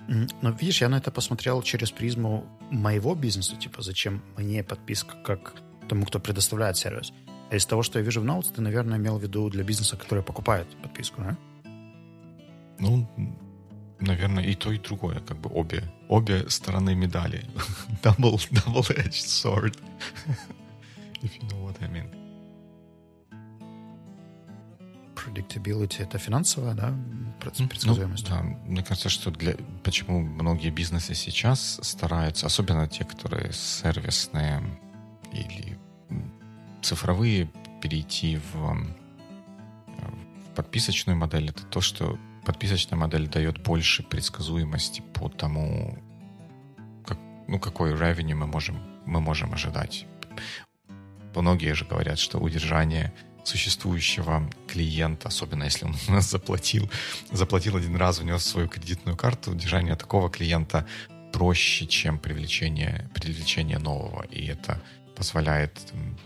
Но 0.08 0.52
видишь, 0.52 0.82
я 0.82 0.90
на 0.90 0.98
это 0.98 1.12
посмотрел 1.12 1.62
через 1.62 1.92
призму 1.92 2.46
моего 2.70 3.16
бизнеса, 3.16 3.56
типа, 3.56 3.82
зачем 3.82 4.24
мне 4.38 4.64
подписка 4.64 5.16
как 5.24 5.56
тому, 5.88 6.06
кто 6.06 6.20
предоставляет 6.20 6.78
сервис. 6.78 7.14
А 7.52 7.56
из 7.56 7.66
того, 7.66 7.84
что 7.84 8.00
я 8.00 8.06
вижу 8.06 8.22
в 8.22 8.26
Notes, 8.26 8.54
ты, 8.56 8.62
наверное, 8.62 8.98
имел 8.98 9.18
в 9.18 9.24
виду 9.24 9.50
для 9.50 9.64
бизнеса, 9.64 9.98
который 9.98 10.24
покупает 10.24 10.68
подписку, 10.82 11.22
да? 11.22 11.38
Ну, 12.80 13.08
наверное, 14.00 14.44
и 14.44 14.56
то, 14.56 14.72
и 14.72 14.80
другое, 14.80 15.20
как 15.20 15.38
бы 15.38 15.50
обе, 15.54 15.84
обе 16.10 16.50
стороны 16.50 16.96
медали. 16.96 17.46
double, 18.04 18.38
double-edged 18.52 19.28
sword. 19.28 19.78
If 21.22 21.38
you 21.38 21.48
know 21.50 21.64
what 21.64 21.76
I 21.82 21.88
mean. 21.88 22.10
Predictability— 25.16 26.00
это 26.00 26.18
финансовая, 26.18 26.74
да, 26.74 26.96
предсказуемость? 27.40 28.30
Ну, 28.30 28.36
да, 28.36 28.42
мне 28.66 28.84
кажется, 28.84 29.10
что 29.10 29.30
для... 29.30 29.56
Почему 29.84 30.20
многие 30.20 30.72
бизнесы 30.72 31.14
сейчас 31.14 31.80
стараются, 31.84 32.48
особенно 32.48 32.88
те, 32.88 33.04
которые 33.04 33.54
сервисные 33.54 34.64
или 35.32 35.78
цифровые 36.82 37.50
перейти 37.82 38.38
в, 38.38 38.56
в 38.56 40.56
подписочную 40.56 41.18
модель, 41.18 41.50
это 41.50 41.64
то, 41.64 41.82
что 41.82 42.18
подписочная 42.46 42.98
модель 42.98 43.28
дает 43.28 43.62
больше 43.62 44.04
предсказуемости 44.04 45.04
по 45.14 45.30
тому, 45.30 45.98
как, 47.06 47.18
ну, 47.48 47.60
какой 47.60 47.94
revenue 47.94 48.36
мы 48.36 48.48
можем, 48.48 48.80
мы 49.06 49.22
можем 49.22 49.54
ожидать. 49.54 50.06
Многие 51.36 51.74
же 51.74 51.86
говорят, 51.86 52.20
что 52.20 52.40
удержание 52.40 53.14
существующего 53.44 54.48
клиента, 54.68 55.30
особенно 55.30 55.64
если 55.64 55.86
он 55.86 55.96
у 56.08 56.12
нас 56.12 56.30
заплатил, 56.30 56.90
заплатил 57.32 57.78
один 57.78 57.96
раз, 57.96 58.20
внес 58.20 58.44
свою 58.44 58.68
кредитную 58.68 59.18
карту, 59.18 59.52
удержание 59.52 59.96
такого 59.96 60.30
клиента 60.30 60.86
проще, 61.32 61.88
чем 61.88 62.20
привлечение, 62.20 63.10
привлечение 63.14 63.80
нового. 63.80 64.24
И 64.24 64.46
это 64.46 64.82
позволяет 65.22 65.80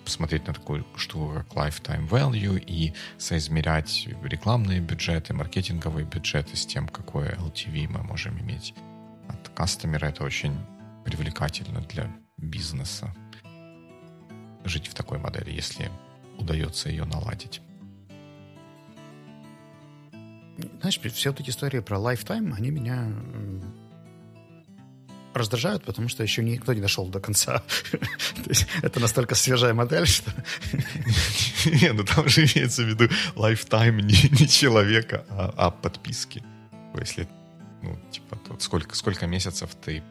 посмотреть 0.05 0.47
на 0.47 0.53
такую 0.53 0.85
штуку, 0.95 1.33
как 1.33 1.47
lifetime 1.49 2.07
value 2.07 2.63
и 2.65 2.93
соизмерять 3.17 4.07
рекламные 4.23 4.79
бюджеты, 4.79 5.33
маркетинговые 5.33 6.05
бюджеты 6.05 6.55
с 6.55 6.65
тем, 6.65 6.87
какое 6.87 7.35
LTV 7.35 7.89
мы 7.89 8.03
можем 8.03 8.39
иметь 8.39 8.73
от 9.27 9.49
кастомера. 9.49 10.07
Это 10.07 10.23
очень 10.23 10.57
привлекательно 11.03 11.81
для 11.81 12.09
бизнеса 12.37 13.13
жить 14.63 14.87
в 14.87 14.93
такой 14.93 15.19
модели, 15.19 15.51
если 15.51 15.91
удается 16.37 16.87
ее 16.87 17.03
наладить. 17.03 17.59
Знаешь, 20.79 21.01
все 21.01 21.31
вот 21.31 21.41
эти 21.41 21.49
истории 21.49 21.81
про 21.81 21.97
lifetime, 21.97 22.53
они 22.55 22.71
меня 22.71 23.11
раздражают, 25.35 25.83
потому 25.83 26.09
что 26.09 26.23
еще 26.23 26.43
никто 26.43 26.73
не 26.73 26.81
дошел 26.81 27.07
до 27.07 27.19
конца. 27.19 27.63
То 27.91 28.49
есть 28.49 28.67
это 28.81 28.99
настолько 28.99 29.35
свежая 29.35 29.73
модель, 29.73 30.05
что... 30.05 30.31
Не, 31.65 31.93
ну 31.93 32.03
там 32.03 32.27
же 32.29 32.41
имеется 32.41 32.83
в 32.83 32.87
виду 32.87 33.05
lifetime 33.35 34.01
не, 34.01 34.47
человека, 34.47 35.25
а, 35.29 35.53
а 35.57 35.71
подписки. 35.71 36.43
Если, 36.99 37.27
ну, 37.81 37.99
типа, 38.11 38.37
сколько, 38.59 38.95
сколько 38.95 39.27
месяцев 39.27 39.71
ты 39.83 40.03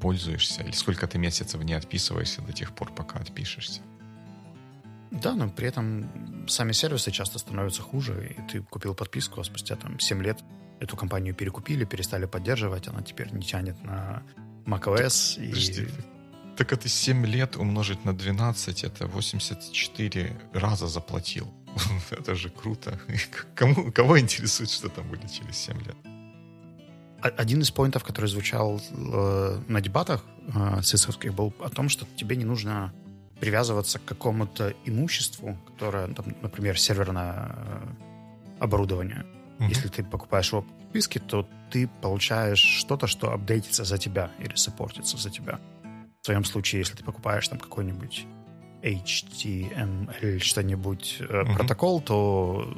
пользуешься, 0.00 0.62
или 0.62 0.72
сколько 0.72 1.06
ты 1.06 1.18
месяцев 1.18 1.62
не 1.62 1.74
отписываешься 1.74 2.42
до 2.42 2.52
тех 2.52 2.74
пор, 2.74 2.92
пока 2.94 3.18
отпишешься. 3.18 3.80
Да, 5.10 5.34
но 5.34 5.48
при 5.48 5.68
этом 5.68 6.48
сами 6.48 6.72
сервисы 6.72 7.10
часто 7.10 7.38
становятся 7.38 7.82
хуже, 7.82 8.36
и 8.36 8.50
ты 8.50 8.62
купил 8.62 8.94
подписку, 8.94 9.40
а 9.40 9.44
спустя 9.44 9.76
там 9.76 9.98
7 9.98 10.22
лет 10.22 10.38
эту 10.80 10.96
компанию 10.96 11.34
перекупили, 11.34 11.84
перестали 11.84 12.26
поддерживать, 12.26 12.88
она 12.88 13.02
теперь 13.02 13.32
не 13.32 13.42
тянет 13.42 13.82
на 13.84 14.22
macOS. 14.66 15.42
И... 15.42 15.48
Подожди, 15.48 15.88
так 16.56 16.72
это 16.72 16.88
7 16.88 17.26
лет 17.26 17.56
умножить 17.56 18.04
на 18.04 18.12
12, 18.12 18.84
это 18.84 19.06
84 19.06 20.36
раза 20.54 20.86
заплатил. 20.86 21.52
это 22.10 22.34
же 22.34 22.48
круто. 22.48 22.98
Кому, 23.54 23.92
кого 23.92 24.18
интересует, 24.18 24.70
что 24.70 24.88
там 24.88 25.08
будет 25.08 25.30
через 25.32 25.56
7 25.56 25.78
лет? 25.78 25.96
Один 27.20 27.60
из 27.60 27.70
поинтов, 27.70 28.04
который 28.04 28.28
звучал 28.28 28.80
э, 28.90 29.60
на 29.68 29.80
дебатах 29.80 30.24
э, 30.54 30.82
сисовских, 30.82 31.34
был 31.34 31.52
о 31.60 31.68
том, 31.68 31.88
что 31.88 32.06
тебе 32.16 32.36
не 32.36 32.44
нужно 32.44 32.92
привязываться 33.40 33.98
к 33.98 34.04
какому-то 34.04 34.74
имуществу, 34.84 35.58
которое, 35.66 36.08
там, 36.08 36.26
например, 36.42 36.78
серверное 36.78 37.48
э, 37.48 37.88
оборудование. 38.60 39.24
Mm-hmm. 39.58 39.68
Если 39.68 39.88
ты 39.88 40.04
покупаешь 40.04 40.52
его 40.52 40.62
подписки, 40.62 41.18
то 41.18 41.48
ты 41.70 41.88
получаешь 42.00 42.58
что-то, 42.58 43.06
что 43.06 43.32
апдейтится 43.32 43.84
за 43.84 43.98
тебя 43.98 44.30
или 44.38 44.54
саппортится 44.54 45.16
за 45.16 45.30
тебя. 45.30 45.58
В 46.22 46.26
своем 46.26 46.44
случае, 46.44 46.80
если 46.80 46.96
ты 46.96 47.04
покупаешь 47.04 47.48
там 47.48 47.58
какой-нибудь 47.58 48.26
HTML 48.82 50.38
что-нибудь 50.38 51.18
mm-hmm. 51.20 51.54
протокол, 51.54 52.00
то 52.00 52.76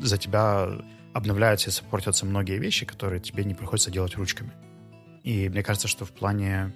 за 0.00 0.18
тебя 0.18 0.68
обновляются 1.14 1.70
и 1.70 1.72
саппортятся 1.72 2.26
многие 2.26 2.58
вещи, 2.58 2.84
которые 2.84 3.20
тебе 3.20 3.44
не 3.44 3.54
приходится 3.54 3.90
делать 3.90 4.16
ручками. 4.16 4.52
И 5.22 5.48
мне 5.48 5.62
кажется, 5.62 5.88
что 5.88 6.04
в 6.04 6.12
плане... 6.12 6.72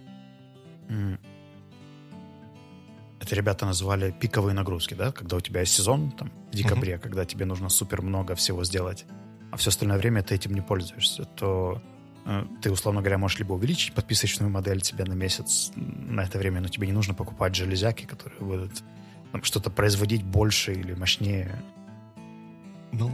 Это 3.20 3.34
ребята 3.34 3.66
назвали 3.66 4.12
пиковые 4.18 4.54
нагрузки, 4.54 4.94
да? 4.94 5.12
Когда 5.12 5.36
у 5.36 5.40
тебя 5.40 5.60
есть 5.60 5.74
сезон, 5.74 6.10
там, 6.10 6.32
в 6.50 6.56
декабре, 6.56 6.94
mm-hmm. 6.94 6.98
когда 7.00 7.24
тебе 7.26 7.44
нужно 7.44 7.68
супер 7.68 8.00
много 8.00 8.34
всего 8.34 8.64
сделать, 8.64 9.04
а 9.50 9.56
все 9.56 9.70
остальное 9.70 9.98
время 9.98 10.22
ты 10.22 10.34
этим 10.34 10.54
не 10.54 10.60
пользуешься, 10.60 11.24
то 11.24 11.82
э, 12.26 12.44
ты, 12.62 12.70
условно 12.70 13.00
говоря, 13.00 13.18
можешь 13.18 13.38
либо 13.38 13.52
увеличить 13.54 13.94
подписочную 13.94 14.50
модель 14.50 14.80
тебе 14.80 15.04
на 15.04 15.14
месяц 15.14 15.72
на 15.76 16.22
это 16.22 16.38
время, 16.38 16.60
но 16.60 16.68
тебе 16.68 16.86
не 16.86 16.92
нужно 16.92 17.14
покупать 17.14 17.54
железяки, 17.54 18.04
которые 18.06 18.40
будут 18.40 18.82
там, 19.32 19.42
что-то 19.42 19.70
производить 19.70 20.22
больше 20.22 20.72
или 20.72 20.94
мощнее. 20.94 21.62
Ну, 22.92 23.10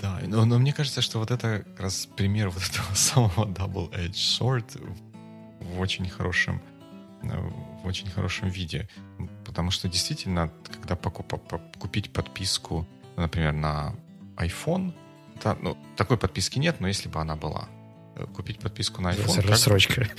да, 0.00 0.20
но, 0.26 0.44
но 0.44 0.58
мне 0.58 0.72
кажется, 0.72 1.02
что 1.02 1.18
вот 1.18 1.30
это 1.30 1.64
как 1.66 1.80
раз 1.80 2.06
пример 2.16 2.50
вот 2.50 2.62
этого 2.70 2.94
самого 2.94 3.46
Double 3.46 3.90
Edge 3.92 4.12
Sword 4.12 4.96
в 5.60 5.80
очень 5.80 6.08
хорошем 6.08 6.62
э, 7.22 7.28
в 7.82 7.86
очень 7.86 8.08
хорошем 8.08 8.48
виде. 8.48 8.88
Потому 9.44 9.70
что 9.70 9.88
действительно, 9.88 10.52
когда 10.72 10.96
покуп, 10.96 11.32
купить 11.78 12.12
подписку, 12.12 12.86
например, 13.16 13.52
на 13.52 13.94
iPhone, 14.36 14.94
да, 15.42 15.56
ну, 15.60 15.76
такой 15.96 16.16
подписки 16.16 16.58
нет, 16.58 16.80
но 16.80 16.88
если 16.88 17.08
бы 17.08 17.20
она 17.20 17.36
была, 17.36 17.68
э, 18.16 18.26
купить 18.26 18.58
подписку 18.58 19.02
на 19.02 19.12
iPhone... 19.12 19.46
Рассрочка. 19.46 20.08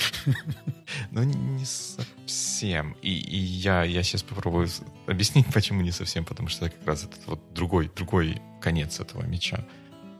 Ну, 1.11 1.23
не 1.23 1.65
совсем. 1.65 2.95
И, 3.03 3.11
и 3.11 3.37
я, 3.37 3.83
я 3.83 4.01
сейчас 4.01 4.23
попробую 4.23 4.67
объяснить, 5.07 5.45
почему 5.53 5.81
не 5.81 5.91
совсем, 5.91 6.25
потому 6.25 6.49
что 6.49 6.65
это 6.65 6.75
как 6.75 6.87
раз 6.87 7.03
этот 7.03 7.25
вот 7.27 7.53
другой, 7.53 7.91
другой 7.95 8.41
конец 8.59 8.99
этого 8.99 9.23
меча. 9.23 9.63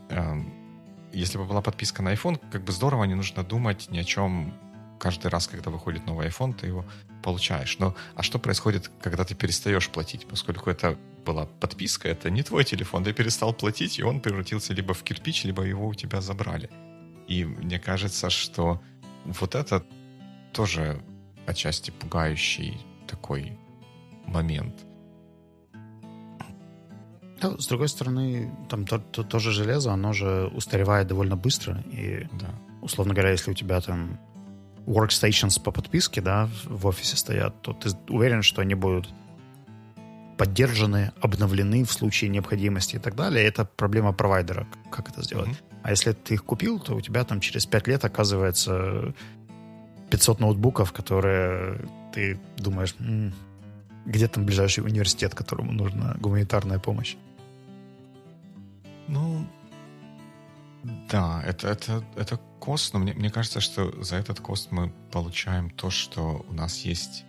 Эм, 0.09 0.53
если 1.11 1.37
бы 1.37 1.45
была 1.45 1.61
подписка 1.61 2.03
на 2.03 2.13
iPhone, 2.13 2.39
как 2.51 2.63
бы 2.63 2.71
здорово, 2.71 3.05
не 3.05 3.15
нужно 3.15 3.43
думать 3.43 3.89
ни 3.89 3.97
о 3.97 4.03
чем 4.03 4.53
каждый 4.99 5.27
раз, 5.27 5.47
когда 5.47 5.71
выходит 5.71 6.05
новый 6.05 6.27
iPhone, 6.27 6.53
ты 6.53 6.67
его 6.67 6.85
получаешь. 7.23 7.77
Но 7.79 7.95
а 8.15 8.23
что 8.23 8.37
происходит, 8.37 8.91
когда 9.01 9.23
ты 9.23 9.33
перестаешь 9.35 9.89
платить? 9.89 10.27
Поскольку 10.27 10.69
это 10.69 10.97
была 11.25 11.45
подписка, 11.45 12.09
это 12.09 12.29
не 12.29 12.43
твой 12.43 12.63
телефон, 12.63 13.03
ты 13.03 13.13
перестал 13.13 13.53
платить, 13.53 13.99
и 13.99 14.03
он 14.03 14.19
превратился 14.19 14.73
либо 14.73 14.93
в 14.93 15.03
кирпич, 15.03 15.43
либо 15.45 15.63
его 15.63 15.87
у 15.87 15.93
тебя 15.93 16.21
забрали. 16.21 16.69
И 17.27 17.45
мне 17.45 17.79
кажется, 17.79 18.29
что 18.29 18.81
вот 19.25 19.55
это 19.55 19.83
тоже 20.53 21.01
отчасти 21.45 21.91
пугающий 21.91 22.77
такой 23.07 23.57
момент. 24.25 24.75
Да, 27.41 27.57
с 27.57 27.67
другой 27.67 27.87
стороны, 27.87 28.51
там 28.69 28.85
то, 28.85 28.99
то, 28.99 29.23
то 29.23 29.39
же 29.39 29.51
железо, 29.51 29.93
оно 29.93 30.13
же 30.13 30.51
устаревает 30.53 31.07
довольно 31.07 31.37
быстро. 31.37 31.81
И, 31.91 32.27
да. 32.33 32.49
условно 32.81 33.13
говоря, 33.13 33.31
если 33.31 33.51
у 33.51 33.53
тебя 33.53 33.79
там 33.79 34.19
workstations 34.85 35.61
по 35.61 35.71
подписке, 35.71 36.21
да, 36.21 36.49
в 36.65 36.87
офисе 36.87 37.15
стоят, 37.15 37.61
то 37.61 37.73
ты 37.73 37.89
уверен, 38.09 38.41
что 38.41 38.61
они 38.61 38.75
будут 38.75 39.09
поддержаны, 40.39 41.11
обновлены 41.19 41.83
в 41.83 41.91
случае 41.91 42.29
необходимости 42.29 42.95
и 42.95 42.99
так 42.99 43.13
далее. 43.15 43.45
Это 43.45 43.65
проблема 43.65 44.13
провайдера, 44.13 44.65
как 44.89 45.09
это 45.09 45.21
сделать. 45.21 45.49
Mm-hmm. 45.49 45.79
А 45.83 45.91
если 45.91 46.13
ты 46.13 46.35
их 46.35 46.45
купил, 46.45 46.79
то 46.79 46.95
у 46.95 47.01
тебя 47.01 47.25
там 47.25 47.41
через 47.41 47.65
5 47.65 47.87
лет 47.87 48.05
оказывается 48.05 49.13
500 50.09 50.39
ноутбуков, 50.39 50.93
которые 50.93 51.81
ты 52.13 52.39
думаешь, 52.57 52.95
м-м, 52.99 53.33
где 54.05 54.29
там 54.29 54.45
ближайший 54.45 54.85
университет, 54.85 55.35
которому 55.35 55.73
нужна 55.73 56.15
гуманитарная 56.21 56.79
помощь? 56.79 57.17
Ну, 59.09 59.45
да, 61.11 61.43
это, 61.45 61.67
это, 61.67 62.01
это 62.15 62.39
кост, 62.59 62.93
но 62.93 62.99
мне, 62.99 63.13
мне 63.13 63.29
кажется, 63.29 63.59
что 63.59 63.91
за 64.01 64.15
этот 64.15 64.39
кост 64.39 64.71
мы 64.71 64.93
получаем 65.11 65.69
то, 65.69 65.89
что 65.89 66.45
у 66.47 66.53
нас 66.53 66.77
есть. 66.85 67.25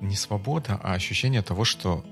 Не 0.00 0.16
свобода, 0.16 0.78
а 0.82 0.94
ощущение 0.94 1.42
того, 1.42 1.64
что 1.64 2.04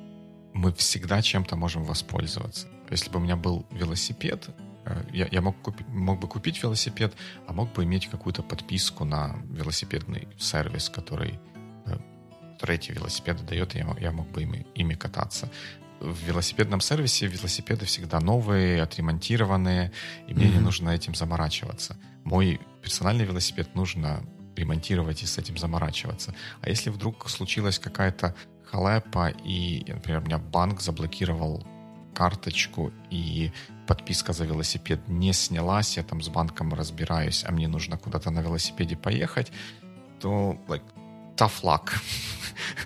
мы 0.53 0.73
всегда 0.73 1.23
чем-то 1.23 1.57
можем 1.57 1.85
воспользоваться. 1.85 2.69
Если 2.91 3.11
бы 3.11 3.19
у 3.19 3.23
меня 3.23 3.37
был 3.37 3.67
велосипед, 3.71 4.49
э, 4.85 5.05
я, 5.13 5.29
я 5.31 5.41
мог, 5.41 5.61
купить, 5.61 5.87
мог 5.89 6.21
бы 6.21 6.29
купить 6.29 6.63
велосипед, 6.63 7.15
а 7.47 7.53
мог 7.53 7.73
бы 7.73 7.85
иметь 7.85 8.07
какую-то 8.07 8.43
подписку 8.43 9.05
на 9.05 9.37
велосипедный 9.51 10.29
сервис, 10.39 10.89
который, 10.89 11.39
э, 11.87 11.99
который 12.55 12.77
эти 12.77 12.93
велосипеды 12.93 13.43
дает, 13.45 13.75
и 13.75 13.79
я, 13.79 13.97
я 14.01 14.13
мог 14.13 14.31
бы 14.31 14.43
ими, 14.43 14.67
ими 14.75 14.95
кататься 14.95 15.51
в 16.01 16.23
велосипедном 16.25 16.81
сервисе 16.81 17.27
велосипеды 17.27 17.87
всегда 17.87 18.21
новые, 18.21 18.83
отремонтированные, 18.83 19.93
и 20.29 20.35
мне 20.35 20.47
mm-hmm. 20.47 20.53
не 20.53 20.61
нужно 20.61 20.91
этим 20.91 21.15
заморачиваться. 21.15 21.97
Мой 22.25 22.61
персональный 22.83 23.25
велосипед 23.25 23.75
нужно 23.75 24.23
ремонтировать 24.57 25.23
и 25.23 25.27
с 25.27 25.39
этим 25.39 25.57
заморачиваться. 25.59 26.35
А 26.61 26.69
если 26.69 26.91
вдруг 26.91 27.29
случилась 27.29 27.79
какая-то 27.79 28.35
халепа, 28.65 29.29
и, 29.45 29.85
например, 29.89 30.21
у 30.23 30.25
меня 30.25 30.39
банк 30.39 30.81
заблокировал 30.81 31.67
карточку, 32.15 32.93
и 33.11 33.53
подписка 33.87 34.33
за 34.33 34.45
велосипед 34.45 35.01
не 35.09 35.33
снялась, 35.33 35.97
я 35.97 36.03
там 36.03 36.23
с 36.23 36.29
банком 36.29 36.75
разбираюсь, 36.75 37.45
а 37.47 37.53
мне 37.53 37.69
нужно 37.69 37.99
куда-то 37.99 38.31
на 38.31 38.41
велосипеде 38.41 38.97
поехать, 38.97 39.53
то 40.21 40.59
like, 40.67 40.83
tough 41.37 41.63
luck. 41.63 41.93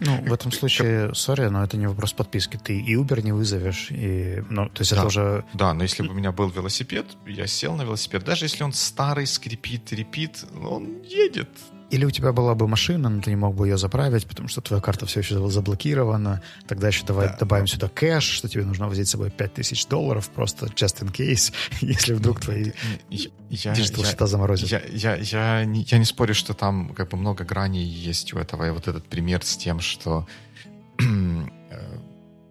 Ну, 0.01 0.21
в 0.23 0.33
этом 0.33 0.53
случае, 0.53 1.15
сори, 1.15 1.49
но 1.49 1.63
это 1.63 1.77
не 1.77 1.87
вопрос 1.87 2.13
подписки. 2.13 2.57
Ты 2.57 2.81
и 2.81 2.97
Uber 2.97 3.23
не 3.23 3.33
вызовешь, 3.33 3.89
и, 3.91 4.43
ну, 4.49 4.69
то 4.69 4.81
есть 4.81 4.91
да, 4.91 4.99
это 4.99 5.07
уже... 5.07 5.45
Да, 5.55 5.75
но 5.75 5.83
если 5.83 6.03
бы 6.03 6.11
у 6.11 6.15
меня 6.15 6.33
был 6.33 6.49
велосипед, 6.51 7.07
я 7.27 7.47
сел 7.47 7.77
на 7.77 7.83
велосипед, 7.83 8.25
даже 8.25 8.47
если 8.47 8.65
он 8.65 8.73
старый, 8.73 9.27
скрипит, 9.27 9.93
репит, 9.93 10.45
он 10.55 11.03
едет. 11.03 11.49
Или 11.91 12.05
у 12.05 12.11
тебя 12.11 12.33
была 12.33 12.55
бы 12.55 12.69
машина, 12.69 13.09
но 13.09 13.21
ты 13.21 13.31
не 13.31 13.37
мог 13.37 13.57
бы 13.57 13.67
ее 13.67 13.77
заправить, 13.77 14.27
потому 14.27 14.49
что 14.49 14.61
твоя 14.61 14.81
карта 14.81 15.07
все 15.07 15.21
еще 15.21 15.49
заблокирована. 15.49 16.41
Тогда 16.69 16.89
еще 16.89 17.05
давай 17.05 17.29
да, 17.29 17.37
добавим 17.39 17.67
да. 17.67 17.73
сюда 17.73 17.89
cash, 17.89 18.23
что 18.25 18.49
тебе 18.49 18.65
нужно 18.65 18.89
возить 18.89 19.09
с 19.09 19.11
собой 19.11 19.31
5000 19.31 19.87
долларов, 19.89 20.29
просто 20.29 20.67
just 20.67 21.03
in 21.03 21.13
case, 21.13 21.53
если 21.81 22.15
вдруг 22.15 22.41
твои 22.41 22.73
я, 23.09 23.75
digital 23.75 24.05
счета 24.05 24.27
заморозят. 24.29 24.71
Я, 24.71 24.83
я, 24.89 25.17
я, 25.17 25.65
не, 25.65 25.83
я 25.83 25.99
не 25.99 26.05
спорю, 26.05 26.35
что 26.35 26.55
там 26.55 26.95
как 26.95 27.09
бы 27.11 27.17
много 27.17 27.45
граней 27.45 27.85
есть 27.85 28.33
у 28.35 28.39
этого. 28.39 28.69
И 28.69 28.71
вот 28.71 28.87
этот 28.87 29.07
пример 29.07 29.45
с 29.45 29.57
тем, 29.57 29.81
что 29.81 30.29
э, 30.99 31.99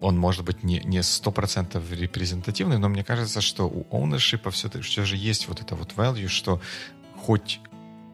он 0.00 0.18
может 0.18 0.44
быть 0.44 0.62
не, 0.62 0.80
не 0.80 0.98
100% 0.98 1.82
репрезентативный, 1.94 2.78
но 2.78 2.90
мне 2.90 3.04
кажется, 3.04 3.40
что 3.40 3.66
у 3.66 3.86
ownership 3.90 4.50
все, 4.50 4.68
все 4.82 5.04
же 5.04 5.16
есть 5.16 5.48
вот 5.48 5.62
это 5.62 5.74
вот 5.76 5.94
value, 5.96 6.28
что 6.28 6.60
хоть 7.16 7.60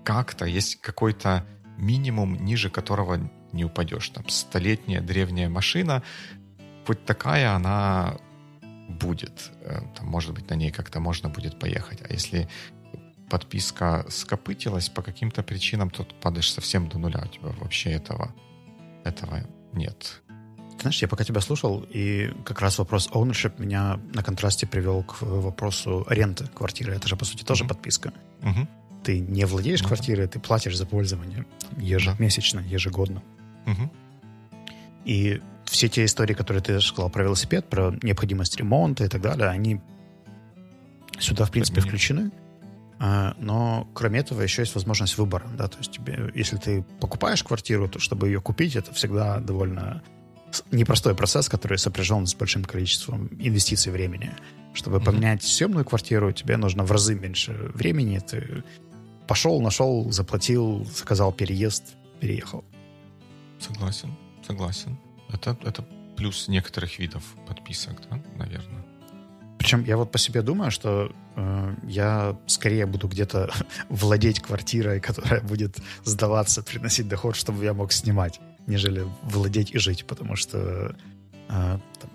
как-то 0.06 0.44
есть 0.44 0.80
какой-то 0.80 1.44
минимум, 1.78 2.36
ниже 2.36 2.70
которого 2.70 3.28
не 3.52 3.64
упадешь. 3.64 4.08
Там 4.10 4.28
столетняя 4.28 5.00
древняя 5.00 5.48
машина, 5.48 6.04
хоть 6.86 7.04
такая 7.04 7.52
она 7.52 8.16
будет. 8.88 9.50
Э, 9.62 9.80
там, 9.96 10.06
может 10.06 10.32
быть, 10.32 10.48
на 10.48 10.54
ней 10.54 10.70
как-то 10.70 11.00
можно 11.00 11.28
будет 11.28 11.58
поехать. 11.58 12.02
А 12.08 12.12
если 12.12 12.48
подписка 13.28 14.06
скопытилась 14.08 14.88
по 14.88 15.02
каким-то 15.02 15.42
причинам, 15.42 15.90
то 15.90 16.04
падаешь 16.22 16.52
совсем 16.52 16.88
до 16.88 16.98
нуля. 16.98 17.24
У 17.24 17.28
тебя 17.28 17.48
вообще 17.60 17.90
этого, 17.90 18.32
этого 19.02 19.40
нет. 19.72 20.22
Знаешь, 20.80 21.02
я 21.02 21.08
пока 21.08 21.24
тебя 21.24 21.40
слушал, 21.40 21.84
и 21.90 22.32
как 22.44 22.60
раз 22.60 22.78
вопрос 22.78 23.10
ownership 23.12 23.60
меня 23.60 23.98
на 24.14 24.22
контрасте 24.22 24.68
привел 24.68 25.02
к 25.02 25.22
вопросу 25.22 26.04
аренды 26.06 26.46
квартиры. 26.46 26.94
Это 26.94 27.08
же, 27.08 27.16
по 27.16 27.24
сути, 27.24 27.42
тоже 27.42 27.64
mm-hmm. 27.64 27.68
подписка. 27.68 28.12
Mm-hmm 28.42 28.68
ты 29.02 29.20
не 29.20 29.44
владеешь 29.44 29.82
квартирой, 29.82 30.26
ты 30.26 30.38
платишь 30.40 30.76
за 30.76 30.86
пользование 30.86 31.46
ежемесячно, 31.78 32.60
ежегодно. 32.60 33.22
Угу. 33.66 33.90
И 35.04 35.40
все 35.64 35.88
те 35.88 36.04
истории, 36.04 36.34
которые 36.34 36.62
ты 36.62 36.80
сказал 36.80 37.10
про 37.10 37.24
велосипед, 37.24 37.68
про 37.68 37.94
необходимость 38.02 38.56
ремонта 38.56 39.04
и 39.04 39.08
так 39.08 39.20
далее, 39.20 39.48
они 39.48 39.80
сюда, 41.18 41.44
в 41.44 41.50
принципе, 41.50 41.80
включены. 41.80 42.30
А, 42.98 43.34
но, 43.38 43.88
кроме 43.94 44.20
этого, 44.20 44.40
еще 44.40 44.62
есть 44.62 44.74
возможность 44.74 45.18
выбора. 45.18 45.46
Да? 45.56 45.68
То 45.68 45.78
есть 45.78 45.92
тебе, 45.92 46.30
если 46.34 46.56
ты 46.56 46.84
покупаешь 47.00 47.42
квартиру, 47.42 47.88
то 47.88 47.98
чтобы 47.98 48.28
ее 48.28 48.40
купить, 48.40 48.76
это 48.76 48.92
всегда 48.94 49.38
довольно 49.38 50.02
непростой 50.70 51.14
процесс, 51.14 51.48
который 51.48 51.78
сопряжен 51.78 52.26
с 52.26 52.34
большим 52.34 52.64
количеством 52.64 53.28
инвестиций 53.38 53.92
времени. 53.92 54.32
Чтобы 54.72 55.00
поменять 55.00 55.42
съемную 55.42 55.84
квартиру, 55.84 56.32
тебе 56.32 56.56
нужно 56.56 56.84
в 56.84 56.92
разы 56.92 57.14
меньше 57.14 57.70
времени. 57.74 58.18
Ты 58.18 58.62
пошел, 59.26 59.60
нашел, 59.60 60.10
заплатил, 60.10 60.84
заказал 60.84 61.32
переезд, 61.32 61.96
переехал. 62.20 62.64
Согласен, 63.58 64.14
согласен. 64.46 64.98
Это, 65.32 65.56
это 65.64 65.84
плюс 66.16 66.48
некоторых 66.48 66.98
видов 66.98 67.22
подписок, 67.46 68.00
да, 68.10 68.20
наверное. 68.36 68.84
Причем 69.58 69.84
я 69.84 69.96
вот 69.96 70.12
по 70.12 70.18
себе 70.18 70.42
думаю, 70.42 70.70
что 70.70 71.12
э, 71.34 71.74
я 71.88 72.36
скорее 72.46 72.86
буду 72.86 73.08
где-то 73.08 73.50
владеть 73.88 74.40
квартирой, 74.40 75.00
которая 75.00 75.40
будет 75.40 75.78
сдаваться, 76.04 76.62
приносить 76.62 77.08
доход, 77.08 77.36
чтобы 77.36 77.64
я 77.64 77.74
мог 77.74 77.92
снимать, 77.92 78.40
нежели 78.66 79.06
владеть 79.22 79.72
и 79.72 79.78
жить, 79.78 80.06
потому 80.06 80.36
что 80.36 80.94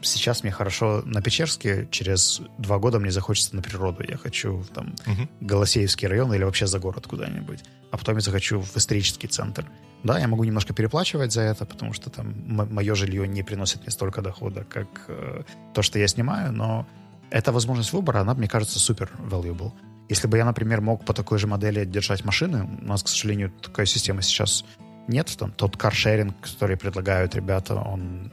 сейчас 0.02 0.44
мне 0.44 0.52
хорошо 0.52 1.02
на 1.06 1.22
Печерске, 1.22 1.88
через 1.92 2.42
два 2.58 2.80
года 2.80 3.00
мне 3.00 3.12
захочется 3.12 3.56
на 3.56 3.62
природу. 3.62 4.04
Я 4.08 4.18
хочу 4.18 4.64
там 4.74 4.96
угу. 5.06 5.28
Голосеевский 5.42 6.08
район 6.08 6.34
или 6.34 6.44
вообще 6.44 6.68
за 6.68 6.80
город 6.80 7.08
куда-нибудь. 7.08 7.60
А 7.92 7.98
потом 7.98 8.16
я 8.16 8.22
захочу 8.22 8.62
в 8.62 8.78
исторический 8.78 9.28
центр. 9.28 9.66
Да, 10.04 10.20
я 10.20 10.28
могу 10.28 10.44
немножко 10.44 10.74
переплачивать 10.74 11.32
за 11.32 11.42
это, 11.42 11.66
потому 11.66 11.94
что 11.94 12.10
там 12.10 12.34
мое 12.48 12.96
жилье 12.96 13.28
не 13.28 13.44
приносит 13.44 13.82
мне 13.82 13.92
столько 13.92 14.22
дохода, 14.22 14.64
как 14.64 14.88
э, 15.08 15.44
то, 15.74 15.82
что 15.82 16.00
я 16.00 16.08
снимаю, 16.08 16.52
но 16.52 16.88
эта 17.30 17.52
возможность 17.52 17.94
выбора, 17.94 18.22
она, 18.22 18.34
мне 18.34 18.48
кажется, 18.48 18.80
супер 18.80 19.12
valuable. 19.20 19.72
Если 20.10 20.28
бы 20.28 20.38
я, 20.38 20.46
например, 20.46 20.82
мог 20.82 21.06
по 21.06 21.14
такой 21.14 21.38
же 21.38 21.48
модели 21.48 21.86
держать 21.86 22.26
машины, 22.26 22.68
у 22.82 22.86
нас, 22.86 23.04
к 23.04 23.08
сожалению, 23.08 23.52
такой 23.62 23.86
системы 23.86 24.24
сейчас 24.24 24.66
нет. 25.08 25.36
Там 25.38 25.52
тот 25.52 25.78
каршеринг, 25.78 26.36
который 26.42 26.78
предлагают 26.78 27.36
ребята, 27.36 27.76
он 27.76 28.32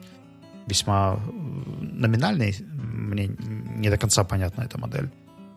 весьма 0.69 1.17
э, 1.17 1.31
номинальный. 1.81 2.57
Мне 2.61 3.27
не 3.77 3.91
до 3.91 3.99
конца 3.99 4.25
понятна 4.25 4.63
эта 4.63 4.79
модель. 4.79 5.11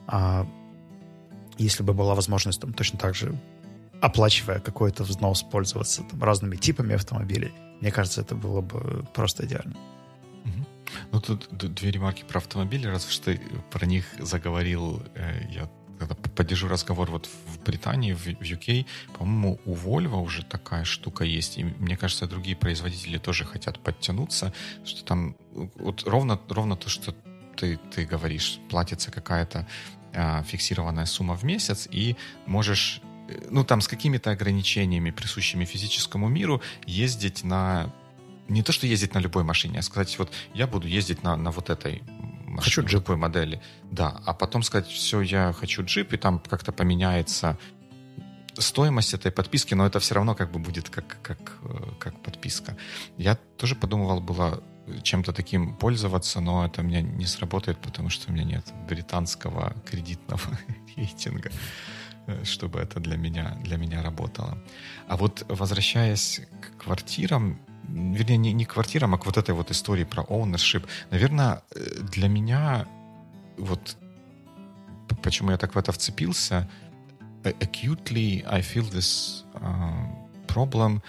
А 0.08 0.48
если 1.58 1.84
бы 1.84 1.94
была 1.94 2.16
возможность 2.16 2.62
там 2.62 2.74
точно 2.74 3.00
так 3.00 3.16
же 3.16 3.36
оплачивая 4.02 4.60
какой-то 4.60 5.04
взнос, 5.04 5.44
пользоваться 5.44 6.04
там, 6.04 6.24
разными 6.24 6.56
типами 6.56 6.96
автомобилей, 6.96 7.52
мне 7.82 7.92
кажется, 7.92 8.22
это 8.22 8.36
было 8.36 8.62
бы 8.62 9.06
просто 9.14 9.46
идеально. 9.46 9.76
Ну, 11.12 11.22
тут 11.22 11.48
две 11.74 11.92
ремарки 11.92 12.24
про 12.28 12.40
автомобили, 12.40 12.88
раз 12.88 13.06
ты 13.24 13.40
про 13.70 13.86
них 13.86 14.06
заговорил, 14.20 15.02
э, 15.16 15.48
я 15.50 15.70
когда 16.02 16.16
поддержу 16.16 16.68
разговор 16.68 17.12
вот 17.12 17.28
в 17.28 17.64
Британии, 17.64 18.14
в 18.14 18.28
UK, 18.28 18.86
по-моему, 19.18 19.60
у 19.66 19.76
Volvo 19.76 20.22
уже 20.22 20.44
такая 20.44 20.84
штука 20.84 21.24
есть, 21.24 21.58
и 21.58 21.64
мне 21.64 21.96
кажется, 21.96 22.28
другие 22.28 22.56
производители 22.56 23.18
тоже 23.18 23.46
хотят 23.46 23.80
подтянуться, 23.80 24.54
что 24.84 25.04
там 25.04 25.36
вот 25.76 26.04
ровно, 26.08 26.40
ровно 26.50 26.76
то, 26.76 26.90
что 26.90 27.16
ты, 27.56 27.78
ты 27.96 28.06
говоришь, 28.06 28.60
платится 28.70 29.12
какая-то 29.12 29.68
а, 30.14 30.44
фиксированная 30.44 31.06
сумма 31.06 31.36
в 31.36 31.44
месяц, 31.44 31.88
и 31.92 32.16
можешь 32.48 33.02
э, 33.30 33.48
ну, 33.52 33.64
там, 33.64 33.82
с 33.82 33.88
какими-то 33.88 34.32
ограничениями, 34.32 35.12
присущими 35.12 35.66
физическому 35.66 36.28
миру, 36.30 36.62
ездить 36.88 37.44
на 37.44 37.94
не 38.48 38.64
то, 38.64 38.72
что 38.72 38.88
ездить 38.88 39.14
на 39.14 39.20
любой 39.20 39.44
машине, 39.44 39.80
а 39.80 39.82
сказать, 39.82 40.18
вот 40.20 40.32
я 40.54 40.68
буду 40.68 40.88
ездить 40.88 41.24
на, 41.24 41.38
на 41.38 41.52
вот 41.52 41.70
этой 41.70 42.02
хочу 42.60 42.82
джип. 42.82 43.02
такой 43.02 43.16
модели. 43.16 43.62
Да, 43.92 44.22
а 44.26 44.34
потом 44.34 44.64
сказать, 44.64 44.88
все, 44.88 45.22
я 45.22 45.54
хочу 45.54 45.84
джип, 45.84 46.14
и 46.14 46.18
там 46.18 46.40
как-то 46.40 46.72
поменяется 46.72 47.58
стоимость 48.58 49.14
этой 49.14 49.32
подписки, 49.32 49.74
но 49.74 49.86
это 49.86 50.00
все 50.00 50.16
равно 50.16 50.36
как 50.36 50.52
бы 50.52 50.60
будет 50.60 50.90
как, 50.90 51.18
как, 51.22 51.58
э, 51.64 51.78
как 52.00 52.20
подписка. 52.22 52.78
Я 53.18 53.36
тоже 53.58 53.76
подумывал 53.76 54.22
было 54.22 54.64
чем-то 55.04 55.34
таким 55.34 55.76
пользоваться, 55.76 56.42
но 56.42 56.66
это 56.66 56.82
у 56.82 56.84
меня 56.84 57.02
не 57.02 57.26
сработает, 57.26 57.78
потому 57.78 58.10
что 58.10 58.30
у 58.30 58.34
меня 58.34 58.44
нет 58.44 58.74
британского 58.88 59.74
кредитного 59.90 60.42
рейтинга, 60.96 61.52
э, 62.28 62.44
чтобы 62.44 62.80
это 62.80 63.00
для 63.00 63.18
меня, 63.18 63.58
для 63.64 63.78
меня 63.78 64.02
работало. 64.02 64.58
А 65.08 65.18
вот 65.18 65.46
возвращаясь 65.48 66.42
к 66.62 66.84
квартирам, 66.84 67.60
вернее, 67.92 68.38
не, 68.38 68.54
не 68.54 68.66
квартирам, 68.66 69.14
а 69.14 69.18
к 69.18 69.26
вот 69.26 69.38
этой 69.38 69.54
вот 69.56 69.72
истории 69.72 70.04
про 70.04 70.24
ownership, 70.24 70.88
наверное, 71.10 71.62
э, 71.76 71.80
для 72.12 72.28
меня 72.28 72.88
вот 73.58 73.98
почему 75.24 75.52
я 75.52 75.58
так 75.58 75.76
в 75.76 75.78
это 75.78 75.92
вцепился, 75.92 76.70
acutely 77.44 78.44
I 78.48 78.62
feel 78.62 78.90
this 78.92 79.44
uh, 79.54 80.08
problem 80.48 81.02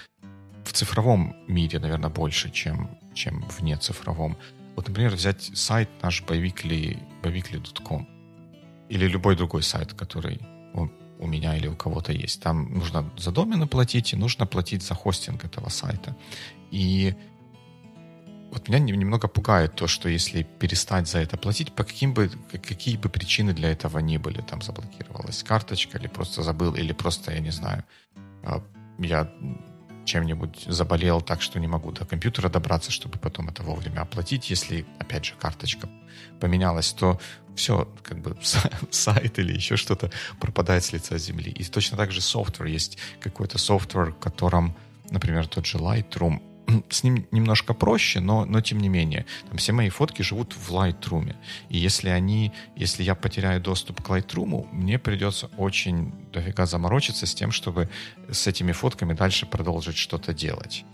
в 0.64 0.72
цифровом 0.72 1.34
мире, 1.48 1.78
наверное, 1.78 2.10
больше, 2.10 2.50
чем, 2.50 2.98
чем 3.14 3.44
вне 3.58 3.76
цифровом. 3.76 4.36
Вот, 4.76 4.88
например, 4.88 5.12
взять 5.12 5.42
сайт 5.56 5.88
наш 6.02 6.22
boweekly, 6.22 6.98
boweekly.com 7.22 8.08
или 8.88 9.06
любой 9.06 9.36
другой 9.36 9.62
сайт, 9.62 9.92
который 9.94 10.40
у 11.22 11.26
меня 11.26 11.56
или 11.56 11.68
у 11.68 11.76
кого-то 11.76 12.12
есть. 12.12 12.42
Там 12.42 12.74
нужно 12.74 13.08
за 13.16 13.30
домены 13.30 13.66
платить 13.66 14.12
и 14.12 14.16
нужно 14.16 14.44
платить 14.44 14.82
за 14.82 14.94
хостинг 14.94 15.44
этого 15.44 15.68
сайта. 15.68 16.16
И 16.72 17.14
вот 18.50 18.68
меня 18.68 18.80
немного 18.80 19.28
пугает 19.28 19.76
то, 19.76 19.86
что 19.86 20.08
если 20.08 20.42
перестать 20.42 21.08
за 21.08 21.20
это 21.20 21.36
платить, 21.36 21.72
по 21.72 21.84
каким 21.84 22.12
бы, 22.12 22.30
какие 22.50 22.96
бы 22.96 23.08
причины 23.08 23.52
для 23.52 23.70
этого 23.70 23.98
ни 24.00 24.16
были, 24.16 24.40
там 24.40 24.60
заблокировалась 24.60 25.42
карточка, 25.42 25.98
или 25.98 26.08
просто 26.08 26.42
забыл, 26.42 26.74
или 26.74 26.92
просто, 26.92 27.32
я 27.32 27.40
не 27.40 27.50
знаю, 27.50 27.84
а, 28.42 28.62
я 28.98 29.30
чем-нибудь 30.04 30.64
заболел 30.66 31.20
так, 31.20 31.42
что 31.42 31.60
не 31.60 31.68
могу 31.68 31.92
до 31.92 32.04
компьютера 32.04 32.48
добраться, 32.48 32.90
чтобы 32.90 33.18
потом 33.18 33.48
это 33.48 33.62
вовремя 33.62 34.00
оплатить. 34.00 34.50
Если, 34.50 34.84
опять 34.98 35.24
же, 35.24 35.34
карточка 35.38 35.88
поменялась, 36.40 36.92
то 36.92 37.20
все, 37.54 37.88
как 38.02 38.18
бы 38.18 38.36
сайт 38.90 39.38
или 39.38 39.54
еще 39.54 39.76
что-то 39.76 40.10
пропадает 40.40 40.84
с 40.84 40.92
лица 40.92 41.18
земли. 41.18 41.50
И 41.50 41.64
точно 41.64 41.96
так 41.96 42.10
же 42.10 42.20
software. 42.20 42.66
Есть 42.66 42.98
какой-то 43.20 43.58
software, 43.58 44.12
в 44.12 44.18
котором, 44.18 44.76
например, 45.10 45.46
тот 45.46 45.66
же 45.66 45.78
Lightroom, 45.78 46.42
с 46.90 47.02
ним 47.02 47.26
немножко 47.30 47.74
проще, 47.74 48.20
но, 48.20 48.44
но 48.44 48.60
тем 48.60 48.78
не 48.78 48.88
менее. 48.88 49.26
Там 49.48 49.58
все 49.58 49.72
мои 49.72 49.88
фотки 49.88 50.22
живут 50.22 50.54
в 50.54 50.70
Lightroom. 50.72 51.34
И 51.68 51.78
если 51.78 52.08
они, 52.08 52.52
если 52.76 53.02
я 53.02 53.14
потеряю 53.14 53.60
доступ 53.60 54.02
к 54.02 54.10
Lightroom, 54.10 54.68
мне 54.72 54.98
придется 54.98 55.48
очень 55.56 56.12
дофига 56.32 56.66
заморочиться 56.66 57.26
с 57.26 57.34
тем, 57.34 57.50
чтобы 57.50 57.88
с 58.30 58.46
этими 58.46 58.72
фотками 58.72 59.14
дальше 59.14 59.46
продолжить 59.46 59.96
что-то 59.96 60.32
делать. 60.32 60.84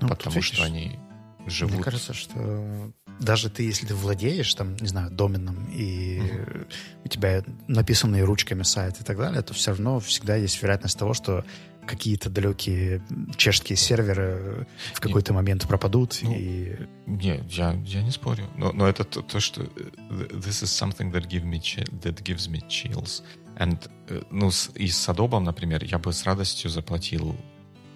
Ну, 0.00 0.08
Потому 0.08 0.42
что 0.42 0.62
они 0.64 0.98
живут... 1.46 1.74
Мне 1.74 1.82
кажется, 1.82 2.12
что 2.12 2.92
даже 3.18 3.48
ты, 3.48 3.62
если 3.62 3.86
ты 3.86 3.94
владеешь, 3.94 4.52
там, 4.54 4.76
не 4.76 4.88
знаю, 4.88 5.10
доменом, 5.10 5.66
и 5.72 6.18
mm-hmm. 6.18 6.66
у 7.04 7.08
тебя 7.08 7.42
написанные 7.66 8.24
ручками 8.24 8.62
сайт 8.62 9.00
и 9.00 9.04
так 9.04 9.16
далее, 9.16 9.42
то 9.42 9.54
все 9.54 9.70
равно 9.70 10.00
всегда 10.00 10.36
есть 10.36 10.60
вероятность 10.62 10.98
того, 10.98 11.14
что 11.14 11.44
какие-то 11.86 12.28
далекие 12.30 13.02
чешские 13.36 13.76
серверы 13.76 14.66
в 14.92 15.00
какой-то 15.00 15.32
не, 15.32 15.36
момент 15.36 15.66
пропадут. 15.66 16.18
Ну, 16.22 16.34
и... 16.34 16.76
Не, 17.06 17.42
я, 17.48 17.72
я 17.84 18.02
не 18.02 18.10
спорю. 18.10 18.44
Но, 18.56 18.72
но 18.72 18.86
это 18.86 19.04
то, 19.04 19.22
то, 19.22 19.40
что 19.40 19.62
this 19.62 20.62
is 20.62 20.66
something 20.66 21.12
that, 21.12 21.26
give 21.28 21.44
me 21.44 21.60
that 22.02 22.22
gives 22.22 22.48
me 22.48 22.60
chills. 22.68 23.22
And, 23.58 23.78
э, 24.08 24.22
ну, 24.30 24.50
с, 24.50 24.70
и 24.74 24.88
с 24.88 25.08
Adobe, 25.08 25.38
например, 25.40 25.82
я 25.84 25.98
бы 25.98 26.12
с 26.12 26.24
радостью 26.24 26.70
заплатил 26.70 27.34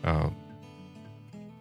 uh, 0.03 0.33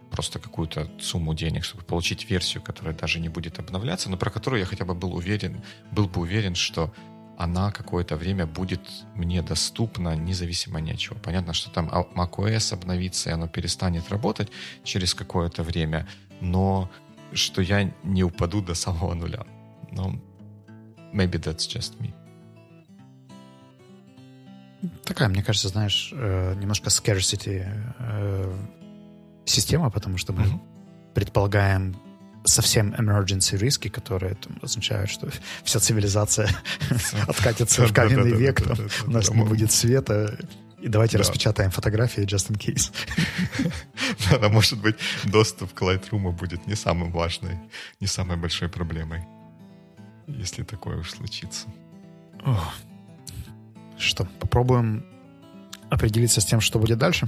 просто 0.09 0.39
какую-то 0.39 0.89
сумму 0.99 1.33
денег, 1.33 1.63
чтобы 1.63 1.83
получить 1.83 2.29
версию, 2.29 2.63
которая 2.63 2.93
даже 2.93 3.19
не 3.19 3.29
будет 3.29 3.59
обновляться, 3.59 4.09
но 4.09 4.17
про 4.17 4.29
которую 4.29 4.59
я 4.59 4.65
хотя 4.65 4.85
бы 4.85 4.93
был 4.93 5.13
уверен, 5.13 5.61
был 5.91 6.07
бы 6.07 6.21
уверен, 6.21 6.55
что 6.55 6.93
она 7.39 7.71
какое-то 7.71 8.17
время 8.17 8.45
будет 8.45 8.81
мне 9.15 9.41
доступна 9.41 10.13
независимо 10.15 10.81
ни 10.81 10.91
от 10.91 10.97
чего. 10.97 11.17
Понятно, 11.23 11.53
что 11.53 11.71
там 11.71 11.89
macOS 11.89 12.73
обновится, 12.73 13.29
и 13.29 13.33
оно 13.33 13.47
перестанет 13.47 14.09
работать 14.09 14.51
через 14.83 15.13
какое-то 15.13 15.63
время, 15.63 16.05
но 16.41 16.89
что 17.31 17.61
я 17.61 17.93
не 18.03 18.23
упаду 18.23 18.61
до 18.61 18.75
самого 18.75 19.13
нуля. 19.13 19.45
Но 19.91 20.19
maybe 21.13 21.39
that's 21.39 21.65
just 21.65 21.97
me. 22.01 22.13
Такая, 25.05 25.29
мне 25.29 25.41
кажется, 25.41 25.69
знаешь, 25.69 26.11
э, 26.13 26.55
немножко 26.55 26.89
scarcity 26.89 27.65
э, 27.99 28.57
система, 29.45 29.89
потому 29.89 30.17
что 30.17 30.33
мы 30.33 30.43
mm-hmm. 30.43 31.13
предполагаем 31.13 31.95
совсем 32.49 32.93
emergency 32.93 33.57
риски, 33.57 33.87
которые 33.87 34.35
там, 34.35 34.57
означают, 34.61 35.09
что 35.09 35.29
вся 35.63 35.79
цивилизация 35.79 36.49
откатится 37.27 37.85
в 37.85 37.93
каменный 37.93 38.31
век, 38.31 38.61
у 39.07 39.11
нас 39.11 39.29
не 39.29 39.43
будет 39.43 39.71
света, 39.71 40.37
и 40.81 40.87
давайте 40.87 41.17
распечатаем 41.17 41.71
фотографии 41.71 42.23
just 42.23 42.49
in 42.49 42.57
case. 42.57 42.91
Да, 44.39 44.49
может 44.49 44.79
быть, 44.79 44.95
доступ 45.25 45.73
к 45.73 45.81
Lightroom 45.81 46.31
будет 46.31 46.67
не 46.67 46.75
самым 46.75 47.11
важной, 47.11 47.57
не 47.99 48.07
самой 48.07 48.37
большой 48.37 48.69
проблемой, 48.69 49.23
если 50.27 50.63
такое 50.63 50.97
уж 50.97 51.11
случится. 51.11 51.67
Что, 53.97 54.25
попробуем 54.39 55.05
определиться 55.89 56.39
с 56.39 56.45
тем, 56.45 56.61
что 56.61 56.79
будет 56.79 56.97
дальше? 56.97 57.27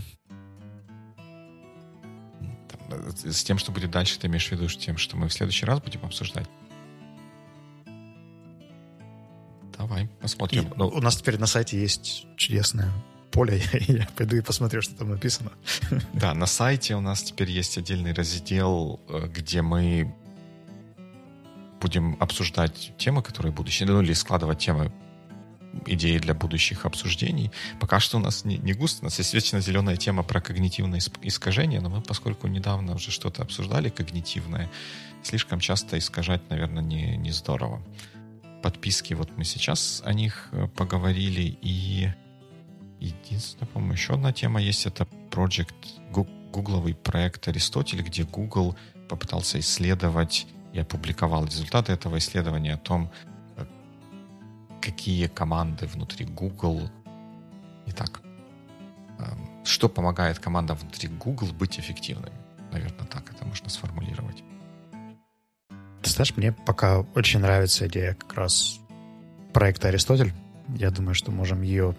С 3.19 3.43
тем, 3.43 3.57
что 3.57 3.71
будет 3.71 3.91
дальше, 3.91 4.19
ты 4.19 4.27
имеешь 4.27 4.47
в 4.47 4.51
виду 4.51 4.67
с 4.67 4.77
тем, 4.77 4.97
что 4.97 5.17
мы 5.17 5.27
в 5.27 5.33
следующий 5.33 5.65
раз 5.65 5.79
будем 5.81 6.03
обсуждать? 6.03 6.47
Давай, 9.77 10.09
посмотрим. 10.21 10.67
И 10.67 10.73
ну, 10.75 10.87
у 10.87 11.01
нас 11.01 11.17
теперь 11.17 11.39
на 11.39 11.47
сайте 11.47 11.79
есть 11.79 12.25
чудесное 12.37 12.91
поле. 13.31 13.61
Я 13.87 14.07
пойду 14.15 14.35
и 14.35 14.41
посмотрю, 14.41 14.81
что 14.81 14.95
там 14.95 15.09
написано. 15.09 15.51
Да, 16.13 16.33
на 16.33 16.45
сайте 16.45 16.95
у 16.95 17.01
нас 17.01 17.23
теперь 17.23 17.49
есть 17.49 17.77
отдельный 17.77 18.13
раздел, 18.13 18.99
э, 19.09 19.27
где 19.27 19.61
мы 19.61 20.13
будем 21.81 22.15
обсуждать 22.19 22.93
темы, 22.97 23.23
которые 23.23 23.51
будущие, 23.51 23.87
ну 23.87 24.01
или 24.01 24.13
складывать 24.13 24.59
темы 24.59 24.91
идеи 25.85 26.17
для 26.17 26.33
будущих 26.33 26.85
обсуждений. 26.85 27.51
Пока 27.79 27.99
что 27.99 28.17
у 28.17 28.19
нас 28.19 28.45
не, 28.45 28.57
не 28.57 28.73
густо. 28.73 29.01
У 29.01 29.05
нас 29.05 29.17
есть 29.19 29.33
вечно 29.33 29.61
зеленая 29.61 29.97
тема 29.97 30.23
про 30.23 30.41
когнитивное 30.41 31.01
искажение, 31.21 31.81
но 31.81 31.89
мы, 31.89 32.01
поскольку 32.01 32.47
недавно 32.47 32.95
уже 32.95 33.11
что-то 33.11 33.41
обсуждали 33.41 33.89
когнитивное, 33.89 34.69
слишком 35.23 35.59
часто 35.59 35.97
искажать, 35.97 36.41
наверное, 36.49 36.83
не, 36.83 37.17
не 37.17 37.31
здорово. 37.31 37.81
Подписки, 38.61 39.13
вот 39.13 39.37
мы 39.37 39.43
сейчас 39.43 40.01
о 40.05 40.13
них 40.13 40.49
э, 40.51 40.67
поговорили, 40.67 41.57
и 41.61 42.09
единственное, 42.99 43.67
по-моему, 43.67 43.93
еще 43.93 44.13
одна 44.13 44.31
тема 44.31 44.61
есть, 44.61 44.85
это 44.85 45.05
проект, 45.31 45.73
гугловый 46.11 46.93
проект 46.93 47.47
Аристотель, 47.47 48.01
где 48.01 48.23
Google 48.23 48.75
попытался 49.09 49.59
исследовать 49.59 50.47
и 50.73 50.79
опубликовал 50.79 51.45
результаты 51.45 51.91
этого 51.91 52.17
исследования 52.17 52.73
о 52.73 52.77
том, 52.77 53.11
какие 54.81 55.27
команды 55.27 55.85
внутри 55.85 56.25
Google. 56.25 56.89
Итак, 57.87 58.21
эм, 59.19 59.65
что 59.65 59.87
помогает 59.87 60.39
командам 60.39 60.77
внутри 60.77 61.07
Google 61.07 61.53
быть 61.53 61.79
эффективными? 61.79 62.35
Наверное, 62.71 63.05
так 63.05 63.31
это 63.31 63.45
можно 63.45 63.69
сформулировать. 63.69 64.43
Ты 66.01 66.09
знаешь, 66.09 66.35
мне 66.35 66.51
пока 66.51 67.01
очень 67.15 67.39
нравится 67.39 67.87
идея 67.87 68.15
как 68.15 68.33
раз 68.33 68.79
проекта 69.53 69.89
Аристотель. 69.89 70.33
Я 70.75 70.89
думаю, 70.89 71.13
что 71.13 71.31
можем 71.31 71.61
ее 71.61 71.95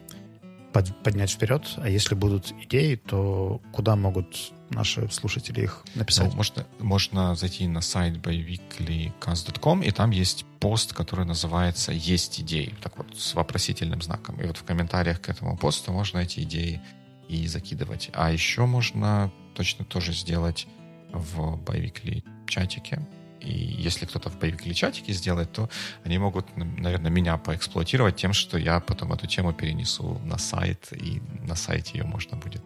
под, 0.72 0.96
поднять 1.02 1.30
вперед. 1.30 1.62
А 1.76 1.88
если 1.88 2.14
будут 2.14 2.52
идеи, 2.64 2.96
то 2.96 3.60
куда 3.72 3.96
могут 3.96 4.52
наши 4.70 5.08
слушатели 5.10 5.62
их 5.62 5.84
написать? 5.94 6.30
Ну, 6.30 6.36
можно, 6.36 6.66
можно 6.78 7.34
зайти 7.34 7.66
на 7.68 7.80
сайт 7.80 8.16
byweeklycast.com, 8.16 9.82
и 9.82 9.90
там 9.90 10.10
есть 10.10 10.44
пост, 10.60 10.92
который 10.92 11.24
называется 11.24 11.92
«Есть 11.92 12.40
идеи», 12.40 12.74
так 12.82 12.96
вот, 12.96 13.16
с 13.16 13.34
вопросительным 13.34 14.00
знаком. 14.02 14.40
И 14.40 14.46
вот 14.46 14.56
в 14.56 14.64
комментариях 14.64 15.20
к 15.20 15.28
этому 15.28 15.56
посту 15.56 15.92
можно 15.92 16.18
эти 16.18 16.40
идеи 16.40 16.80
и 17.28 17.46
закидывать. 17.46 18.10
А 18.14 18.30
еще 18.30 18.66
можно 18.66 19.32
точно 19.54 19.84
тоже 19.84 20.12
сделать 20.12 20.66
в 21.12 21.56
Byweekly 21.64 22.24
чатике. 22.46 23.06
И 23.42 23.52
если 23.52 24.06
кто-то 24.06 24.30
в 24.30 24.38
Byweekly 24.38 24.74
чатике 24.74 25.12
сделает, 25.12 25.52
то 25.52 25.68
они 26.04 26.18
могут, 26.18 26.46
наверное, 26.56 27.10
меня 27.10 27.36
поэксплуатировать 27.36 28.16
тем, 28.16 28.32
что 28.32 28.58
я 28.58 28.80
потом 28.80 29.12
эту 29.12 29.26
тему 29.26 29.52
перенесу 29.52 30.18
на 30.24 30.38
сайт, 30.38 30.92
и 30.92 31.20
на 31.46 31.54
сайте 31.54 31.98
ее 31.98 32.04
можно 32.04 32.36
будет 32.36 32.62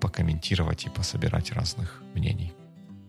покомментировать 0.00 0.86
и 0.86 0.90
пособирать 0.90 1.52
разных 1.52 2.02
мнений. 2.14 2.52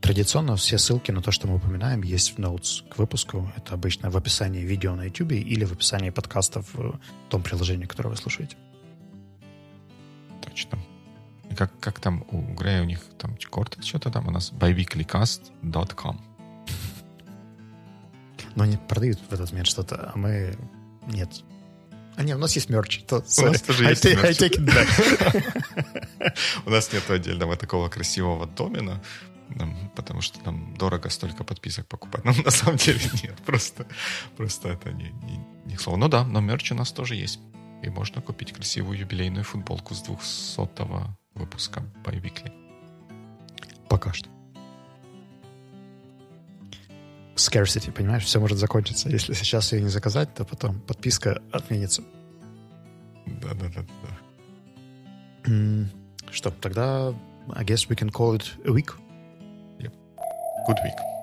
Традиционно 0.01 0.55
все 0.55 0.77
ссылки 0.77 1.11
на 1.11 1.21
то, 1.21 1.31
что 1.31 1.47
мы 1.47 1.55
упоминаем, 1.55 2.03
есть 2.03 2.35
в 2.35 2.39
notes 2.39 2.87
к 2.89 2.97
выпуску. 2.97 3.51
Это 3.55 3.73
обычно 3.73 4.09
в 4.09 4.17
описании 4.17 4.61
видео 4.61 4.95
на 4.95 5.03
YouTube 5.03 5.33
или 5.33 5.65
в 5.65 5.73
описании 5.73 6.09
подкастов 6.09 6.73
в 6.73 6.99
том 7.29 7.43
приложении, 7.43 7.85
которое 7.85 8.09
вы 8.09 8.17
слушаете. 8.17 8.55
Точно. 10.41 10.79
Как, 11.57 11.77
как 11.79 11.99
там 11.99 12.25
у 12.31 12.41
Грея, 12.53 12.81
у 12.81 12.85
них 12.85 13.01
там 13.17 13.35
кортекс 13.49 13.85
что-то 13.85 14.09
там 14.09 14.27
у 14.27 14.31
нас 14.31 14.51
byweeklycast.com. 14.53 16.28
Но 18.59 18.65
они 18.65 18.75
продают 18.75 19.19
в 19.29 19.33
этот 19.33 19.51
момент 19.51 19.69
что-то, 19.69 20.11
а 20.13 20.17
мы 20.17 20.53
нет. 21.07 21.29
А 22.17 22.23
нет, 22.23 22.35
у 22.35 22.41
нас 22.41 22.55
есть 22.55 22.69
мерч. 22.69 23.03
То, 23.07 23.23
у 23.37 23.45
нас 23.45 23.61
тоже 23.61 23.85
есть 23.85 24.03
мерч. 24.03 24.37
У 26.65 26.69
нас 26.69 26.91
нет 26.91 27.09
отдельного 27.09 27.55
такого 27.55 27.87
красивого 27.87 28.47
домена, 28.47 29.01
потому 29.95 30.19
что 30.19 30.43
нам 30.43 30.75
дорого 30.75 31.09
столько 31.09 31.45
подписок 31.45 31.87
покупать. 31.87 32.25
Но 32.25 32.33
на 32.33 32.51
самом 32.51 32.75
деле 32.75 32.99
нет, 33.23 33.37
просто, 33.45 33.87
просто 34.35 34.67
это 34.67 34.91
не, 34.91 35.11
не, 35.23 35.39
не 35.65 35.77
слово. 35.77 35.95
Ну 35.95 36.09
да, 36.09 36.25
но 36.25 36.41
мерч 36.41 36.73
у 36.73 36.75
нас 36.75 36.91
тоже 36.91 37.15
есть. 37.15 37.39
И 37.81 37.89
можно 37.89 38.21
купить 38.21 38.51
красивую 38.51 38.99
юбилейную 38.99 39.45
футболку 39.45 39.95
с 39.95 40.03
200-го 40.03 41.17
выпуска 41.33 41.81
Weekly. 42.03 42.51
Пока 43.87 44.11
что. 44.11 44.29
Scarcity, 47.39 47.91
понимаешь, 47.91 48.25
все 48.25 48.39
может 48.39 48.57
закончиться. 48.57 49.09
Если 49.09 49.33
сейчас 49.33 49.71
ее 49.71 49.81
не 49.81 49.89
заказать, 49.89 50.33
то 50.33 50.43
потом 50.45 50.79
подписка 50.81 51.41
отменится. 51.51 52.03
Да-да-да. 53.25 53.85
Что, 56.31 56.51
тогда 56.51 57.13
I 57.55 57.63
guess 57.63 57.87
we 57.87 57.95
can 57.95 58.11
call 58.11 58.35
it 58.35 58.45
a 58.65 58.71
week. 58.71 58.93
Yep. 59.79 59.93
Good 60.67 60.77
week. 60.83 61.18